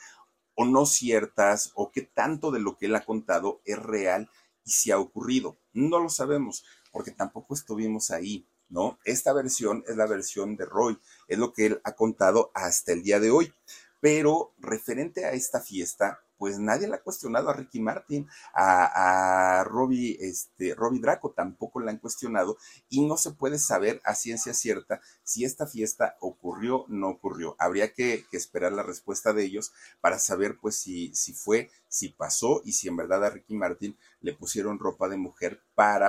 o 0.54 0.64
no 0.64 0.86
ciertas 0.86 1.72
o 1.74 1.90
qué 1.90 2.02
tanto 2.02 2.50
de 2.50 2.60
lo 2.60 2.76
que 2.76 2.86
él 2.86 2.94
ha 2.94 3.04
contado 3.04 3.60
es 3.64 3.78
real 3.78 4.30
y 4.64 4.70
si 4.70 4.90
ha 4.90 4.98
ocurrido. 4.98 5.58
No 5.72 5.98
lo 5.98 6.08
sabemos 6.08 6.64
porque 6.90 7.10
tampoco 7.10 7.54
estuvimos 7.54 8.10
ahí. 8.10 8.46
¿No? 8.72 8.98
Esta 9.04 9.32
versión 9.32 9.84
es 9.86 9.96
la 9.96 10.06
versión 10.06 10.56
de 10.56 10.64
Roy, 10.64 10.98
es 11.28 11.38
lo 11.38 11.52
que 11.52 11.66
él 11.66 11.80
ha 11.84 11.92
contado 11.92 12.50
hasta 12.54 12.92
el 12.92 13.02
día 13.02 13.20
de 13.20 13.30
hoy. 13.30 13.52
Pero 14.00 14.52
referente 14.58 15.24
a 15.24 15.30
esta 15.30 15.60
fiesta, 15.60 16.18
pues 16.42 16.58
nadie 16.58 16.88
le 16.88 16.96
ha 16.96 17.02
cuestionado 17.02 17.50
a 17.50 17.52
Ricky 17.52 17.78
Martin, 17.78 18.26
a, 18.52 19.62
Robbie, 19.64 20.16
este, 20.20 20.74
Robbie 20.74 20.98
Draco 20.98 21.30
tampoco 21.30 21.78
la 21.78 21.92
han 21.92 21.98
cuestionado 21.98 22.56
y 22.88 23.06
no 23.06 23.16
se 23.16 23.30
puede 23.30 23.60
saber 23.60 24.00
a 24.04 24.16
ciencia 24.16 24.52
cierta 24.52 25.00
si 25.22 25.44
esta 25.44 25.68
fiesta 25.68 26.16
ocurrió 26.18 26.78
o 26.78 26.86
no 26.88 27.10
ocurrió. 27.10 27.54
Habría 27.60 27.92
que, 27.92 28.24
que, 28.28 28.36
esperar 28.36 28.72
la 28.72 28.82
respuesta 28.82 29.32
de 29.32 29.44
ellos 29.44 29.72
para 30.00 30.18
saber 30.18 30.58
pues 30.60 30.74
si, 30.74 31.14
si 31.14 31.32
fue, 31.32 31.70
si 31.86 32.08
pasó 32.08 32.60
y 32.64 32.72
si 32.72 32.88
en 32.88 32.96
verdad 32.96 33.24
a 33.24 33.30
Ricky 33.30 33.54
Martin 33.54 33.96
le 34.20 34.32
pusieron 34.32 34.80
ropa 34.80 35.08
de 35.08 35.18
mujer 35.18 35.62
para... 35.76 36.08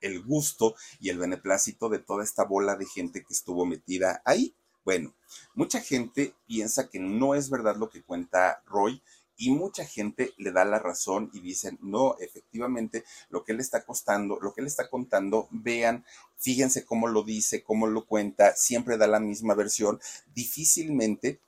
el 0.00 0.22
gusto 0.22 0.74
y 1.00 1.10
el 1.10 1.18
beneplácito 1.18 1.88
de 1.88 1.98
toda 1.98 2.24
esta 2.24 2.44
bola 2.44 2.76
de 2.76 2.86
gente 2.86 3.22
que 3.22 3.32
estuvo 3.32 3.66
metida 3.66 4.22
ahí. 4.24 4.54
Bueno, 4.84 5.14
mucha 5.54 5.80
gente 5.80 6.34
piensa 6.46 6.88
que 6.88 6.98
no 6.98 7.34
es 7.34 7.50
verdad 7.50 7.76
lo 7.76 7.90
que 7.90 8.02
cuenta 8.02 8.62
Roy 8.66 9.02
y 9.36 9.50
mucha 9.52 9.86
gente 9.86 10.34
le 10.36 10.52
da 10.52 10.66
la 10.66 10.78
razón 10.78 11.30
y 11.32 11.40
dicen, 11.40 11.78
no, 11.80 12.14
efectivamente, 12.18 13.04
lo 13.30 13.42
que 13.42 13.52
él 13.52 13.60
está 13.60 13.84
costando, 13.84 14.38
lo 14.38 14.52
que 14.52 14.60
él 14.60 14.66
está 14.66 14.90
contando, 14.90 15.48
vean, 15.50 16.04
fíjense 16.36 16.84
cómo 16.84 17.08
lo 17.08 17.22
dice, 17.22 17.62
cómo 17.62 17.86
lo 17.86 18.04
cuenta, 18.04 18.54
siempre 18.54 18.98
da 18.98 19.06
la 19.06 19.18
misma 19.18 19.54
versión, 19.54 19.98
difícilmente 20.34 21.40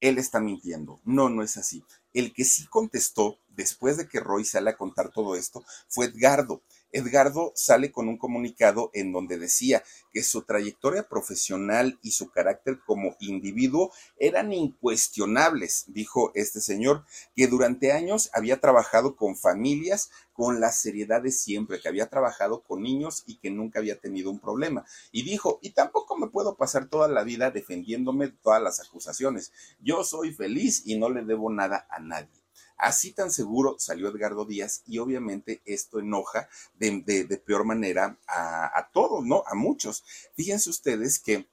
él 0.00 0.16
está 0.16 0.40
mintiendo. 0.40 1.00
No, 1.04 1.28
no 1.28 1.42
es 1.42 1.58
así. 1.58 1.84
El 2.14 2.32
que 2.32 2.44
sí 2.44 2.66
contestó 2.66 3.38
después 3.48 3.98
de 3.98 4.08
que 4.08 4.20
Roy 4.20 4.44
sale 4.44 4.70
a 4.70 4.76
contar 4.76 5.10
todo 5.10 5.36
esto 5.36 5.64
fue 5.88 6.06
Edgardo. 6.06 6.62
Edgardo 6.92 7.52
sale 7.54 7.92
con 7.92 8.08
un 8.08 8.18
comunicado 8.18 8.90
en 8.94 9.12
donde 9.12 9.38
decía 9.38 9.82
que 10.12 10.22
su 10.22 10.42
trayectoria 10.42 11.08
profesional 11.08 11.98
y 12.02 12.12
su 12.12 12.30
carácter 12.30 12.78
como 12.86 13.16
individuo 13.20 13.92
eran 14.18 14.52
incuestionables, 14.52 15.84
dijo 15.88 16.32
este 16.34 16.60
señor, 16.60 17.04
que 17.36 17.46
durante 17.46 17.92
años 17.92 18.30
había 18.32 18.60
trabajado 18.60 19.16
con 19.16 19.36
familias 19.36 20.10
con 20.32 20.60
la 20.60 20.70
seriedad 20.70 21.20
de 21.20 21.32
siempre, 21.32 21.80
que 21.80 21.88
había 21.88 22.08
trabajado 22.08 22.62
con 22.62 22.82
niños 22.82 23.24
y 23.26 23.38
que 23.38 23.50
nunca 23.50 23.80
había 23.80 23.98
tenido 23.98 24.30
un 24.30 24.38
problema. 24.38 24.84
Y 25.10 25.24
dijo, 25.24 25.58
y 25.62 25.70
tampoco 25.70 26.16
me 26.16 26.28
puedo 26.28 26.56
pasar 26.56 26.86
toda 26.86 27.08
la 27.08 27.24
vida 27.24 27.50
defendiéndome 27.50 28.26
de 28.26 28.36
todas 28.40 28.62
las 28.62 28.78
acusaciones. 28.80 29.52
Yo 29.80 30.04
soy 30.04 30.32
feliz 30.32 30.82
y 30.86 30.96
no 30.96 31.10
le 31.10 31.24
debo 31.24 31.50
nada 31.50 31.88
a 31.90 31.98
nadie. 31.98 32.37
Así 32.78 33.12
tan 33.12 33.30
seguro 33.30 33.76
salió 33.78 34.08
Edgardo 34.08 34.44
Díaz 34.44 34.82
y 34.86 34.98
obviamente 34.98 35.60
esto 35.64 35.98
enoja 35.98 36.48
de, 36.78 37.42
peor 37.44 37.64
manera 37.64 38.16
a, 38.26 38.78
a 38.78 38.88
todos, 38.90 39.24
¿no? 39.26 39.42
A 39.46 39.54
muchos. 39.54 40.04
Fíjense 40.34 40.70
ustedes 40.70 41.18
que 41.18 41.48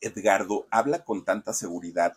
Edgardo 0.00 0.66
habla 0.70 1.04
con 1.04 1.24
tanta 1.24 1.52
seguridad 1.52 2.16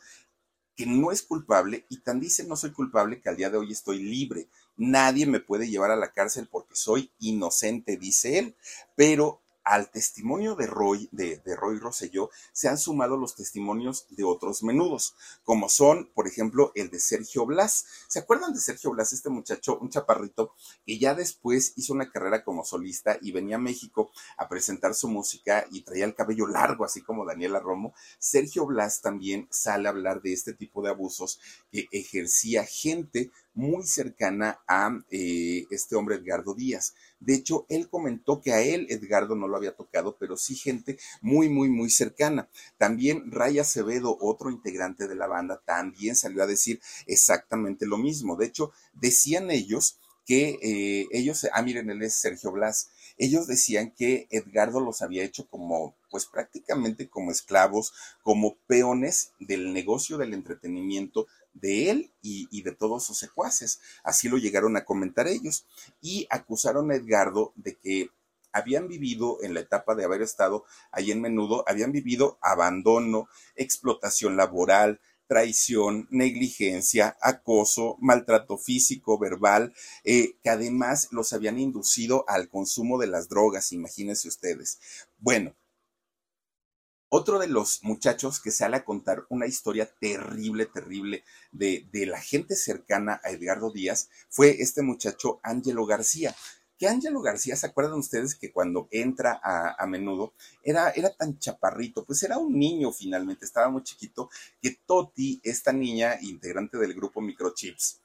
que 0.76 0.86
no 0.86 1.12
es 1.12 1.22
culpable 1.22 1.86
y 1.90 1.98
tan 2.00 2.20
dice 2.20 2.44
no 2.44 2.56
soy 2.56 2.72
culpable 2.72 3.22
que 3.22 3.30
al 3.30 3.38
día 3.38 3.50
de 3.50 3.58
hoy 3.58 3.72
estoy 3.72 4.02
libre. 4.02 4.48
Nadie 4.76 5.26
me 5.28 5.40
puede 5.40 5.70
llevar 5.70 5.92
a 5.92 5.96
la 5.96 6.12
cárcel 6.12 6.48
porque 6.50 6.76
soy 6.76 7.12
inocente, 7.20 7.98
dice 7.98 8.40
él. 8.40 8.56
Pero 8.96 9.43
al 9.64 9.90
testimonio 9.92 10.56
de 10.56 10.68
Roy, 10.68 11.10
de, 11.12 11.42
Roy 11.56 11.80
Rosselló, 11.80 12.30
se 12.52 12.68
han 12.68 12.78
sumado 12.78 13.18
los 13.18 13.36
testimonios 13.36 14.08
de 14.10 14.24
otros 14.24 14.64
menudos, 14.64 15.16
como 15.44 15.70
son, 15.70 16.10
por 16.14 16.28
ejemplo, 16.28 16.72
el 16.76 16.90
de 16.90 17.00
Sergio 17.00 17.46
Blas. 17.46 17.86
¿Se 18.08 18.20
acuerdan 18.20 18.54
de 18.54 18.60
Sergio 18.60 18.92
Blas, 18.92 19.14
este 19.14 19.30
muchacho, 19.30 19.78
un 19.80 19.90
chaparrito, 19.90 20.54
que 20.86 20.98
ya 20.98 21.16
después 21.16 21.74
hizo 21.76 21.94
una 21.94 22.12
carrera 22.12 22.44
como 22.44 22.66
solista 22.66 23.18
y 23.22 23.32
venía 23.32 23.56
a 23.56 23.60
México 23.60 24.12
a 24.38 24.50
presentar 24.50 24.94
su 24.94 25.08
música 25.08 25.66
y 25.72 25.82
traía 25.82 26.06
el 26.06 26.16
cabello 26.16 26.48
largo, 26.48 26.86
así 26.86 27.02
como 27.02 27.26
Daniela 27.26 27.60
Romo? 27.60 27.94
Sergio 28.20 28.66
Blas 28.66 29.02
también 29.02 29.48
sale 29.52 29.88
a 29.88 29.92
hablar 29.92 30.22
de 30.22 30.34
este 30.34 30.54
tipo 30.54 30.82
de 30.82 30.90
abusos 30.90 31.40
que 31.72 31.88
ejercía 31.92 32.66
gente 32.66 33.32
muy 33.54 33.84
cercana 33.84 34.60
a 34.68 35.00
eh, 35.12 35.66
este 35.70 35.96
hombre 35.96 36.16
Edgardo 36.16 36.54
Díaz. 36.54 36.94
De 37.20 37.36
hecho, 37.36 37.66
él 37.70 37.90
comentó 37.90 38.42
que 38.42 38.52
a 38.52 38.62
él 38.62 38.88
Edgardo 38.90 39.36
no 39.36 39.48
lo 39.48 39.58
había 39.58 39.76
tocado, 39.76 40.18
pero 40.20 40.38
sí 40.38 40.56
gente 40.56 40.98
muy, 41.22 41.50
muy, 41.50 41.70
muy 41.70 41.90
cercana. 41.90 42.50
También 42.78 43.32
Ray 43.32 43.60
Acevedo, 43.60 44.18
otro 44.20 44.50
integrante 44.50 45.08
de 45.08 45.16
la 45.16 45.28
banda, 45.28 45.62
también 45.66 46.16
salió 46.16 46.44
a 46.44 46.48
decir 46.48 46.82
exactamente 47.08 47.86
lo 47.86 47.98
mismo. 47.98 48.36
De 48.36 48.46
hecho, 48.46 48.72
decían 48.94 49.52
ellos 49.52 50.00
que 50.26 50.58
eh, 50.62 51.08
ellos, 51.12 51.48
ah, 51.54 51.62
miren, 51.62 51.90
él 51.90 52.02
es 52.02 52.16
Sergio 52.16 52.52
Blas, 52.52 52.90
ellos 53.18 53.48
decían 53.48 53.92
que 53.92 54.28
Edgardo 54.32 54.80
los 54.80 55.02
había 55.02 55.24
hecho 55.24 55.48
como, 55.48 55.96
pues 56.10 56.26
prácticamente 56.26 57.10
como 57.10 57.32
esclavos, 57.32 57.94
como 58.24 58.56
peones 58.68 59.34
del 59.40 59.74
negocio 59.74 60.18
del 60.18 60.34
entretenimiento 60.34 61.28
de 61.54 61.90
él 61.90 62.14
y, 62.22 62.62
de 62.62 62.72
todos 62.72 63.06
sus 63.06 63.18
secuaces. 63.18 63.80
Así 64.04 64.30
lo 64.30 64.38
llegaron 64.38 64.78
a 64.78 64.86
comentar 64.86 65.28
ellos 65.28 65.66
y 66.02 66.28
acusaron 66.30 66.92
a 66.92 66.96
Edgardo 66.96 67.54
de 67.56 67.76
que 67.76 68.10
habían 68.52 68.88
vivido 68.88 69.40
en 69.42 69.54
la 69.54 69.62
etapa 69.62 69.96
de 69.96 70.04
haber 70.04 70.22
estado 70.22 70.66
ahí 70.92 71.12
en 71.12 71.22
menudo, 71.22 71.64
habían 71.68 71.92
vivido 71.92 72.38
abandono, 72.42 73.28
explotación 73.56 74.38
laboral, 74.38 75.02
traición, 75.28 76.08
negligencia, 76.12 77.18
acoso, 77.20 77.98
maltrato 78.00 78.58
físico, 78.58 79.18
verbal, 79.18 79.74
eh, 80.04 80.36
que 80.44 80.50
además 80.50 81.08
los 81.12 81.34
habían 81.34 81.58
inducido 81.58 82.26
al 82.28 82.50
consumo 82.50 83.00
de 83.00 83.08
las 83.08 83.30
drogas, 83.30 83.72
imagínense 83.72 84.28
ustedes. 84.28 84.80
Bueno, 85.18 85.56
otro 87.16 87.38
de 87.38 87.46
los 87.46 87.84
muchachos 87.84 88.40
que 88.40 88.50
sale 88.50 88.76
a 88.76 88.84
contar 88.84 89.28
una 89.30 89.46
historia 89.46 89.86
terrible, 89.86 90.66
terrible 90.66 91.24
de, 91.52 91.88
la 92.08 92.20
gente 92.20 92.56
cercana 92.56 93.22
a 93.24 93.30
Edgardo 93.30 93.72
Díaz 93.72 94.10
fue 94.30 94.64
este 94.64 94.82
muchacho 94.82 95.40
Ángelo 95.44 95.86
García. 95.86 96.36
Que 96.76 96.88
Ángelo 96.88 97.22
García, 97.22 97.56
¿se 97.56 97.68
acuerdan 97.68 98.00
ustedes 98.00 98.34
que 98.34 98.52
cuando 98.52 98.88
entra 98.90 99.40
a, 99.44 99.86
menudo 99.86 100.34
era, 100.64 100.90
era 100.90 101.14
tan 101.14 101.38
chaparrito? 101.38 102.04
Pues 102.04 102.24
era 102.24 102.40
un 102.40 102.58
niño 102.58 102.92
finalmente, 102.92 103.46
estaba 103.46 103.70
muy 103.70 103.84
chiquito, 103.84 104.32
que 104.60 104.80
Toti, 104.84 105.40
esta 105.44 105.72
niña 105.72 106.18
integrante 106.20 106.80
del 106.80 106.96
grupo 106.96 107.22
Microchips, 107.22 108.02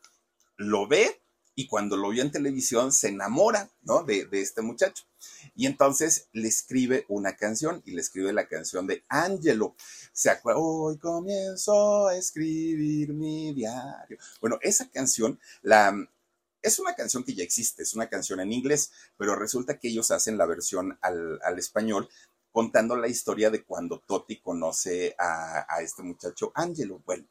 lo 0.58 0.86
ve 0.86 1.22
y 1.54 1.66
cuando 1.66 1.96
lo 1.96 2.10
vio 2.10 2.22
en 2.22 2.30
televisión 2.30 2.92
se 2.92 3.08
enamora, 3.08 3.70
¿no? 3.80 4.04
De, 4.04 4.26
de, 4.26 4.42
este 4.42 4.60
muchacho. 4.60 5.07
Y 5.54 5.66
entonces 5.66 6.28
le 6.32 6.48
escribe 6.48 7.04
una 7.08 7.36
canción 7.36 7.82
y 7.84 7.92
le 7.92 8.00
escribe 8.00 8.32
la 8.32 8.48
canción 8.48 8.86
de 8.86 9.04
Angelo. 9.08 9.74
Se 10.12 10.30
acuerda, 10.30 10.60
hoy 10.60 10.98
comienzo 10.98 12.08
a 12.08 12.16
escribir 12.16 13.12
mi 13.12 13.52
diario. 13.54 14.18
Bueno, 14.40 14.58
esa 14.62 14.90
canción, 14.90 15.38
la, 15.62 15.94
es 16.62 16.78
una 16.78 16.94
canción 16.94 17.24
que 17.24 17.34
ya 17.34 17.42
existe, 17.42 17.82
es 17.82 17.94
una 17.94 18.08
canción 18.08 18.40
en 18.40 18.52
inglés, 18.52 18.90
pero 19.16 19.34
resulta 19.36 19.78
que 19.78 19.88
ellos 19.88 20.10
hacen 20.10 20.38
la 20.38 20.46
versión 20.46 20.98
al, 21.02 21.40
al 21.42 21.58
español 21.58 22.08
contando 22.52 22.96
la 22.96 23.08
historia 23.08 23.50
de 23.50 23.62
cuando 23.64 24.00
Toti 24.00 24.40
conoce 24.40 25.14
a, 25.18 25.66
a 25.68 25.80
este 25.82 26.02
muchacho 26.02 26.50
Angelo. 26.54 27.02
Bueno, 27.04 27.24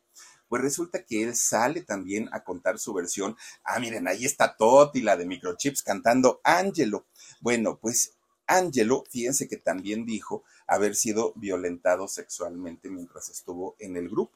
pues 0.49 0.61
resulta 0.61 1.03
que 1.03 1.23
él 1.23 1.35
sale 1.35 1.81
también 1.81 2.29
a 2.31 2.43
contar 2.43 2.79
su 2.79 2.93
versión. 2.93 3.35
Ah, 3.63 3.79
miren, 3.79 4.07
ahí 4.07 4.25
está 4.25 4.55
Toti, 4.55 5.01
la 5.01 5.17
de 5.17 5.25
Microchips, 5.25 5.83
cantando 5.83 6.41
Angelo. 6.43 7.05
Bueno, 7.41 7.79
pues 7.81 8.13
Angelo, 8.47 9.03
fíjense 9.09 9.47
que 9.47 9.57
también 9.57 10.05
dijo 10.05 10.43
haber 10.67 10.95
sido 10.95 11.33
violentado 11.35 12.07
sexualmente 12.07 12.89
mientras 12.89 13.29
estuvo 13.29 13.75
en 13.79 13.97
el 13.97 14.09
grupo. 14.09 14.33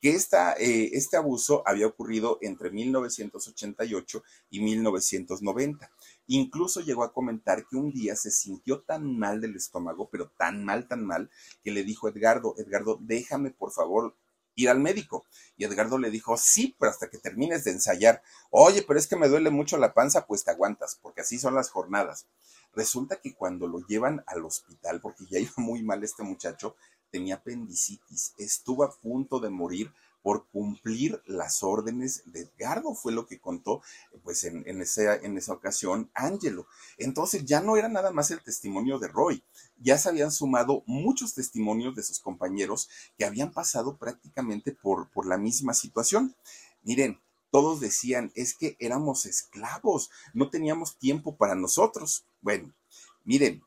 Que 0.00 0.10
eh, 0.10 0.90
este 0.92 1.16
abuso 1.16 1.62
había 1.66 1.86
ocurrido 1.86 2.38
entre 2.42 2.70
1988 2.70 4.22
y 4.50 4.60
1990. 4.60 5.90
Incluso 6.28 6.80
llegó 6.80 7.02
a 7.02 7.12
comentar 7.12 7.66
que 7.66 7.76
un 7.76 7.92
día 7.92 8.14
se 8.14 8.30
sintió 8.30 8.82
tan 8.82 9.18
mal 9.18 9.40
del 9.40 9.56
estómago, 9.56 10.08
pero 10.10 10.30
tan 10.36 10.64
mal, 10.64 10.86
tan 10.86 11.04
mal, 11.04 11.30
que 11.64 11.70
le 11.70 11.82
dijo 11.82 12.08
Edgardo, 12.08 12.54
Edgardo, 12.58 12.98
déjame 13.00 13.50
por 13.50 13.72
favor 13.72 14.14
ir 14.56 14.68
al 14.68 14.80
médico. 14.80 15.24
Y 15.56 15.64
Edgardo 15.64 15.98
le 15.98 16.10
dijo, 16.10 16.36
sí, 16.36 16.74
pero 16.78 16.90
hasta 16.90 17.08
que 17.08 17.18
termines 17.18 17.64
de 17.64 17.70
ensayar. 17.70 18.22
Oye, 18.50 18.82
pero 18.82 18.98
es 18.98 19.06
que 19.06 19.16
me 19.16 19.28
duele 19.28 19.50
mucho 19.50 19.76
la 19.76 19.94
panza, 19.94 20.26
pues 20.26 20.44
te 20.44 20.50
aguantas, 20.50 20.98
porque 21.00 21.20
así 21.20 21.38
son 21.38 21.54
las 21.54 21.70
jornadas. 21.70 22.26
Resulta 22.74 23.20
que 23.20 23.34
cuando 23.34 23.68
lo 23.68 23.80
llevan 23.86 24.24
al 24.26 24.44
hospital, 24.44 25.00
porque 25.00 25.24
ya 25.30 25.38
iba 25.38 25.52
muy 25.56 25.82
mal 25.82 26.02
este 26.02 26.24
muchacho, 26.24 26.74
tenía 27.10 27.36
apendicitis, 27.36 28.34
estuvo 28.36 28.82
a 28.82 28.90
punto 28.90 29.38
de 29.38 29.48
morir 29.48 29.92
por 30.26 30.48
cumplir 30.48 31.22
las 31.26 31.62
órdenes 31.62 32.24
de 32.26 32.40
Edgardo, 32.40 32.96
fue 32.96 33.12
lo 33.12 33.28
que 33.28 33.38
contó 33.38 33.80
pues 34.24 34.42
en, 34.42 34.66
esa, 34.82 35.14
en 35.14 35.38
esa 35.38 35.52
ocasión 35.52 36.10
Angelo. 36.14 36.66
Entonces 36.98 37.44
ya 37.44 37.60
no 37.60 37.76
era 37.76 37.88
nada 37.88 38.10
más 38.10 38.32
el 38.32 38.42
testimonio 38.42 38.98
de 38.98 39.06
Roy, 39.06 39.44
ya 39.78 39.96
se 39.98 40.08
habían 40.08 40.32
sumado 40.32 40.82
muchos 40.86 41.32
testimonios 41.32 41.94
de 41.94 42.02
sus 42.02 42.18
compañeros 42.18 42.88
que 43.16 43.24
habían 43.24 43.52
pasado 43.52 43.98
prácticamente 43.98 44.72
por, 44.72 45.08
por 45.12 45.26
la 45.26 45.38
misma 45.38 45.74
situación. 45.74 46.34
Miren, 46.82 47.20
todos 47.52 47.78
decían, 47.78 48.32
es 48.34 48.52
que 48.52 48.76
éramos 48.80 49.26
esclavos, 49.26 50.10
no 50.34 50.50
teníamos 50.50 50.98
tiempo 50.98 51.36
para 51.36 51.54
nosotros. 51.54 52.26
Bueno, 52.40 52.74
miren, 53.22 53.62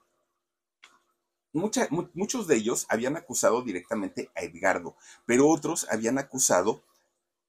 muchos 1.54 2.48
de 2.48 2.56
ellos 2.56 2.86
habían 2.90 3.18
acusado 3.18 3.62
directamente 3.62 4.30
a 4.36 4.42
Edgardo, 4.42 4.96
pero 5.26 5.48
otros 5.48 5.88
habían 5.90 6.18
acusado 6.18 6.82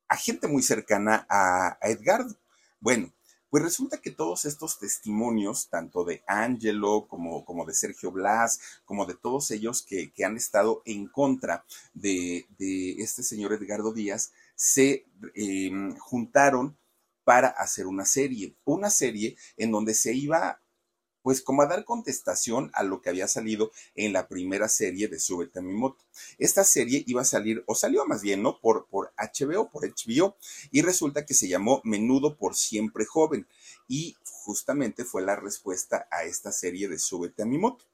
a 0.08 0.16
gente 0.16 0.48
muy 0.48 0.62
cercana 0.62 1.26
a, 1.28 1.78
Edgardo. 1.82 2.36
Bueno, 2.80 3.12
pues 3.48 3.62
resulta 3.62 4.00
que 4.00 4.10
todos 4.10 4.44
estos 4.44 4.78
testimonios, 4.78 5.68
tanto 5.68 6.04
de 6.04 6.22
Angelo 6.26 7.06
como, 7.08 7.64
de 7.66 7.74
Sergio 7.74 8.10
Blas, 8.10 8.60
como 8.84 9.06
de 9.06 9.14
todos 9.14 9.50
ellos 9.50 9.82
que, 9.82 10.12
han 10.24 10.36
estado 10.36 10.82
en 10.84 11.06
contra 11.06 11.64
de, 11.94 12.46
este 12.98 13.22
señor 13.22 13.52
Edgardo 13.52 13.92
Díaz, 13.92 14.32
se 14.54 15.06
em, 15.34 15.96
juntaron 15.98 16.76
para 17.24 17.48
hacer 17.48 17.86
una 17.86 18.04
serie, 18.04 18.56
una 18.64 18.90
serie 18.90 19.36
en 19.56 19.70
donde 19.70 19.94
se 19.94 20.12
iba 20.12 20.59
pues 21.22 21.42
como 21.42 21.62
a 21.62 21.66
dar 21.66 21.84
contestación 21.84 22.70
a 22.74 22.82
lo 22.82 23.00
que 23.00 23.10
había 23.10 23.28
salido 23.28 23.70
en 23.94 24.12
la 24.12 24.28
primera 24.28 24.68
serie 24.68 25.08
de 25.08 25.18
Súbete 25.18 25.58
a 25.58 25.62
mi 25.62 25.72
moto. 25.72 26.04
Esta 26.38 26.64
serie 26.64 27.04
iba 27.06 27.22
a 27.22 27.26
salir, 27.26 27.62
o 27.66 27.74
salió 27.74 28.04
más 28.06 28.22
bien, 28.22 28.42
¿no? 28.42 28.58
Por, 28.60 28.86
por 28.86 29.12
HBO, 29.16 29.70
por 29.70 29.84
HBO, 29.84 30.36
y 30.70 30.82
resulta 30.82 31.26
que 31.26 31.34
se 31.34 31.48
llamó 31.48 31.80
Menudo 31.84 32.36
por 32.36 32.54
Siempre 32.54 33.04
Joven, 33.04 33.46
y 33.88 34.16
justamente 34.24 35.04
fue 35.04 35.22
la 35.22 35.36
respuesta 35.36 36.08
a 36.10 36.24
esta 36.24 36.52
serie 36.52 36.88
de 36.88 36.98
Súbete 36.98 37.42
a 37.42 37.46
mi 37.46 37.58
moto. 37.58 37.84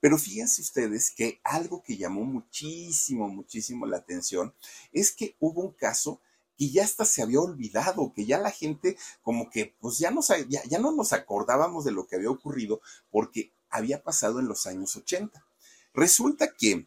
Pero 0.00 0.18
fíjense 0.18 0.60
ustedes 0.60 1.10
que 1.10 1.40
algo 1.44 1.82
que 1.82 1.96
llamó 1.96 2.24
muchísimo, 2.24 3.28
muchísimo 3.28 3.86
la 3.86 3.98
atención 3.98 4.52
es 4.92 5.12
que 5.12 5.36
hubo 5.40 5.62
un 5.62 5.72
caso 5.72 6.20
y 6.62 6.70
ya 6.70 6.84
hasta 6.84 7.04
se 7.04 7.22
había 7.22 7.40
olvidado, 7.40 8.12
que 8.14 8.24
ya 8.24 8.38
la 8.38 8.52
gente 8.52 8.96
como 9.20 9.50
que 9.50 9.74
pues 9.80 9.98
ya, 9.98 10.14
ya, 10.48 10.62
ya 10.62 10.78
no 10.78 10.92
nos 10.92 11.12
acordábamos 11.12 11.84
de 11.84 11.90
lo 11.90 12.06
que 12.06 12.14
había 12.14 12.30
ocurrido 12.30 12.80
porque 13.10 13.52
había 13.68 14.04
pasado 14.04 14.38
en 14.38 14.46
los 14.46 14.68
años 14.68 14.94
80. 14.94 15.44
Resulta 15.92 16.52
que 16.56 16.86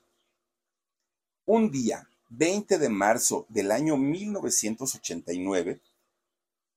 un 1.44 1.72
día, 1.72 2.08
20 2.30 2.78
de 2.78 2.88
marzo 2.88 3.48
del 3.50 3.70
año 3.70 3.98
1989, 3.98 5.82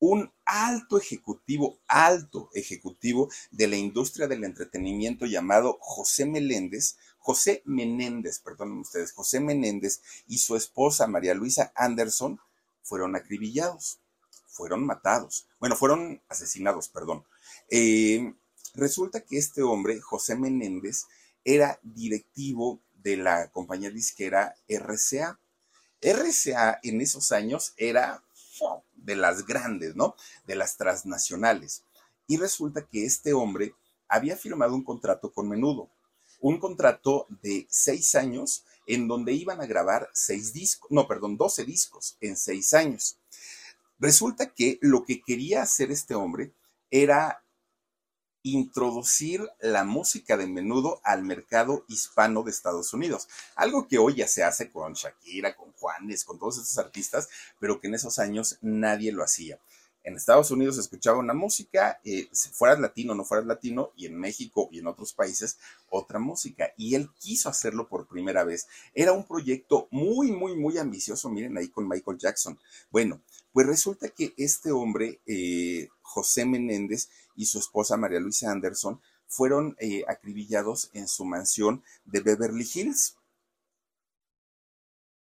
un 0.01 0.33
alto 0.45 0.99
ejecutivo, 0.99 1.79
alto 1.87 2.51
ejecutivo 2.53 3.31
de 3.53 3.69
la 3.69 3.77
industria 3.77 4.27
del 4.27 4.43
entretenimiento 4.43 5.25
llamado 5.25 5.79
José 5.81 6.27
Meléndez, 6.27 6.97
José 7.19 7.63
Menéndez, 7.65 8.41
perdónen 8.41 8.79
ustedes, 8.79 9.13
José 9.13 9.39
Menéndez 9.39 10.01
y 10.27 10.39
su 10.39 10.57
esposa 10.57 11.07
María 11.07 11.35
Luisa 11.35 11.73
Anderson 11.77 12.41
fueron 12.89 13.14
acribillados, 13.14 14.01
fueron 14.47 14.84
matados, 14.84 15.47
bueno, 15.61 15.76
fueron 15.76 16.22
asesinados, 16.28 16.89
perdón. 16.89 17.24
Eh, 17.70 18.34
resulta 18.74 19.20
que 19.20 19.36
este 19.36 19.62
hombre, 19.62 20.01
José 20.01 20.36
Menéndez, 20.36 21.05
era 21.45 21.78
directivo 21.82 22.80
de 22.95 23.18
la 23.18 23.51
compañía 23.51 23.91
disquera 23.91 24.57
RCA. 24.68 25.39
RCA 26.01 26.80
en 26.82 27.01
esos 27.01 27.30
años 27.32 27.74
era 27.76 28.22
de 28.97 29.16
las 29.16 29.47
grandes, 29.47 29.95
¿no? 29.95 30.16
De 30.47 30.57
las 30.57 30.76
transnacionales. 30.76 31.84
Y 32.26 32.39
resulta 32.39 32.86
que 32.86 33.05
este 33.05 33.32
hombre 33.32 33.74
había 34.09 34.36
firmado 34.36 34.74
un 34.74 34.84
contrato 34.84 35.32
con 35.32 35.49
Menudo, 35.49 35.91
un 36.41 36.59
contrato 36.59 37.26
de 37.43 37.66
seis 37.70 38.14
años 38.14 38.64
en 38.89 39.07
donde 39.07 39.34
iban 39.34 39.61
a 39.61 39.66
grabar 39.66 40.11
seis 40.12 40.53
discos, 40.53 40.91
no, 40.91 41.07
perdón, 41.07 41.36
doce 41.36 41.64
discos 41.64 42.16
en 42.20 42.36
seis 42.36 42.74
años. 42.74 43.18
Resulta 43.99 44.53
que 44.53 44.78
lo 44.80 45.05
que 45.05 45.20
quería 45.20 45.62
hacer 45.62 45.93
este 45.93 46.14
hombre 46.14 46.53
era 46.91 47.45
introducir 48.43 49.47
la 49.61 49.84
música 49.84 50.36
de 50.36 50.47
menudo 50.47 51.01
al 51.05 51.22
mercado 51.22 51.84
hispano 51.89 52.43
de 52.43 52.51
Estados 52.51 52.95
Unidos. 52.95 53.28
Algo 53.57 53.86
que 53.89 53.99
hoy 53.99 54.14
ya 54.16 54.28
se 54.28 54.43
hace 54.43 54.70
con 54.70 54.95
Shakira, 54.95 55.55
con 55.55 55.72
Juanes, 55.72 56.24
con 56.24 56.39
todos 56.39 56.57
esos 56.57 56.78
artistas, 56.78 57.28
pero 57.59 57.80
que 57.80 57.89
en 57.89 57.95
esos 57.95 58.18
años 58.18 58.59
nadie 58.62 59.12
lo 59.12 59.22
hacía 59.22 59.59
en 60.09 60.17
Estados 60.17 60.51
Unidos 60.51 60.77
se 60.77 60.81
escuchaba 60.81 61.19
una 61.19 61.35
música, 61.35 62.01
eh, 62.03 62.29
si 62.33 62.49
fueras 62.49 62.81
latino 62.81 63.13
o 63.13 63.15
no 63.15 63.25
fueras 63.25 63.47
latino, 63.47 63.93
y 63.95 64.07
en 64.07 64.19
México 64.19 64.69
y 64.73 64.79
en 64.79 64.87
otros 64.87 65.13
países 65.13 65.59
otra 65.91 66.19
música. 66.19 66.73
Y 66.77 66.95
él 66.95 67.11
quiso 67.19 67.49
hacerlo 67.51 67.89
por 67.89 68.09
primera 68.09 68.43
vez. 68.43 68.67
Era 68.95 69.13
un 69.13 69.27
proyecto 69.27 69.87
muy, 69.91 70.33
muy, 70.33 70.57
muy 70.57 70.79
ambicioso, 70.79 71.29
miren 71.29 71.59
ahí 71.59 71.69
con 71.69 71.87
Michael 71.87 72.19
Jackson. 72.19 72.59
Bueno, 72.91 73.21
pues 73.53 73.67
resulta 73.67 74.09
que 74.09 74.33
este 74.39 74.73
hombre, 74.73 75.21
eh, 75.27 75.89
José 76.01 76.47
Menéndez, 76.47 77.11
y 77.37 77.47
su 77.47 77.59
esposa 77.59 77.97
María 77.97 78.19
Luisa 78.19 78.51
Anderson, 78.51 79.01
fueron 79.27 79.77
eh, 79.79 80.05
acribillados 80.09 80.91
en 80.95 81.07
su 81.07 81.27
mansión 81.27 81.85
de 82.07 82.21
Beverly 82.21 82.69
Hills. 82.75 83.17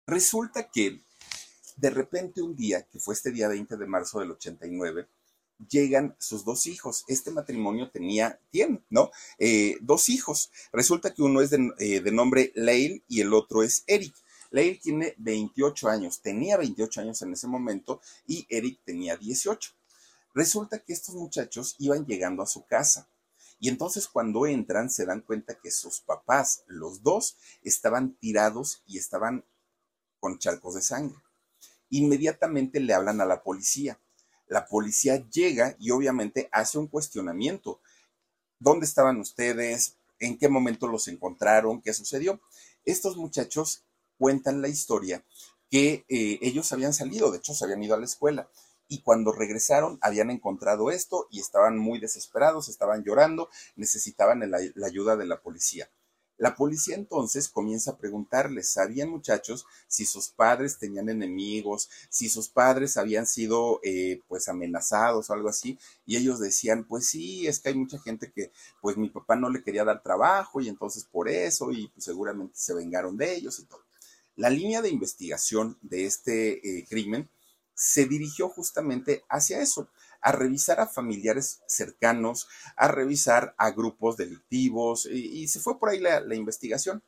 Resulta 0.05 0.69
que 0.69 1.01
de 1.77 1.91
repente 1.91 2.41
un 2.41 2.55
día, 2.55 2.83
que 2.83 2.99
fue 2.99 3.13
este 3.13 3.31
día 3.31 3.47
20 3.47 3.77
de 3.77 3.85
marzo 3.85 4.19
del 4.19 4.31
89, 4.31 5.07
llegan 5.69 6.15
sus 6.19 6.43
dos 6.43 6.65
hijos. 6.65 7.05
Este 7.07 7.31
matrimonio 7.31 7.89
tenía, 7.91 8.39
tiene, 8.49 8.83
¿no? 8.89 9.11
Eh, 9.37 9.77
dos 9.81 10.09
hijos. 10.09 10.51
Resulta 10.73 11.13
que 11.13 11.21
uno 11.21 11.41
es 11.41 11.51
de, 11.51 11.71
eh, 11.79 12.01
de 12.01 12.11
nombre 12.11 12.51
Leil 12.55 13.03
y 13.07 13.21
el 13.21 13.33
otro 13.33 13.63
es 13.63 13.83
Eric. 13.87 14.13
Leil 14.49 14.79
tiene 14.79 15.13
28 15.17 15.89
años, 15.89 16.21
tenía 16.21 16.57
28 16.57 17.01
años 17.01 17.21
en 17.21 17.33
ese 17.33 17.47
momento 17.47 18.01
y 18.25 18.45
Eric 18.49 18.79
tenía 18.83 19.15
18. 19.15 19.71
Resulta 20.33 20.79
que 20.79 20.93
estos 20.93 21.15
muchachos 21.15 21.75
iban 21.79 22.05
llegando 22.05 22.41
a 22.41 22.47
su 22.47 22.65
casa. 22.65 23.07
Y 23.59 23.69
entonces 23.69 24.07
cuando 24.07 24.45
entran 24.45 24.89
se 24.89 25.05
dan 25.05 25.21
cuenta 25.21 25.59
que 25.59 25.71
sus 25.71 25.99
papás, 25.99 26.63
los 26.67 27.03
dos, 27.03 27.37
estaban 27.63 28.15
tirados 28.15 28.83
y 28.85 28.97
estaban 28.97 29.43
con 30.19 30.37
charcos 30.39 30.75
de 30.75 30.81
sangre 30.81 31.17
inmediatamente 31.89 32.79
le 32.79 32.93
hablan 32.93 33.21
a 33.21 33.25
la 33.25 33.43
policía. 33.43 33.99
La 34.47 34.65
policía 34.65 35.27
llega 35.29 35.75
y 35.79 35.91
obviamente 35.91 36.49
hace 36.51 36.77
un 36.77 36.87
cuestionamiento. 36.87 37.81
¿Dónde 38.59 38.85
estaban 38.85 39.19
ustedes? 39.19 39.97
¿En 40.19 40.37
qué 40.37 40.49
momento 40.49 40.87
los 40.87 41.07
encontraron? 41.07 41.81
¿Qué 41.81 41.93
sucedió? 41.93 42.41
Estos 42.85 43.17
muchachos 43.17 43.83
cuentan 44.17 44.61
la 44.61 44.67
historia 44.67 45.23
que 45.69 46.05
eh, 46.07 46.39
ellos 46.41 46.71
habían 46.71 46.93
salido, 46.93 47.29
de 47.31 47.39
hecho 47.39 47.53
se 47.53 47.65
habían 47.65 47.83
ido 47.83 47.93
a 47.93 47.99
la 47.99 48.05
escuela 48.05 48.49
y 48.87 49.01
cuando 49.01 49.33
regresaron 49.33 49.99
habían 50.01 50.29
encontrado 50.29 50.91
esto 50.91 51.27
y 51.29 51.39
estaban 51.39 51.77
muy 51.77 51.99
desesperados, 51.99 52.69
estaban 52.69 53.03
llorando, 53.03 53.49
necesitaban 53.75 54.49
la 54.49 54.87
ayuda 54.87 55.17
de 55.17 55.25
la 55.25 55.41
policía. 55.41 55.89
La 56.37 56.55
policía 56.55 56.95
entonces 56.95 57.49
comienza 57.49 57.91
a 57.91 57.97
preguntarles, 57.97 58.69
¿sabían 58.69 59.09
muchachos 59.09 59.65
si 59.87 60.05
sus 60.05 60.29
padres 60.29 60.77
tenían 60.77 61.09
enemigos, 61.09 61.89
si 62.09 62.29
sus 62.29 62.47
padres 62.47 62.95
habían 62.97 63.25
sido 63.25 63.79
eh, 63.83 64.21
pues 64.27 64.47
amenazados 64.47 65.29
o 65.29 65.33
algo 65.33 65.49
así? 65.49 65.79
Y 66.05 66.15
ellos 66.15 66.39
decían, 66.39 66.83
pues 66.83 67.07
sí, 67.07 67.47
es 67.47 67.59
que 67.59 67.69
hay 67.69 67.75
mucha 67.75 67.99
gente 67.99 68.31
que 68.31 68.51
pues 68.81 68.97
mi 68.97 69.09
papá 69.09 69.35
no 69.35 69.49
le 69.49 69.63
quería 69.63 69.83
dar 69.83 70.03
trabajo 70.03 70.61
y 70.61 70.69
entonces 70.69 71.05
por 71.05 71.27
eso 71.27 71.71
y 71.71 71.91
seguramente 71.97 72.53
se 72.55 72.75
vengaron 72.75 73.17
de 73.17 73.33
ellos 73.33 73.59
y 73.59 73.65
todo. 73.65 73.81
La 74.35 74.51
línea 74.51 74.83
de 74.83 74.89
investigación 74.89 75.79
de 75.81 76.05
este 76.05 76.79
eh, 76.79 76.85
crimen 76.87 77.27
se 77.73 78.05
dirigió 78.05 78.49
justamente 78.49 79.23
hacia 79.29 79.59
eso, 79.59 79.87
a 80.21 80.31
revisar 80.31 80.79
a 80.79 80.87
familiares 80.87 81.61
cercanos, 81.67 82.47
a 82.75 82.87
revisar 82.87 83.55
a 83.57 83.71
grupos 83.71 84.17
delictivos, 84.17 85.05
y, 85.05 85.47
se 85.47 85.59
fue 85.59 85.79
por 85.79 85.89
ahí 85.89 85.99
la, 85.99 86.35
investigación. 86.35 87.03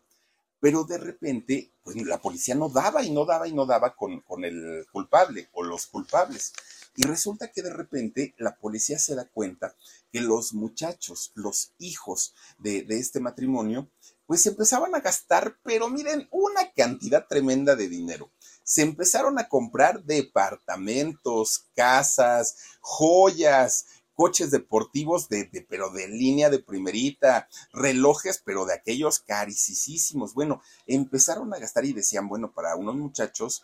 Pero 0.61 0.83
de 0.83 0.97
repente, 0.97 1.71
pues 1.83 1.95
la 2.05 2.21
policía 2.21 2.53
no 2.53 2.67
daba 2.67 3.01
y 3.03 3.11
no 3.11 3.25
daba 3.25 3.47
y 3.47 3.53
no 3.53 3.65
daba 3.65 3.95
con, 3.95 4.19
con 4.21 4.43
el 4.43 4.85
culpable 4.91 5.49
o 5.53 5.63
los 5.63 5.87
culpables. 5.87 6.51
Y 6.97 7.03
resulta 7.03 7.49
que 7.49 7.61
de 7.61 7.73
repente 7.73 8.35
la 8.37 8.57
policía 8.57 8.99
se 8.99 9.15
da 9.15 9.25
cuenta 9.25 9.73
que 10.11 10.19
los 10.19 10.53
muchachos, 10.53 11.31
los 11.35 11.71
hijos 11.77 12.33
de, 12.57 12.81
de, 12.83 12.99
este 12.99 13.21
matrimonio, 13.21 13.89
pues 14.25 14.45
empezaban 14.47 14.93
a 14.95 14.99
gastar, 14.99 15.57
pero 15.63 15.89
miren, 15.89 16.27
una 16.31 16.71
cantidad 16.73 17.25
tremenda 17.25 17.77
de 17.77 17.87
dinero 17.87 18.29
se 18.69 18.83
empezaron 18.83 19.39
a 19.39 19.49
comprar 19.49 20.03
departamentos, 20.03 21.65
casas, 21.73 22.55
joyas, 22.81 23.87
coches 24.13 24.51
deportivos 24.51 25.27
de, 25.27 25.49
pero 25.67 25.89
de 25.89 26.07
línea 26.07 26.51
de 26.51 26.59
primerita, 26.59 27.49
relojes, 27.73 28.39
pero 28.45 28.67
de 28.67 28.75
aquellos 28.75 29.21
carísimos. 29.21 30.35
Bueno, 30.35 30.61
empezaron 30.85 31.51
a 31.51 31.57
gastar 31.57 31.83
y 31.85 31.93
decían, 31.93 32.29
bueno, 32.29 32.51
para 32.51 32.75
unos 32.75 32.93
muchachos 32.93 33.63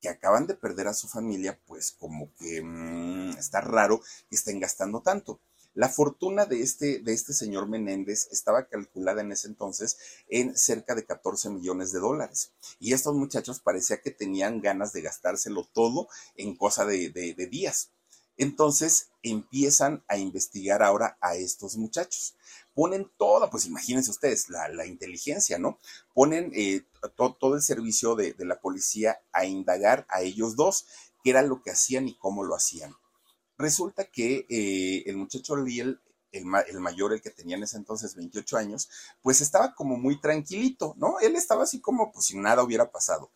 que 0.00 0.08
acaban 0.08 0.48
de 0.48 0.54
perder 0.54 0.88
a 0.88 0.94
su 0.94 1.06
familia, 1.06 1.60
pues 1.64 1.92
como 1.92 2.34
que 2.34 2.60
mm, 2.60 3.38
está 3.38 3.60
raro 3.60 4.00
que 4.28 4.34
estén 4.34 4.58
gastando 4.58 5.02
tanto. 5.02 5.38
La 5.74 5.88
fortuna 5.88 6.44
de 6.44 6.60
este, 6.60 6.98
de 6.98 7.14
este 7.14 7.32
señor 7.32 7.66
Menéndez 7.66 8.28
estaba 8.30 8.68
calculada 8.68 9.22
en 9.22 9.32
ese 9.32 9.48
entonces 9.48 9.96
en 10.28 10.54
cerca 10.54 10.94
de 10.94 11.06
14 11.06 11.48
millones 11.48 11.92
de 11.92 12.00
dólares. 12.00 12.52
Y 12.78 12.92
estos 12.92 13.14
muchachos 13.14 13.60
parecía 13.60 14.02
que 14.02 14.10
tenían 14.10 14.60
ganas 14.60 14.92
de 14.92 15.00
gastárselo 15.00 15.66
todo 15.72 16.08
en 16.36 16.56
cosa 16.56 16.84
de, 16.84 17.08
días. 17.50 17.90
Entonces 18.36 19.08
empiezan 19.22 20.04
a 20.08 20.18
investigar 20.18 20.82
ahora 20.82 21.16
a 21.22 21.36
estos 21.36 21.78
muchachos. 21.78 22.34
Ponen 22.74 23.10
toda, 23.16 23.48
pues 23.50 23.64
imagínense 23.64 24.10
ustedes, 24.10 24.50
la, 24.50 24.86
inteligencia, 24.86 25.58
¿no? 25.58 25.78
Ponen 26.12 26.52
eh, 26.54 26.84
todo 27.16 27.54
el 27.54 27.62
servicio 27.62 28.14
de, 28.14 28.34
de 28.34 28.44
la 28.44 28.60
policía 28.60 29.22
a 29.32 29.46
indagar 29.46 30.06
a 30.10 30.20
ellos 30.20 30.54
dos, 30.54 30.86
qué 31.24 31.30
era 31.30 31.40
lo 31.40 31.62
que 31.62 31.70
hacían 31.70 32.08
y 32.08 32.16
cómo 32.18 32.44
lo 32.44 32.54
hacían. 32.54 32.94
Resulta 33.58 34.04
que 34.04 34.46
eh, 34.48 35.04
el 35.06 35.16
muchacho 35.16 35.56
Liel, 35.56 36.00
el, 36.32 36.44
el, 36.68 36.80
mayor, 36.80 37.12
el 37.12 37.20
que 37.20 37.30
tenía 37.30 37.56
en 37.56 37.62
ese 37.62 37.76
entonces 37.76 38.14
28 38.14 38.56
años, 38.56 38.88
pues 39.20 39.40
estaba 39.40 39.74
como 39.74 39.96
muy 39.96 40.20
tranquilito, 40.20 40.94
¿no? 40.96 41.20
Él 41.20 41.36
estaba 41.36 41.64
así 41.64 41.80
como 41.80 42.12
pues 42.12 42.26
si 42.26 42.38
nada 42.38 42.62
hubiera 42.62 42.90
pasado 42.90 43.30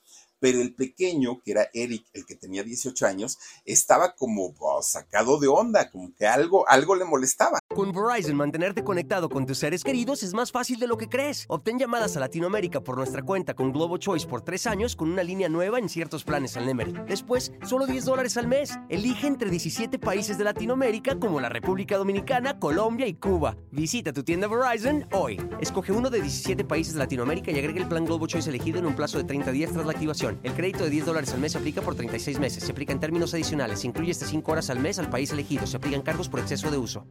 pero 0.47 0.61
el 0.61 0.77
pequeño, 0.77 1.41
que 1.43 1.51
era 1.51 1.69
Eric, 1.75 2.07
el 2.13 2.25
que 2.25 2.37
tenía 2.37 2.63
18 2.63 3.05
años, 3.05 3.37
estaba 3.65 4.15
como 4.15 4.55
oh, 4.61 4.81
sacado 4.81 5.41
de 5.41 5.49
onda, 5.49 5.91
como 5.91 6.15
que 6.15 6.25
algo, 6.25 6.65
algo 6.69 6.95
le 6.95 7.05
molestaba. 7.05 7.59
Con 7.75 7.91
Verizon, 7.93 8.37
mantenerte 8.37 8.85
conectado 8.85 9.29
con 9.29 9.45
tus 9.45 9.59
seres 9.59 9.83
queridos 9.83 10.23
es 10.23 10.35
más 10.35 10.53
fácil 10.53 10.79
de 10.79 10.87
lo 10.87 10.97
que 10.97 11.09
crees. 11.09 11.47
Obtén 11.49 11.81
llamadas 11.81 12.17
a 12.17 12.21
Latinoamérica 12.21 12.81
por 12.81 12.97
nuestra 12.97 13.25
cuenta 13.25 13.55
con 13.55 13.73
Globo 13.73 13.99
Choice 13.99 14.25
por 14.29 14.43
tres 14.43 14.69
años 14.69 14.95
con 14.95 15.11
una 15.11 15.25
línea 15.25 15.49
nueva 15.49 15.81
en 15.81 15.89
ciertos 15.89 16.23
planes 16.23 16.57
al 16.57 16.65
Nemery. 16.65 16.95
Después, 17.09 17.53
solo 17.65 17.85
10 17.89 18.05
dólares 18.05 18.37
al 18.37 18.47
mes. 18.47 18.79
Elige 18.89 19.27
entre 19.27 19.51
17 19.51 19.99
países 19.99 20.39
de 20.39 20.45
Latinoamérica 20.45 21.19
como 21.19 21.41
la 21.41 21.49
República 21.49 21.97
Dominicana, 21.97 22.61
Colombia 22.61 23.09
y 23.09 23.15
Cuba. 23.15 23.57
Visita 23.73 24.13
tu 24.13 24.23
tienda 24.23 24.47
Verizon 24.47 25.09
hoy. 25.13 25.41
Escoge 25.61 25.91
uno 25.91 26.09
de 26.09 26.23
17 26.23 26.65
países 26.65 26.95
de 26.95 27.01
Latinoamérica 27.01 27.51
y 27.51 27.59
agrega 27.59 27.81
el 27.81 27.89
plan 27.89 28.05
Globo 28.05 28.29
Choice 28.29 28.49
elegido 28.49 28.79
en 28.79 28.87
un 28.87 28.95
plazo 28.95 29.19
de 29.19 29.25
30 29.25 29.51
días 29.51 29.73
tras 29.73 29.85
la 29.85 29.91
activación. 29.91 30.36
El 30.43 30.55
crédito 30.55 30.85
de 30.85 30.91
10 30.91 31.07
dólares 31.07 31.31
al 31.33 31.41
mes 31.41 31.53
se 31.53 31.59
aplica 31.59 31.83
por 31.83 31.95
36 31.95 32.39
meses. 32.39 32.63
Se 32.65 32.73
aplica 32.73 32.93
en 32.93 33.01
términos 33.01 33.35
adicionales. 33.35 33.81
Se 33.81 33.87
incluye 33.87 34.13
hasta 34.13 34.27
5 34.27 34.53
horas 34.53 34.71
al 34.71 34.81
mes 34.81 34.99
al 34.99 35.11
país 35.11 35.31
elegido. 35.31 35.67
Se 35.67 35.77
aplican 35.77 36.03
cargos 36.03 36.29
por 36.29 36.41
exceso 36.41 36.71
de 36.71 36.79
uso. 36.79 37.07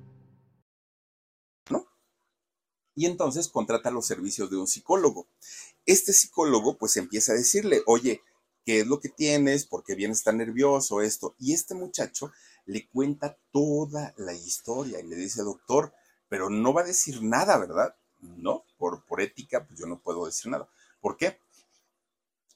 ¿No? 1.69 1.87
Y 2.95 3.05
entonces 3.05 3.47
contrata 3.47 3.91
los 3.91 4.05
servicios 4.05 4.49
de 4.49 4.57
un 4.57 4.67
psicólogo. 4.67 5.27
Este 5.85 6.13
psicólogo 6.13 6.77
pues 6.77 6.97
empieza 6.97 7.33
a 7.33 7.35
decirle, 7.35 7.81
oye, 7.87 8.21
¿qué 8.63 8.81
es 8.81 8.87
lo 8.87 8.99
que 8.99 9.09
tienes? 9.09 9.65
¿Por 9.65 9.83
qué 9.83 9.95
vienes 9.95 10.23
tan 10.23 10.37
nervioso? 10.37 11.01
Esto. 11.01 11.35
Y 11.39 11.53
este 11.53 11.75
muchacho 11.75 12.31
le 12.65 12.87
cuenta 12.87 13.37
toda 13.51 14.13
la 14.17 14.33
historia 14.33 14.99
y 14.99 15.07
le 15.07 15.15
dice, 15.15 15.43
doctor, 15.43 15.93
pero 16.29 16.49
no 16.49 16.73
va 16.73 16.81
a 16.81 16.85
decir 16.85 17.21
nada, 17.21 17.57
¿verdad? 17.57 17.95
No, 18.19 18.65
por, 18.77 19.05
por 19.05 19.21
ética, 19.21 19.65
pues 19.65 19.79
yo 19.79 19.85
no 19.85 19.99
puedo 19.99 20.25
decir 20.25 20.51
nada. 20.51 20.67
¿Por 20.99 21.17
qué? 21.17 21.39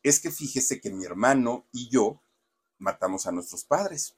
Es 0.10 0.20
que 0.20 0.32
fíjese 0.32 0.82
que 0.82 0.89
mi 0.89 1.05
hermano 1.05 1.68
y 1.72 1.89
yo 1.89 2.22
matamos 2.78 3.28
a 3.28 3.32
nuestros 3.32 3.64
padres. 3.64 4.16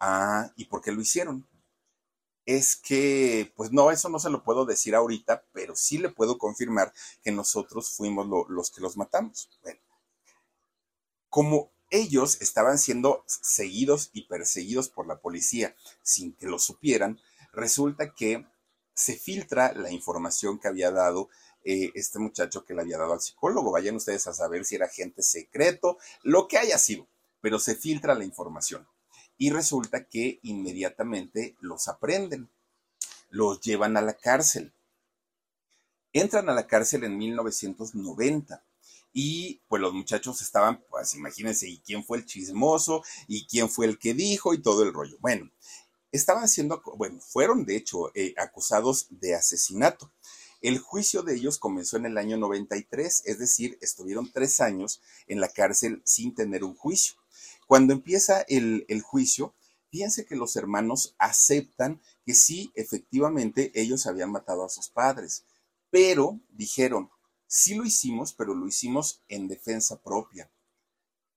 Ah, 0.00 0.52
¿y 0.56 0.66
por 0.66 0.80
qué 0.80 0.92
lo 0.92 1.00
hicieron? 1.00 1.46
Es 2.44 2.76
que, 2.76 3.52
pues 3.56 3.72
no, 3.72 3.90
eso 3.90 4.08
no 4.08 4.18
se 4.18 4.30
lo 4.30 4.44
puedo 4.44 4.64
decir 4.64 4.94
ahorita, 4.94 5.44
pero 5.52 5.74
sí 5.74 5.98
le 5.98 6.10
puedo 6.10 6.38
confirmar 6.38 6.92
que 7.22 7.32
nosotros 7.32 7.90
fuimos 7.90 8.26
los 8.48 8.70
que 8.70 8.80
los 8.80 8.96
matamos. 8.96 9.50
Bueno, 9.62 9.80
como 11.28 11.72
ellos 11.90 12.40
estaban 12.40 12.78
siendo 12.78 13.24
seguidos 13.26 14.10
y 14.12 14.26
perseguidos 14.26 14.88
por 14.88 15.06
la 15.06 15.20
policía 15.20 15.76
sin 16.02 16.34
que 16.34 16.46
lo 16.46 16.58
supieran, 16.58 17.20
resulta 17.52 18.14
que 18.14 18.46
se 18.94 19.16
filtra 19.16 19.72
la 19.72 19.90
información 19.90 20.58
que 20.58 20.68
había 20.68 20.90
dado 20.90 21.28
eh, 21.68 21.90
este 21.96 22.20
muchacho 22.20 22.64
que 22.64 22.74
le 22.74 22.82
había 22.82 22.96
dado 22.96 23.12
al 23.12 23.20
psicólogo. 23.20 23.72
Vayan 23.72 23.96
ustedes 23.96 24.26
a 24.28 24.32
saber 24.32 24.64
si 24.64 24.76
era 24.76 24.86
agente 24.86 25.20
secreto, 25.20 25.98
lo 26.22 26.46
que 26.46 26.58
haya 26.58 26.78
sido, 26.78 27.08
pero 27.40 27.58
se 27.58 27.74
filtra 27.74 28.14
la 28.14 28.24
información. 28.24 28.86
Y 29.36 29.50
resulta 29.50 30.04
que 30.04 30.38
inmediatamente 30.42 31.56
los 31.60 31.88
aprenden, 31.88 32.48
los 33.30 33.60
llevan 33.60 33.96
a 33.96 34.00
la 34.00 34.14
cárcel. 34.14 34.72
Entran 36.12 36.48
a 36.48 36.54
la 36.54 36.68
cárcel 36.68 37.02
en 37.02 37.18
1990 37.18 38.62
y 39.12 39.60
pues 39.66 39.82
los 39.82 39.92
muchachos 39.92 40.40
estaban, 40.42 40.84
pues 40.88 41.14
imagínense, 41.14 41.68
¿y 41.68 41.78
quién 41.78 42.04
fue 42.04 42.18
el 42.18 42.26
chismoso? 42.26 43.02
¿Y 43.26 43.46
quién 43.46 43.68
fue 43.68 43.86
el 43.86 43.98
que 43.98 44.14
dijo? 44.14 44.54
Y 44.54 44.62
todo 44.62 44.84
el 44.84 44.92
rollo. 44.94 45.16
Bueno, 45.18 45.50
estaban 46.12 46.48
siendo, 46.48 46.80
bueno, 46.96 47.20
fueron 47.20 47.64
de 47.64 47.76
hecho 47.76 48.12
eh, 48.14 48.34
acusados 48.38 49.08
de 49.10 49.34
asesinato. 49.34 50.12
El 50.66 50.80
juicio 50.80 51.22
de 51.22 51.36
ellos 51.36 51.60
comenzó 51.60 51.96
en 51.96 52.06
el 52.06 52.18
año 52.18 52.36
93, 52.38 53.22
es 53.24 53.38
decir, 53.38 53.78
estuvieron 53.80 54.32
tres 54.32 54.60
años 54.60 55.00
en 55.28 55.38
la 55.38 55.48
cárcel 55.48 56.02
sin 56.04 56.34
tener 56.34 56.64
un 56.64 56.74
juicio. 56.74 57.14
Cuando 57.68 57.92
empieza 57.92 58.40
el, 58.48 58.84
juicio, 59.00 59.54
fíjense 59.92 60.26
que 60.26 60.34
los 60.34 60.56
hermanos 60.56 61.14
aceptan 61.18 62.02
que 62.24 62.34
sí, 62.34 62.72
efectivamente, 62.74 63.70
ellos 63.76 64.08
habían 64.08 64.32
matado 64.32 64.64
a 64.64 64.68
sus 64.68 64.88
padres, 64.88 65.44
pero 65.88 66.40
dijeron, 66.48 67.10
sí 67.46 67.76
lo 67.76 67.84
hicimos, 67.84 68.32
pero 68.32 68.52
lo 68.52 68.66
hicimos 68.66 69.22
en 69.28 69.46
defensa 69.46 70.02
propia. 70.02 70.50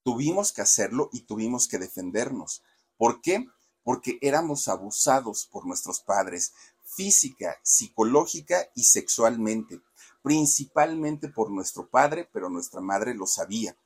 Tuvimos 0.02 0.52
que 0.54 0.64
hacerlo 0.64 1.12
y 1.14 1.22
tuvimos 1.22 1.68
que 1.68 1.78
defendernos. 1.78 2.64
¿Por 2.98 3.22
qué? 3.22 3.46
Porque 3.84 4.18
éramos 4.22 4.68
abusados 4.68 5.46
por 5.46 5.68
nuestros 5.68 6.00
padres, 6.00 6.52
física, 6.96 7.58
psicológica 7.64 8.70
y 8.76 8.84
sexualmente, 8.84 9.82
principalmente 10.22 11.30
por 11.30 11.52
nuestro 11.52 11.90
padre, 11.90 12.30
pero 12.34 12.50
nuestra 12.50 12.82
madre 12.82 13.14
lo 13.14 13.28
sabía. 13.28 13.78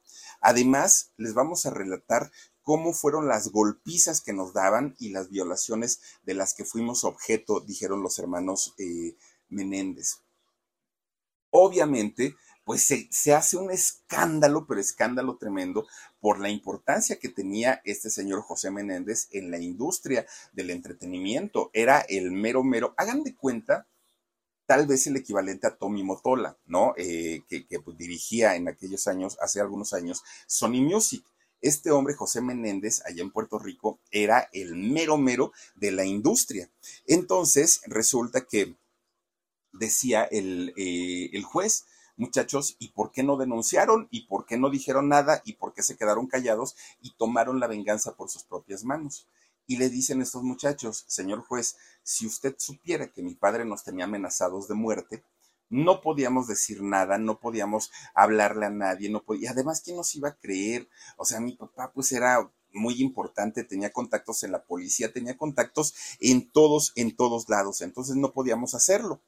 Además, 0.41 1.11
les 1.17 1.33
vamos 1.33 1.65
a 1.65 1.69
relatar 1.69 2.31
cómo 2.63 2.93
fueron 2.93 3.27
las 3.27 3.49
golpizas 3.49 4.21
que 4.21 4.33
nos 4.33 4.53
daban 4.53 4.95
y 4.99 5.09
las 5.09 5.29
violaciones 5.29 6.01
de 6.23 6.33
las 6.33 6.53
que 6.53 6.65
fuimos 6.65 7.03
objeto, 7.03 7.59
dijeron 7.59 8.01
los 8.01 8.19
hermanos 8.19 8.73
eh, 8.77 9.15
Menéndez. 9.49 10.21
Obviamente, 11.49 12.35
pues 12.63 12.87
se, 13.09 13.33
hace 13.33 13.57
un 13.57 13.71
escándalo, 13.71 14.65
pero 14.67 14.79
escándalo 14.79 15.37
tremendo, 15.37 15.85
por 16.19 16.39
la 16.39 16.49
importancia 16.49 17.19
que 17.19 17.29
tenía 17.29 17.81
este 17.83 18.09
señor 18.09 18.41
José 18.41 18.71
Menéndez 18.71 19.27
en 19.31 19.51
la 19.51 19.59
industria 19.59 20.25
del 20.53 20.69
entretenimiento. 20.69 21.69
Era 21.73 21.99
el 22.01 22.31
mero, 22.31 22.63
mero, 22.63 22.93
hagan 22.97 23.23
de 23.23 23.35
cuenta, 23.35 23.87
tal 24.65 24.87
vez 24.87 25.05
el 25.07 25.17
equivalente 25.17 25.67
a 25.67 25.75
Tommy 25.75 26.03
Motola, 26.03 26.57
¿no? 26.65 26.93
Eh, 26.97 27.43
que, 27.49 27.79
pues, 27.79 27.97
dirigía 27.97 28.55
en 28.55 28.69
aquellos 28.69 29.07
años, 29.07 29.37
hace 29.41 29.59
algunos 29.59 29.93
años, 29.93 30.23
Sony 30.47 30.81
Music. 30.81 31.23
Este 31.59 31.91
hombre, 31.91 32.13
José 32.13 32.41
Menéndez, 32.41 33.01
allá 33.05 33.21
en 33.21 33.31
Puerto 33.31 33.57
Rico, 33.57 33.99
era 34.11 34.49
el 34.51 34.75
mero, 34.75 35.17
mero 35.17 35.53
de 35.75 35.91
la 35.91 36.05
industria. 36.05 36.69
Entonces, 37.07 37.81
resulta 37.87 38.45
que 38.45 38.75
decía 39.71 40.23
el, 40.25 40.73
eh, 40.77 41.29
el 41.33 41.43
juez, 41.43 41.85
muchachos, 42.15 42.75
¿y 42.79 42.89
por 42.89 43.11
qué 43.11 43.23
no 43.23 43.37
denunciaron? 43.37 44.07
¿Y 44.11 44.27
por 44.27 44.45
qué 44.45 44.57
no 44.57 44.69
dijeron 44.69 45.09
nada? 45.09 45.41
¿Y 45.45 45.53
por 45.53 45.73
qué 45.73 45.83
se 45.83 45.97
quedaron 45.97 46.27
callados 46.27 46.75
y 47.01 47.15
tomaron 47.15 47.59
la 47.59 47.67
venganza 47.67 48.15
por 48.15 48.29
sus 48.29 48.43
propias 48.43 48.83
manos? 48.83 49.27
Y 49.65 49.77
le 49.77 49.89
dicen 49.89 50.21
estos 50.21 50.43
muchachos, 50.43 51.05
señor 51.07 51.41
juez, 51.41 51.77
si 52.03 52.27
usted 52.27 52.55
supiera 52.57 53.11
que 53.11 53.23
mi 53.23 53.35
padre 53.35 53.65
nos 53.65 53.83
tenía 53.83 54.05
amenazados 54.05 54.67
de 54.67 54.75
muerte, 54.75 55.23
no 55.69 56.01
podíamos 56.01 56.47
decir 56.47 56.83
nada, 56.83 57.17
no 57.17 57.39
podíamos 57.39 57.91
hablarle 58.13 58.65
a 58.67 58.69
nadie, 58.69 59.09
no 59.09 59.23
podía, 59.23 59.51
además, 59.51 59.81
¿quién 59.81 59.97
nos 59.97 60.13
iba 60.15 60.29
a 60.29 60.35
creer? 60.35 60.87
O 61.17 61.25
sea, 61.25 61.39
mi 61.39 61.55
papá 61.55 61.91
pues 61.93 62.11
era 62.11 62.51
muy 62.73 63.01
importante, 63.01 63.63
tenía 63.63 63.91
contactos 63.91 64.43
en 64.43 64.51
la 64.51 64.63
policía, 64.63 65.13
tenía 65.13 65.37
contactos 65.37 65.95
en 66.19 66.51
todos, 66.51 66.91
en 66.95 67.15
todos 67.15 67.49
lados, 67.49 67.81
entonces 67.81 68.15
no 68.15 68.33
podíamos 68.33 68.75
hacerlo. 68.75 69.21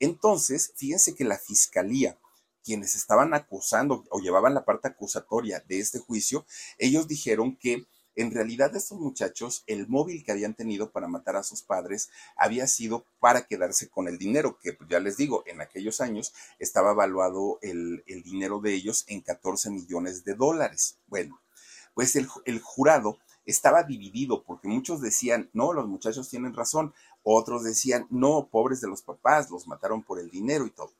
Entonces, 0.00 0.72
fíjense 0.76 1.14
que 1.14 1.24
la 1.24 1.38
fiscalía, 1.38 2.18
quienes 2.64 2.94
estaban 2.94 3.34
acusando 3.34 4.04
o 4.10 4.20
llevaban 4.20 4.54
la 4.54 4.64
parte 4.64 4.88
acusatoria 4.88 5.64
de 5.68 5.80
este 5.80 5.98
juicio, 5.98 6.46
ellos 6.78 7.08
dijeron 7.08 7.56
que 7.56 7.86
en 8.18 8.32
realidad 8.32 8.74
estos 8.74 8.98
muchachos, 8.98 9.62
el 9.68 9.86
móvil 9.86 10.24
que 10.24 10.32
habían 10.32 10.54
tenido 10.54 10.90
para 10.90 11.06
matar 11.06 11.36
a 11.36 11.44
sus 11.44 11.62
padres 11.62 12.10
había 12.36 12.66
sido 12.66 13.06
para 13.20 13.46
quedarse 13.46 13.88
con 13.88 14.08
el 14.08 14.18
dinero, 14.18 14.58
que 14.60 14.72
pues, 14.72 14.90
ya 14.90 14.98
les 14.98 15.16
digo, 15.16 15.44
en 15.46 15.60
aquellos 15.60 16.00
años 16.00 16.34
estaba 16.58 16.90
evaluado 16.90 17.60
el, 17.62 18.02
dinero 18.24 18.58
de 18.58 18.74
ellos 18.74 19.04
en 19.06 19.20
14 19.20 19.70
millones 19.70 20.24
de 20.24 20.34
dólares. 20.34 20.98
Bueno, 21.06 21.40
pues 21.94 22.16
el, 22.16 22.26
el 22.44 22.60
jurado 22.60 23.18
estaba 23.50 23.82
dividido 23.82 24.44
porque 24.44 24.68
muchos 24.68 25.00
decían, 25.00 25.48
no, 25.52 25.72
los 25.72 25.88
muchachos 25.88 26.28
tienen 26.28 26.54
razón, 26.54 26.92
otros 27.22 27.64
decían, 27.64 28.06
no, 28.10 28.48
pobres 28.50 28.80
de 28.80 28.88
los 28.88 29.02
papás, 29.02 29.50
los 29.50 29.66
mataron 29.66 30.02
por 30.02 30.20
el 30.20 30.30
dinero 30.30 30.66
y 30.66 30.70
todo. 30.70 30.92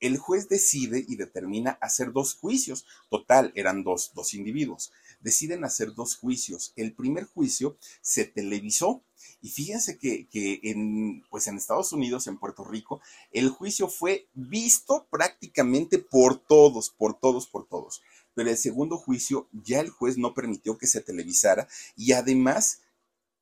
El 0.00 0.18
juez 0.18 0.48
decide 0.48 1.04
y 1.06 1.16
determina 1.16 1.78
hacer 1.80 2.12
dos 2.12 2.34
juicios. 2.34 2.86
Total, 3.08 3.52
eran 3.54 3.84
dos, 3.84 4.10
dos 4.14 4.34
individuos. 4.34 4.90
Deciden 5.20 5.64
hacer 5.64 5.94
dos 5.94 6.16
juicios. 6.16 6.72
El 6.74 6.92
primer 6.92 7.24
juicio 7.26 7.76
se 8.00 8.24
televisó 8.24 9.04
y 9.40 9.50
fíjense 9.50 9.98
que, 9.98 10.26
que, 10.28 10.60
en, 10.64 11.22
pues 11.30 11.46
en 11.46 11.56
Estados 11.56 11.92
Unidos, 11.92 12.26
en 12.26 12.38
Puerto 12.38 12.64
Rico, 12.64 13.00
el 13.32 13.50
juicio 13.50 13.88
fue 13.88 14.28
visto 14.34 15.06
prácticamente 15.10 15.98
por 15.98 16.36
todos, 16.36 16.90
por 16.90 17.18
todos, 17.20 17.46
por 17.46 17.66
todos. 17.68 18.02
Pero 18.34 18.50
el 18.50 18.56
segundo 18.56 18.96
juicio 18.96 19.48
ya 19.52 19.80
el 19.80 19.90
juez 19.90 20.18
no 20.18 20.34
permitió 20.34 20.78
que 20.78 20.86
se 20.86 21.00
televisara 21.00 21.68
y 21.96 22.12
además 22.12 22.80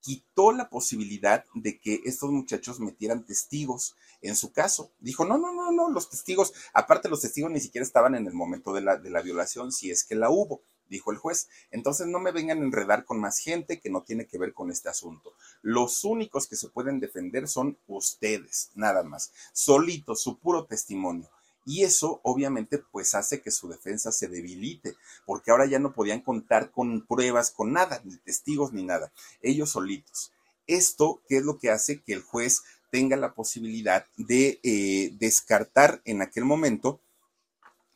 quitó 0.00 0.52
la 0.52 0.70
posibilidad 0.70 1.44
de 1.54 1.78
que 1.78 2.00
estos 2.04 2.30
muchachos 2.30 2.80
metieran 2.80 3.24
testigos 3.24 3.96
en 4.22 4.36
su 4.36 4.52
caso. 4.52 4.92
Dijo, 4.98 5.24
no, 5.24 5.38
no, 5.38 5.52
no, 5.52 5.72
no, 5.72 5.90
los 5.90 6.10
testigos, 6.10 6.52
aparte 6.72 7.08
los 7.08 7.20
testigos 7.20 7.50
ni 7.50 7.60
siquiera 7.60 7.84
estaban 7.84 8.14
en 8.14 8.26
el 8.26 8.32
momento 8.32 8.72
de 8.72 8.80
la, 8.80 8.96
de 8.96 9.10
la 9.10 9.22
violación, 9.22 9.72
si 9.72 9.90
es 9.90 10.04
que 10.04 10.14
la 10.14 10.30
hubo, 10.30 10.62
dijo 10.88 11.12
el 11.12 11.18
juez. 11.18 11.48
Entonces 11.70 12.06
no 12.06 12.18
me 12.18 12.32
vengan 12.32 12.60
a 12.60 12.64
enredar 12.64 13.04
con 13.04 13.20
más 13.20 13.38
gente 13.38 13.80
que 13.80 13.90
no 13.90 14.02
tiene 14.02 14.26
que 14.26 14.38
ver 14.38 14.52
con 14.52 14.70
este 14.70 14.88
asunto. 14.88 15.34
Los 15.62 16.04
únicos 16.04 16.46
que 16.46 16.56
se 16.56 16.68
pueden 16.68 17.00
defender 17.00 17.48
son 17.48 17.78
ustedes, 17.86 18.70
nada 18.74 19.02
más, 19.02 19.32
solitos, 19.52 20.22
su 20.22 20.38
puro 20.38 20.66
testimonio. 20.66 21.30
Y 21.64 21.84
eso 21.84 22.20
obviamente 22.22 22.78
pues 22.78 23.14
hace 23.14 23.40
que 23.40 23.50
su 23.50 23.68
defensa 23.68 24.12
se 24.12 24.28
debilite, 24.28 24.96
porque 25.26 25.50
ahora 25.50 25.66
ya 25.66 25.78
no 25.78 25.92
podían 25.92 26.20
contar 26.20 26.70
con 26.70 27.06
pruebas, 27.06 27.50
con 27.50 27.72
nada, 27.72 28.00
ni 28.04 28.16
testigos, 28.16 28.72
ni 28.72 28.82
nada, 28.82 29.12
ellos 29.42 29.70
solitos. 29.70 30.32
Esto, 30.66 31.20
¿qué 31.28 31.38
es 31.38 31.44
lo 31.44 31.58
que 31.58 31.70
hace 31.70 32.00
que 32.00 32.12
el 32.12 32.22
juez 32.22 32.62
tenga 32.90 33.16
la 33.16 33.34
posibilidad 33.34 34.06
de 34.16 34.60
eh, 34.62 35.14
descartar 35.18 36.02
en 36.04 36.22
aquel 36.22 36.44
momento 36.44 37.00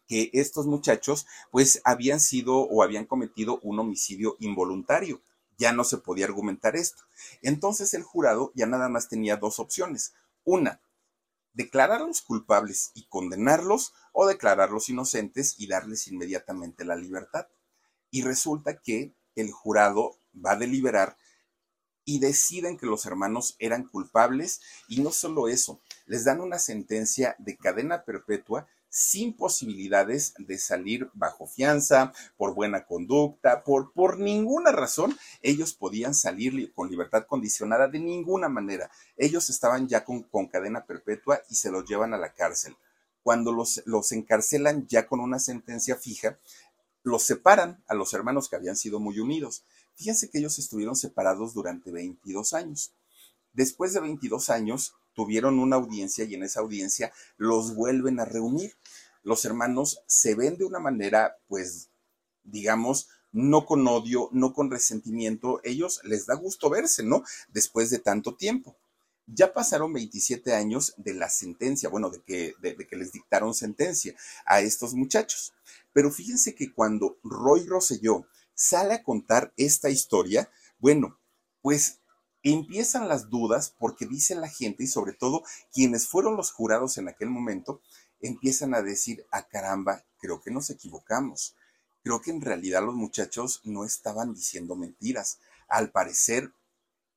que 0.07 0.31
estos 0.33 0.67
muchachos 0.67 1.27
pues 1.51 1.81
habían 1.85 2.21
sido 2.21 2.59
o 2.59 2.83
habían 2.83 3.07
cometido 3.07 3.59
un 3.63 3.79
homicidio 3.79 4.37
involuntario. 4.41 5.21
Ya 5.57 5.73
no 5.73 5.85
se 5.85 5.99
podía 5.99 6.27
argumentar 6.27 6.77
esto. 6.77 7.05
Entonces 7.43 7.95
el 7.95 8.03
jurado 8.03 8.53
ya 8.55 8.67
nada 8.67 8.89
más 8.89 9.09
tenía 9.09 9.37
dos 9.37 9.59
opciones. 9.59 10.15
Una, 10.45 10.81
declararlos 11.55 12.21
culpables 12.21 12.91
y 12.95 13.07
condenarlos 13.07 13.95
o 14.13 14.27
declararlos 14.27 14.89
inocentes 14.89 15.55
y 15.59 15.67
darles 15.69 16.09
inmediatamente 16.09 16.85
la 16.85 16.97
libertad. 16.97 17.49
Y 18.11 18.23
resulta 18.23 18.81
que 18.81 19.15
el 19.35 19.51
jurado 19.51 20.21
va 20.35 20.53
a 20.53 20.57
deliberar 20.57 21.17
y 22.05 22.19
deciden 22.19 22.77
que 22.77 22.87
los 22.87 23.07
hermanos 23.07 23.57
eran 23.59 23.89
culpables 23.89 24.61
y 24.89 25.01
no 25.01 25.11
solo 25.11 25.49
eso, 25.49 25.81
les 26.07 26.25
dan 26.25 26.41
una 26.41 26.59
sentencia 26.59 27.35
de 27.39 27.57
cadena 27.57 28.05
perpetua 28.05 28.67
sin 28.95 29.37
posibilidades 29.37 30.35
de 30.39 30.57
salir 30.57 31.11
bajo 31.15 31.49
fianza, 31.49 32.13
por 32.37 32.55
buena 32.55 32.87
conducta, 32.87 33.65
por, 33.65 33.93
por 33.93 34.21
ninguna 34.21 34.71
razón, 34.71 35.19
ellos 35.43 35.75
podían 35.75 36.15
salir 36.15 36.73
con 36.75 36.89
libertad 36.89 37.27
condicionada 37.27 37.89
de 37.89 37.99
ninguna 37.99 38.49
manera. 38.49 38.89
Ellos 39.17 39.51
estaban 39.51 39.89
ya 39.89 40.05
con, 40.05 40.23
con 40.23 40.47
cadena 40.47 40.87
perpetua 40.87 41.43
y 41.51 41.57
se 41.57 41.73
los 41.73 41.85
llevan 41.87 42.15
a 42.15 42.19
la 42.19 42.35
cárcel. 42.35 42.77
Cuando 43.25 43.51
los, 43.51 43.83
los 43.85 44.13
encarcelan 44.13 44.87
ya 44.87 45.09
con 45.09 45.19
una 45.19 45.41
sentencia 45.41 45.97
fija, 45.97 46.39
los 47.03 47.25
separan 47.25 47.83
a 47.89 47.95
los 47.95 48.15
hermanos 48.15 48.49
que 48.49 48.55
habían 48.55 48.77
sido 48.77 49.01
muy 49.01 49.19
unidos. 49.19 49.65
Fíjense 49.97 50.31
que 50.31 50.39
ellos 50.39 50.61
estuvieron 50.61 50.95
separados 50.95 51.53
durante 51.53 51.91
22 51.91 52.53
años. 52.53 52.93
Después 53.55 53.93
de 53.93 53.99
22 53.99 54.51
años, 54.51 54.95
tuvieron 55.15 55.59
una 55.59 55.77
audiencia 55.77 56.25
y 56.25 56.35
en 56.35 56.43
esa 56.43 56.61
audiencia 56.61 57.13
los 57.37 57.75
vuelven 57.75 58.21
a 58.21 58.25
reunir. 58.25 58.77
Los 59.23 59.45
hermanos 59.45 60.03
se 60.07 60.35
ven 60.35 60.59
de 60.59 60.65
una 60.65 60.81
manera, 60.81 61.37
pues, 61.49 61.89
digamos, 62.43 63.09
no 63.35 63.67
con 63.67 63.87
odio, 63.89 64.29
no 64.33 64.53
con 64.53 64.71
resentimiento, 64.71 65.61
ellos 65.65 66.01
les 66.05 66.27
da 66.27 66.35
gusto 66.35 66.71
verse, 66.71 67.03
¿no? 67.03 67.25
Después 67.53 67.91
de 67.91 67.99
tanto 67.99 68.37
tiempo. 68.37 68.77
Ya 69.27 69.53
pasaron 69.53 69.93
27 69.93 70.55
años 70.55 70.95
de 70.99 71.15
la 71.15 71.29
sentencia, 71.29 71.89
bueno, 71.89 72.11
de 72.11 72.23
que, 72.23 72.55
de, 72.61 72.77
que 72.77 72.97
les 72.97 73.11
dictaron 73.11 73.53
sentencia 73.53 74.15
a 74.47 74.61
estos 74.61 74.95
muchachos. 74.95 75.53
Pero 75.93 76.13
fíjense 76.13 76.55
que 76.55 76.73
cuando 76.73 77.19
Roy 77.25 77.67
Rosselló 77.67 78.27
sale 78.55 78.95
a 78.95 79.03
contar 79.03 79.53
esta 79.57 79.91
historia, 79.91 80.49
bueno, 80.79 81.19
pues 81.61 81.99
empiezan 82.53 83.09
las 83.09 83.31
dudas 83.31 83.75
porque 83.79 84.07
dice 84.07 84.35
la 84.35 84.49
gente 84.49 84.85
y 84.85 84.87
sobre 84.87 85.13
todo 85.13 85.43
quienes 85.73 86.07
fueron 86.07 86.37
los 86.37 86.53
jurados 86.53 86.99
en 86.99 87.09
aquel 87.09 87.31
momento, 87.31 87.81
empiezan 88.21 88.75
a 88.75 88.83
decir, 88.83 89.27
a 89.31 89.39
ah, 89.39 89.49
caramba, 89.49 90.05
creo 90.19 90.41
que 90.41 90.51
nos 90.51 90.71
equivocamos. 90.71 91.57
Creo 92.03 92.21
que 92.21 92.31
en 92.31 92.43
realidad 92.43 92.85
los 92.85 92.95
muchachos 92.95 93.61
no 93.65 93.85
estaban 93.85 94.35
diciendo 94.35 94.77
mentiras. 94.77 95.39
Al 95.69 95.91
parecer, 95.91 96.53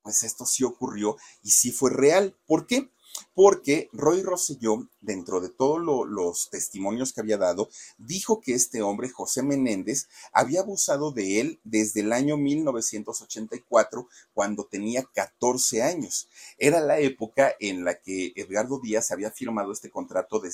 pues 0.02 0.24
esto 0.24 0.46
sí 0.46 0.64
ocurrió 0.64 1.18
y 1.44 1.52
sí 1.52 1.72
fue 1.72 1.92
real. 1.92 2.38
¿Por 2.46 2.68
qué? 2.68 2.90
Porque 3.34 3.90
Roy 3.94 4.22
Rosselló, 4.22 4.88
dentro 5.02 5.42
de 5.42 5.50
todos 5.50 5.80
los 5.80 6.50
testimonios 6.50 7.14
que 7.14 7.22
había 7.22 7.38
dado, 7.38 7.70
dijo 7.98 8.42
que 8.42 8.54
este 8.54 8.82
hombre, 8.82 9.10
José 9.10 9.44
Menéndez, 9.44 10.08
había 10.32 10.62
abusado 10.62 11.12
de 11.12 11.40
él 11.40 11.60
desde 11.64 12.02
el 12.02 12.14
año 12.14 12.38
1984, 12.38 14.08
cuando 14.34 14.66
tenía 14.66 15.04
14 15.14 15.84
años. 15.84 16.30
Era 16.58 16.80
la 16.80 17.00
época 17.00 17.54
en 17.60 17.84
la 17.84 18.00
que 18.00 18.34
Edgardo 18.36 18.80
Díaz 18.80 19.12
había 19.12 19.32
firmado 19.32 19.72
este 19.72 19.90
contrato 19.90 20.40
de, 20.40 20.52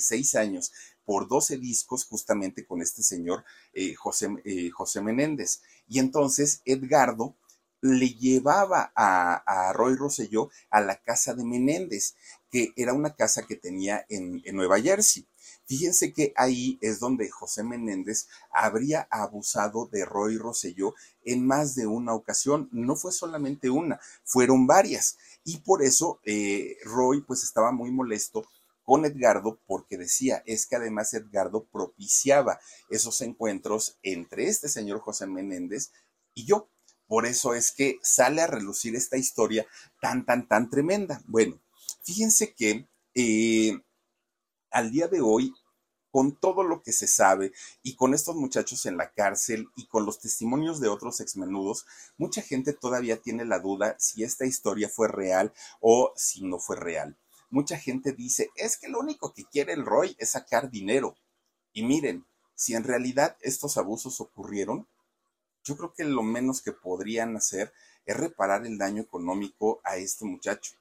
seis 0.00 0.34
años 0.34 0.72
por 1.04 1.28
12 1.28 1.58
discos 1.58 2.04
justamente 2.04 2.66
con 2.66 2.82
este 2.82 3.02
señor 3.02 3.44
eh, 3.72 3.94
José, 3.94 4.28
eh, 4.44 4.70
José 4.70 5.00
Menéndez. 5.00 5.62
Y 5.88 6.00
entonces 6.00 6.62
Edgardo 6.64 7.36
le 7.80 8.08
llevaba 8.10 8.92
a, 8.94 9.72
Roy 9.72 9.96
Rosselló 9.96 10.50
a 10.70 10.80
la 10.80 10.96
casa 11.02 11.34
de 11.34 11.44
Menéndez, 11.44 12.14
que 12.50 12.72
era 12.76 12.92
una 12.92 13.14
casa 13.14 13.42
que 13.46 13.56
tenía 13.56 14.04
en, 14.08 14.42
Nueva 14.54 14.80
Jersey. 14.80 15.26
Fíjense 15.66 16.12
que 16.12 16.32
ahí 16.36 16.78
es 16.80 17.00
donde 17.00 17.28
José 17.28 17.64
Menéndez 17.64 18.28
habría 18.50 19.08
abusado 19.10 19.86
de 19.86 20.04
Roy 20.04 20.38
Rosselló 20.38 20.94
en 21.24 21.44
más 21.44 21.74
de 21.74 21.86
una 21.86 22.14
ocasión. 22.14 22.68
No 22.72 22.94
fue 22.96 23.12
solamente 23.12 23.68
una, 23.68 24.00
fueron 24.24 24.66
varias. 24.66 25.18
Y 25.44 25.58
por 25.58 25.82
eso 25.82 26.20
eh, 26.24 26.76
Roy 26.84 27.22
pues 27.22 27.42
estaba 27.42 27.72
muy 27.72 27.90
molesto 27.90 28.44
con 28.84 29.04
Edgardo 29.04 29.58
porque 29.66 29.98
decía, 29.98 30.42
es 30.46 30.66
que 30.66 30.76
además 30.76 31.12
Edgardo 31.12 31.64
propiciaba 31.64 32.60
esos 32.88 33.20
encuentros 33.20 33.98
entre 34.04 34.46
este 34.46 34.68
señor 34.68 35.00
José 35.00 35.26
Menéndez 35.26 35.90
y 36.34 36.46
yo. 36.46 36.68
Por 37.06 37.26
eso 37.26 37.54
es 37.54 37.72
que 37.72 37.98
sale 38.02 38.42
a 38.42 38.46
relucir 38.46 38.96
esta 38.96 39.16
historia 39.16 39.66
tan, 40.00 40.24
tan, 40.24 40.48
tan 40.48 40.70
tremenda. 40.70 41.22
Bueno, 41.26 41.60
fíjense 42.02 42.52
que 42.52 42.86
eh, 43.14 43.80
al 44.70 44.90
día 44.90 45.08
de 45.08 45.20
hoy, 45.20 45.54
con 46.10 46.34
todo 46.34 46.62
lo 46.62 46.82
que 46.82 46.92
se 46.92 47.06
sabe 47.06 47.52
y 47.82 47.94
con 47.94 48.14
estos 48.14 48.36
muchachos 48.36 48.86
en 48.86 48.96
la 48.96 49.12
cárcel 49.12 49.68
y 49.76 49.86
con 49.86 50.06
los 50.06 50.18
testimonios 50.18 50.80
de 50.80 50.88
otros 50.88 51.20
exmenudos, 51.20 51.86
mucha 52.16 52.42
gente 52.42 52.72
todavía 52.72 53.18
tiene 53.18 53.44
la 53.44 53.58
duda 53.58 53.96
si 53.98 54.24
esta 54.24 54.46
historia 54.46 54.88
fue 54.88 55.08
real 55.08 55.52
o 55.80 56.12
si 56.16 56.42
no 56.42 56.58
fue 56.58 56.76
real. 56.76 57.16
Mucha 57.50 57.78
gente 57.78 58.12
dice, 58.12 58.50
es 58.56 58.76
que 58.76 58.88
lo 58.88 58.98
único 58.98 59.32
que 59.32 59.44
quiere 59.44 59.74
el 59.74 59.84
Roy 59.84 60.16
es 60.18 60.30
sacar 60.30 60.70
dinero. 60.70 61.16
Y 61.72 61.84
miren, 61.84 62.26
si 62.54 62.74
en 62.74 62.84
realidad 62.84 63.36
estos 63.40 63.76
abusos 63.76 64.20
ocurrieron, 64.20 64.88
yo 65.66 65.76
creo 65.76 65.92
que 65.92 66.04
lo 66.04 66.22
menos 66.22 66.62
que 66.62 66.72
podrían 66.72 67.36
hacer 67.36 67.72
es 68.04 68.16
reparar 68.16 68.64
el 68.64 68.78
daño 68.78 69.02
económico 69.02 69.80
a 69.82 69.96
este 69.96 70.24
muchacho. 70.24 70.74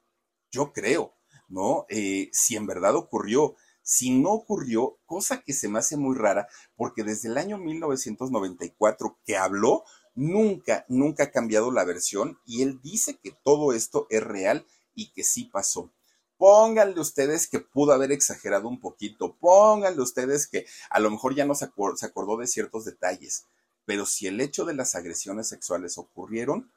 Yo 0.52 0.72
creo, 0.72 1.16
¿no? 1.50 1.88
Eh, 1.90 2.30
si 2.32 2.56
en 2.56 2.68
verdad 2.68 2.96
ocurrió, 2.96 3.56
si 3.82 4.12
no 4.12 4.32
ocurrió, 4.32 5.00
cosa 5.06 5.42
que 5.42 5.54
se 5.54 5.68
me 5.68 5.80
hace 5.80 5.98
muy 5.98 6.16
rara, 6.16 6.48
porque 6.76 7.04
desde 7.04 7.30
el 7.30 7.38
año 7.38 7.58
1994 7.58 9.18
que 9.26 9.38
habló, 9.38 9.84
nunca, 10.14 10.86
nunca 10.88 11.24
ha 11.24 11.32
cambiado 11.32 11.72
la 11.72 11.84
versión 11.84 12.40
y 12.46 12.62
él 12.62 12.80
dice 12.84 13.18
que 13.18 13.32
todo 13.44 13.74
esto 13.74 14.06
es 14.12 14.24
real 14.24 14.68
y 14.94 15.12
que 15.14 15.24
sí 15.24 15.46
pasó. 15.46 15.92
Pónganle 16.38 17.00
ustedes 17.00 17.48
que 17.48 17.60
pudo 17.60 17.94
haber 17.94 18.12
exagerado 18.12 18.68
un 18.68 18.80
poquito, 18.80 19.36
pónganle 19.38 20.02
ustedes 20.02 20.48
que 20.48 20.66
a 20.92 21.00
lo 21.00 21.10
mejor 21.10 21.34
ya 21.34 21.46
no 21.46 21.56
se, 21.56 21.72
se 21.96 22.06
acordó 22.06 22.38
de 22.38 22.46
ciertos 22.48 22.86
detalles, 22.86 23.46
pero 23.86 24.06
si 24.06 24.28
el 24.28 24.42
hecho 24.42 24.66
de 24.66 24.74
las 24.74 24.96
agresiones 24.96 25.48
sexuales 25.48 25.98
ocurrieron, 25.98 26.72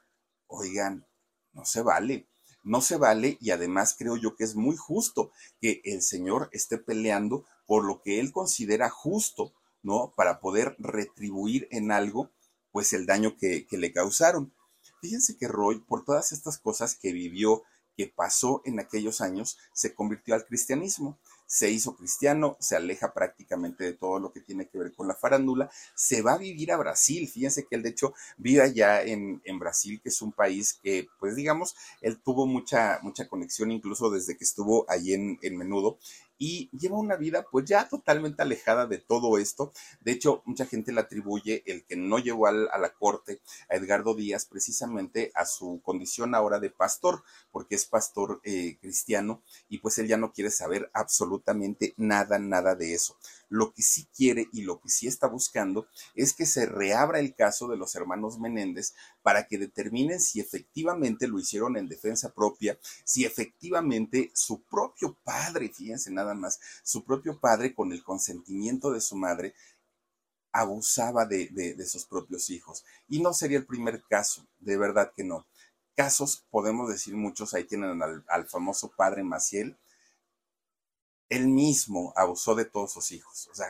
oigan, 0.47 1.05
no 1.53 1.65
se 1.65 1.81
vale, 1.81 2.27
no 2.63 2.81
se 2.81 2.97
vale 2.97 3.37
y 3.41 3.51
además 3.51 3.95
creo 3.97 4.17
yo 4.17 4.35
que 4.35 4.43
es 4.43 4.55
muy 4.55 4.75
justo 4.75 5.31
que 5.59 5.81
el 5.85 6.01
Señor 6.01 6.49
esté 6.51 6.77
peleando 6.77 7.45
por 7.65 7.85
lo 7.85 8.01
que 8.01 8.19
él 8.19 8.31
considera 8.31 8.89
justo, 8.89 9.53
¿no? 9.81 10.13
Para 10.15 10.39
poder 10.39 10.75
retribuir 10.79 11.67
en 11.71 11.91
algo, 11.91 12.31
pues 12.71 12.93
el 12.93 13.05
daño 13.05 13.37
que, 13.37 13.65
le 13.71 13.93
causaron. 13.93 14.53
Fíjense 15.01 15.37
que 15.37 15.47
Roy, 15.47 15.79
por 15.79 16.03
todas 16.03 16.31
estas 16.31 16.57
cosas 16.57 16.95
que 16.95 17.13
vivió, 17.13 17.63
que 17.95 18.07
pasó 18.07 18.61
en 18.65 18.79
aquellos 18.79 19.21
años, 19.21 19.57
se 19.73 19.93
convirtió 19.93 20.35
al 20.35 20.45
cristianismo 20.45 21.19
se 21.49 21.71
hizo 21.71 21.95
cristiano, 21.95 22.55
se 22.59 22.75
aleja 22.75 23.11
prácticamente 23.11 23.83
de 23.83 23.93
todo 23.93 24.19
lo 24.19 24.31
que 24.31 24.39
tiene 24.39 24.67
que 24.67 24.77
ver 24.77 24.93
con 24.93 25.07
la 25.07 25.15
farándula, 25.15 25.71
se 25.95 26.21
va 26.21 26.33
a 26.33 26.37
vivir 26.37 26.71
a 26.71 26.77
Brasil. 26.77 27.27
Fíjense 27.27 27.65
que 27.65 27.75
él 27.75 27.81
de 27.81 27.89
hecho 27.89 28.13
vive 28.37 28.61
allá 28.61 29.01
en, 29.01 29.41
en 29.43 29.57
Brasil, 29.57 29.99
que 30.01 30.09
es 30.09 30.21
un 30.21 30.31
país 30.31 30.77
que, 30.83 31.07
pues 31.19 31.35
digamos, 31.35 31.75
él 32.01 32.19
tuvo 32.23 32.45
mucha, 32.45 32.99
mucha 33.01 33.27
conexión 33.27 33.71
incluso 33.71 34.11
desde 34.11 34.37
que 34.37 34.43
estuvo 34.43 34.85
allí 34.87 35.15
en, 35.15 35.39
en 35.41 35.57
Menudo 35.57 35.97
y 36.39 36.69
lleva 36.71 36.97
una 36.97 37.17
vida 37.17 37.45
pues 37.51 37.65
ya 37.65 37.87
totalmente 37.87 38.41
alejada 38.41 38.87
de 38.87 38.97
todo 38.97 39.37
esto. 39.37 39.71
De 39.99 40.13
hecho, 40.13 40.41
mucha 40.45 40.65
gente 40.65 40.91
le 40.91 41.01
atribuye 41.01 41.61
el 41.67 41.85
que 41.85 41.97
no 41.97 42.17
llegó 42.17 42.47
a 42.47 42.51
la 42.51 42.93
corte 42.93 43.41
a 43.69 43.75
Edgardo 43.75 44.15
Díaz 44.15 44.45
precisamente 44.45 45.31
a 45.35 45.45
su 45.45 45.81
condición 45.83 46.33
ahora 46.33 46.59
de 46.59 46.69
pastor, 46.71 47.23
porque 47.51 47.75
es 47.75 47.85
pastor 47.85 48.39
eh, 48.43 48.77
cristiano 48.79 49.43
y 49.67 49.79
pues 49.79 49.97
él 49.99 50.07
ya 50.07 50.17
no 50.17 50.31
quiere 50.31 50.49
saber 50.49 50.89
absolutamente 50.93 51.93
nada, 51.97 52.39
nada 52.39 52.73
de 52.75 52.93
eso. 52.93 53.17
Lo 53.49 53.73
que 53.73 53.81
sí 53.81 54.07
quiere 54.15 54.47
y 54.53 54.61
lo 54.61 54.79
que 54.79 54.89
sí 54.89 55.07
está 55.07 55.27
buscando 55.27 55.87
es 56.15 56.33
que 56.33 56.45
se 56.45 56.67
reabra 56.67 57.19
el 57.19 57.35
caso 57.35 57.67
de 57.67 57.77
los 57.77 57.95
hermanos 57.95 58.39
Menéndez 58.39 58.93
para 59.23 59.47
que 59.47 59.57
determinen 59.57 60.19
si 60.19 60.39
efectivamente 60.39 61.27
lo 61.27 61.39
hicieron 61.39 61.75
en 61.75 61.89
defensa 61.89 62.33
propia, 62.33 62.79
si 63.03 63.25
efectivamente 63.25 64.31
su 64.35 64.61
propio 64.63 65.17
padre, 65.23 65.69
fíjense 65.69 66.11
nada 66.11 66.35
más, 66.35 66.59
su 66.83 67.03
propio 67.03 67.39
padre 67.39 67.73
con 67.73 67.91
el 67.91 68.03
consentimiento 68.03 68.91
de 68.91 69.01
su 69.01 69.15
madre, 69.15 69.55
abusaba 70.51 71.25
de, 71.25 71.75
sus 71.85 72.05
propios 72.05 72.49
hijos. 72.49 72.85
Y 73.07 73.21
no 73.21 73.33
sería 73.33 73.57
el 73.57 73.65
primer 73.65 74.03
caso, 74.09 74.47
de 74.59 74.77
verdad 74.77 75.11
que 75.15 75.23
no. 75.23 75.45
Casos, 75.95 76.45
podemos 76.49 76.89
decir 76.89 77.15
muchos, 77.15 77.53
ahí 77.53 77.65
tienen 77.65 78.01
al, 78.01 78.23
al 78.27 78.47
famoso 78.47 78.91
padre 78.95 79.23
Maciel, 79.23 79.77
él 81.29 81.47
mismo 81.47 82.13
abusó 82.15 82.55
de 82.55 82.65
todos 82.65 82.91
sus 82.91 83.11
hijos. 83.11 83.47
O 83.51 83.55
sea, 83.55 83.67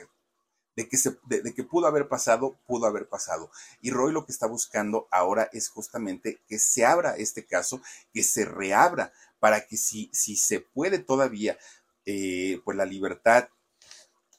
de 0.76 0.88
que, 0.88 0.98
se, 0.98 1.18
de, 1.26 1.54
que 1.54 1.64
pudo 1.64 1.88
haber 1.88 2.08
pasado, 2.08 2.58
pudo 2.66 2.86
haber 2.86 3.08
pasado. 3.08 3.52
Y 3.82 3.92
Roy 3.92 4.14
lo 4.14 4.26
que 4.26 4.32
está 4.32 4.48
buscando 4.48 5.08
ahora 5.12 5.50
es 5.52 5.70
justamente 5.70 6.40
que 6.48 6.58
se 6.58 6.86
abra 6.86 7.18
este 7.18 7.46
caso, 7.46 7.82
que 8.14 8.24
se 8.24 8.46
reabra, 8.46 9.12
para 9.40 9.66
que 9.68 9.78
si, 9.78 10.10
si 10.14 10.36
se 10.36 10.60
puede 10.60 11.00
todavía, 11.00 11.58
eh, 12.06 12.62
pues 12.64 12.78
la 12.78 12.86
libertad 12.86 13.50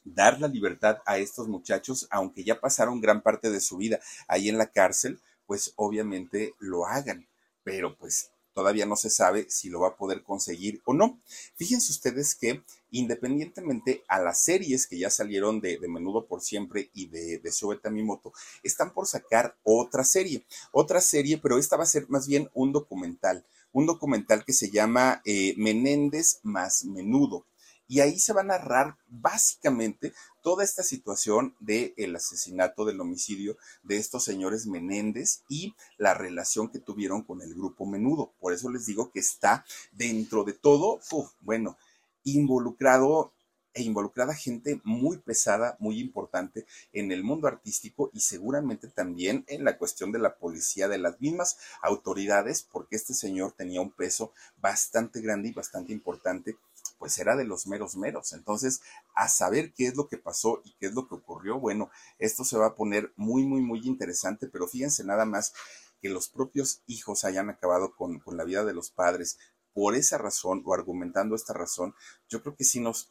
dar 0.03 0.39
la 0.39 0.47
libertad 0.47 0.97
a 1.05 1.17
estos 1.17 1.47
muchachos, 1.47 2.07
aunque 2.09 2.43
ya 2.43 2.59
pasaron 2.59 3.01
gran 3.01 3.21
parte 3.21 3.49
de 3.49 3.61
su 3.61 3.77
vida 3.77 3.99
ahí 4.27 4.49
en 4.49 4.57
la 4.57 4.67
cárcel, 4.67 5.19
pues 5.45 5.73
obviamente 5.75 6.55
lo 6.59 6.87
hagan. 6.87 7.27
Pero 7.63 7.95
pues 7.95 8.30
todavía 8.53 8.85
no 8.85 8.95
se 8.95 9.09
sabe 9.09 9.49
si 9.49 9.69
lo 9.69 9.79
va 9.79 9.89
a 9.89 9.95
poder 9.95 10.23
conseguir 10.23 10.81
o 10.85 10.93
no. 10.93 11.21
Fíjense 11.55 11.91
ustedes 11.91 12.35
que 12.35 12.63
independientemente 12.91 14.03
a 14.07 14.19
las 14.19 14.43
series 14.43 14.85
que 14.85 14.99
ya 14.99 15.09
salieron 15.09 15.61
de, 15.61 15.79
Menudo 15.87 16.27
por 16.27 16.41
Siempre 16.41 16.89
y 16.93 17.07
de, 17.07 17.39
de 17.39 17.51
Shobeta 17.51 17.89
Moto, 17.89 18.33
están 18.63 18.93
por 18.93 19.07
sacar 19.07 19.57
otra 19.63 20.03
serie, 20.03 20.45
otra 20.71 21.01
serie, 21.01 21.37
pero 21.37 21.57
esta 21.57 21.77
va 21.77 21.83
a 21.83 21.87
ser 21.87 22.09
más 22.09 22.27
bien 22.27 22.49
un 22.53 22.71
documental, 22.71 23.45
un 23.71 23.85
documental 23.85 24.45
que 24.45 24.53
se 24.53 24.69
llama 24.69 25.21
eh, 25.25 25.53
Menéndez 25.57 26.39
más 26.43 26.85
Menudo 26.85 27.45
y 27.91 27.99
ahí 27.99 28.17
se 28.19 28.31
va 28.31 28.39
a 28.39 28.45
narrar 28.45 28.95
básicamente 29.09 30.13
toda 30.41 30.63
esta 30.63 30.81
situación 30.81 31.57
del 31.59 31.93
el 31.97 32.15
asesinato, 32.15 32.85
del 32.85 33.01
homicidio 33.01 33.57
de 33.83 33.97
estos 33.97 34.23
señores 34.23 34.65
Menéndez 34.65 35.43
y 35.49 35.75
la 35.97 36.13
relación 36.13 36.69
que 36.69 36.79
tuvieron 36.79 37.21
con 37.21 37.41
el 37.41 37.53
grupo 37.53 37.85
Menudo. 37.85 38.31
Por 38.39 38.53
eso 38.53 38.69
les 38.69 38.85
digo 38.85 39.11
que 39.11 39.19
está 39.19 39.65
dentro 39.91 40.45
de 40.45 40.53
todo, 40.53 41.01
bueno, 41.41 41.77
involucrado 42.23 43.33
e 43.73 43.83
involucrada 43.83 44.33
gente 44.33 44.79
muy 44.85 45.17
pesada, 45.17 45.75
muy 45.79 45.99
importante 45.99 46.65
en 46.93 47.11
el 47.11 47.23
mundo 47.23 47.49
artístico 47.49 48.09
y 48.13 48.21
seguramente 48.21 48.87
también 48.87 49.43
en 49.47 49.65
la 49.65 49.77
cuestión 49.77 50.13
de 50.13 50.19
la 50.19 50.35
policía, 50.35 50.87
de 50.87 50.97
las 50.97 51.19
mismas 51.19 51.57
autoridades, 51.81 52.65
porque 52.71 52.95
este 52.95 53.13
señor 53.13 53.51
tenía 53.51 53.81
un 53.81 53.91
peso 53.91 54.31
bastante 54.61 55.19
grande 55.19 55.49
y 55.49 55.53
bastante 55.53 55.91
importante 55.93 56.55
pues 57.01 57.17
era 57.17 57.35
de 57.35 57.45
los 57.45 57.65
meros 57.65 57.95
meros. 57.95 58.31
Entonces, 58.31 58.83
a 59.15 59.27
saber 59.27 59.73
qué 59.73 59.87
es 59.87 59.97
lo 59.97 60.07
que 60.07 60.19
pasó 60.19 60.61
y 60.63 60.75
qué 60.75 60.85
es 60.85 60.93
lo 60.93 61.07
que 61.07 61.15
ocurrió, 61.15 61.59
bueno, 61.59 61.89
esto 62.19 62.43
se 62.43 62.59
va 62.59 62.67
a 62.67 62.75
poner 62.75 63.11
muy, 63.15 63.43
muy, 63.43 63.61
muy 63.61 63.79
interesante, 63.87 64.47
pero 64.47 64.67
fíjense 64.67 65.03
nada 65.03 65.25
más 65.25 65.51
que 65.99 66.09
los 66.09 66.29
propios 66.29 66.83
hijos 66.85 67.25
hayan 67.25 67.49
acabado 67.49 67.95
con, 67.95 68.19
con 68.19 68.37
la 68.37 68.43
vida 68.43 68.63
de 68.65 68.75
los 68.75 68.91
padres 68.91 69.39
por 69.73 69.95
esa 69.95 70.19
razón 70.19 70.61
o 70.63 70.75
argumentando 70.75 71.35
esta 71.35 71.53
razón, 71.53 71.95
yo 72.29 72.43
creo 72.43 72.55
que 72.55 72.65
sí 72.65 72.79
nos 72.79 73.09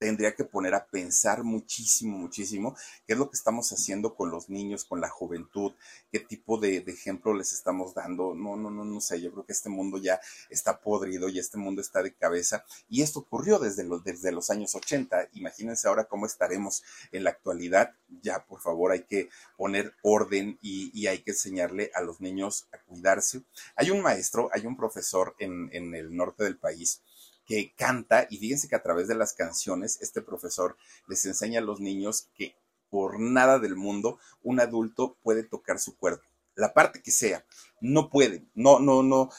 tendría 0.00 0.34
que 0.34 0.44
poner 0.44 0.74
a 0.74 0.86
pensar 0.86 1.44
muchísimo, 1.44 2.16
muchísimo 2.16 2.74
qué 3.06 3.12
es 3.12 3.18
lo 3.18 3.28
que 3.28 3.36
estamos 3.36 3.70
haciendo 3.70 4.14
con 4.14 4.30
los 4.30 4.48
niños, 4.48 4.86
con 4.86 5.02
la 5.02 5.10
juventud, 5.10 5.74
qué 6.10 6.20
tipo 6.20 6.56
de, 6.56 6.78
ejemplo 6.86 7.34
les 7.34 7.52
estamos 7.52 7.92
dando. 7.94 8.34
No, 8.34 8.56
no, 8.56 8.70
no, 8.70 8.84
no 8.84 9.00
sé, 9.02 9.20
yo 9.20 9.30
creo 9.30 9.44
que 9.44 9.52
este 9.52 9.68
mundo 9.68 9.98
ya 9.98 10.18
está 10.48 10.80
podrido 10.80 11.28
y 11.28 11.38
este 11.38 11.58
mundo 11.58 11.82
está 11.82 12.02
de 12.02 12.14
cabeza. 12.14 12.64
Y 12.88 13.02
esto 13.02 13.20
ocurrió 13.20 13.58
desde 13.58 13.84
los, 13.84 14.02
desde 14.02 14.32
los 14.32 14.48
años 14.48 14.74
80. 14.74 15.28
Imagínense 15.34 15.86
ahora 15.86 16.04
cómo 16.04 16.24
estaremos 16.24 16.82
en 17.12 17.24
la 17.24 17.30
actualidad. 17.30 17.94
Ya, 18.22 18.46
por 18.46 18.62
favor, 18.62 18.92
hay 18.92 19.02
que 19.02 19.28
poner 19.58 19.94
orden 20.02 20.58
y, 20.62 20.90
y 20.98 21.08
hay 21.08 21.18
que 21.18 21.32
enseñarle 21.32 21.90
a 21.94 22.00
los 22.00 22.22
niños 22.22 22.68
a 22.72 22.78
cuidarse. 22.78 23.42
Hay 23.76 23.90
un 23.90 24.00
maestro, 24.00 24.48
hay 24.54 24.64
un 24.64 24.78
profesor 24.78 25.36
en, 25.38 25.68
en 25.74 25.94
el 25.94 26.16
norte 26.16 26.44
del 26.44 26.56
país 26.56 27.02
que 27.50 27.72
canta 27.74 28.28
y 28.30 28.38
fíjense 28.38 28.68
que 28.68 28.76
a 28.76 28.82
través 28.84 29.08
de 29.08 29.16
las 29.16 29.32
canciones 29.32 29.98
este 30.02 30.22
profesor 30.22 30.76
les 31.08 31.26
enseña 31.26 31.58
a 31.58 31.64
los 31.64 31.80
niños 31.80 32.28
que 32.36 32.54
por 32.90 33.18
nada 33.18 33.58
del 33.58 33.74
mundo 33.74 34.20
un 34.44 34.60
adulto 34.60 35.16
puede 35.24 35.42
tocar 35.42 35.80
su 35.80 35.96
cuerpo, 35.96 36.22
la 36.54 36.72
parte 36.72 37.02
que 37.02 37.10
sea, 37.10 37.44
no 37.80 38.08
puede, 38.08 38.44
no, 38.54 38.78
no, 38.78 39.02
no, 39.02 39.30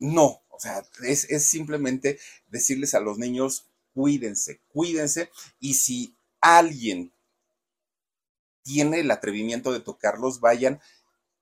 no, 0.00 0.42
o 0.48 0.58
sea, 0.58 0.84
es, 1.04 1.30
es 1.30 1.46
simplemente 1.46 2.18
decirles 2.48 2.92
a 2.94 2.98
los 2.98 3.18
niños, 3.18 3.68
cuídense, 3.94 4.60
cuídense 4.66 5.30
y 5.60 5.74
si 5.74 6.16
alguien 6.40 7.12
tiene 8.64 8.98
el 8.98 9.12
atrevimiento 9.12 9.72
de 9.72 9.78
tocarlos, 9.78 10.40
vayan 10.40 10.80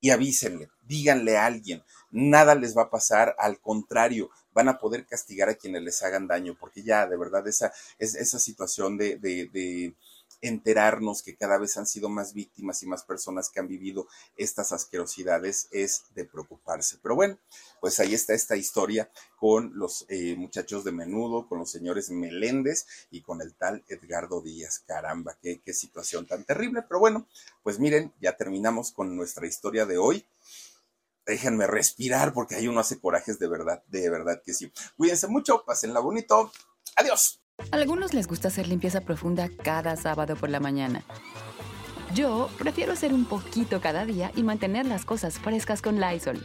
y 0.02 0.10
avísenle, 0.10 0.68
díganle 0.86 1.36
a 1.36 1.46
alguien, 1.46 1.82
nada 2.10 2.54
les 2.54 2.76
va 2.76 2.82
a 2.82 2.90
pasar, 2.90 3.34
al 3.38 3.60
contrario, 3.60 4.30
van 4.54 4.68
a 4.68 4.78
poder 4.78 5.04
castigar 5.04 5.48
a 5.48 5.54
quienes 5.54 5.82
les 5.82 6.02
hagan 6.02 6.28
daño, 6.28 6.56
porque 6.58 6.82
ya 6.82 7.06
de 7.06 7.16
verdad 7.16 7.46
esa, 7.48 7.72
es, 7.98 8.14
esa 8.14 8.38
situación 8.38 8.96
de, 8.96 9.16
de, 9.16 9.94
enterarnos 10.40 11.22
que 11.22 11.36
cada 11.36 11.56
vez 11.56 11.78
han 11.78 11.86
sido 11.86 12.10
más 12.10 12.34
víctimas 12.34 12.82
y 12.82 12.86
más 12.86 13.02
personas 13.02 13.48
que 13.48 13.60
han 13.60 13.68
vivido 13.68 14.06
estas 14.36 14.72
asquerosidades 14.72 15.68
es 15.70 16.04
de 16.14 16.26
preocuparse. 16.26 16.98
Pero 17.02 17.14
bueno, 17.14 17.38
pues 17.80 17.98
ahí 17.98 18.12
está 18.12 18.34
esta 18.34 18.54
historia 18.54 19.10
con 19.38 19.72
los 19.74 20.04
eh, 20.08 20.34
muchachos 20.36 20.84
de 20.84 20.92
menudo, 20.92 21.48
con 21.48 21.60
los 21.60 21.70
señores 21.70 22.10
Meléndez 22.10 22.84
y 23.10 23.22
con 23.22 23.40
el 23.40 23.54
tal 23.54 23.84
Edgardo 23.88 24.42
Díaz. 24.42 24.82
Caramba, 24.86 25.34
qué, 25.40 25.62
qué 25.64 25.72
situación 25.72 26.26
tan 26.26 26.44
terrible. 26.44 26.82
Pero 26.82 27.00
bueno, 27.00 27.26
pues 27.62 27.78
miren, 27.78 28.12
ya 28.20 28.36
terminamos 28.36 28.92
con 28.92 29.16
nuestra 29.16 29.46
historia 29.46 29.86
de 29.86 29.96
hoy 29.96 30.26
déjenme 31.26 31.66
respirar 31.66 32.32
porque 32.32 32.56
ahí 32.56 32.68
uno 32.68 32.80
hace 32.80 32.98
corajes 32.98 33.38
de 33.38 33.48
verdad, 33.48 33.82
de 33.88 34.10
verdad 34.10 34.40
que 34.44 34.52
sí. 34.52 34.72
Cuídense 34.96 35.28
mucho, 35.28 35.64
pásenla 35.64 36.00
bonito. 36.00 36.52
Adiós. 36.96 37.40
A 37.70 37.76
algunos 37.76 38.14
les 38.14 38.26
gusta 38.26 38.48
hacer 38.48 38.66
limpieza 38.66 39.00
profunda 39.00 39.48
cada 39.62 39.96
sábado 39.96 40.36
por 40.36 40.50
la 40.50 40.60
mañana. 40.60 41.04
Yo 42.14 42.48
prefiero 42.58 42.92
hacer 42.92 43.12
un 43.12 43.24
poquito 43.24 43.80
cada 43.80 44.04
día 44.04 44.30
y 44.36 44.42
mantener 44.42 44.86
las 44.86 45.04
cosas 45.04 45.38
frescas 45.38 45.82
con 45.82 46.00
Lysol. 46.00 46.44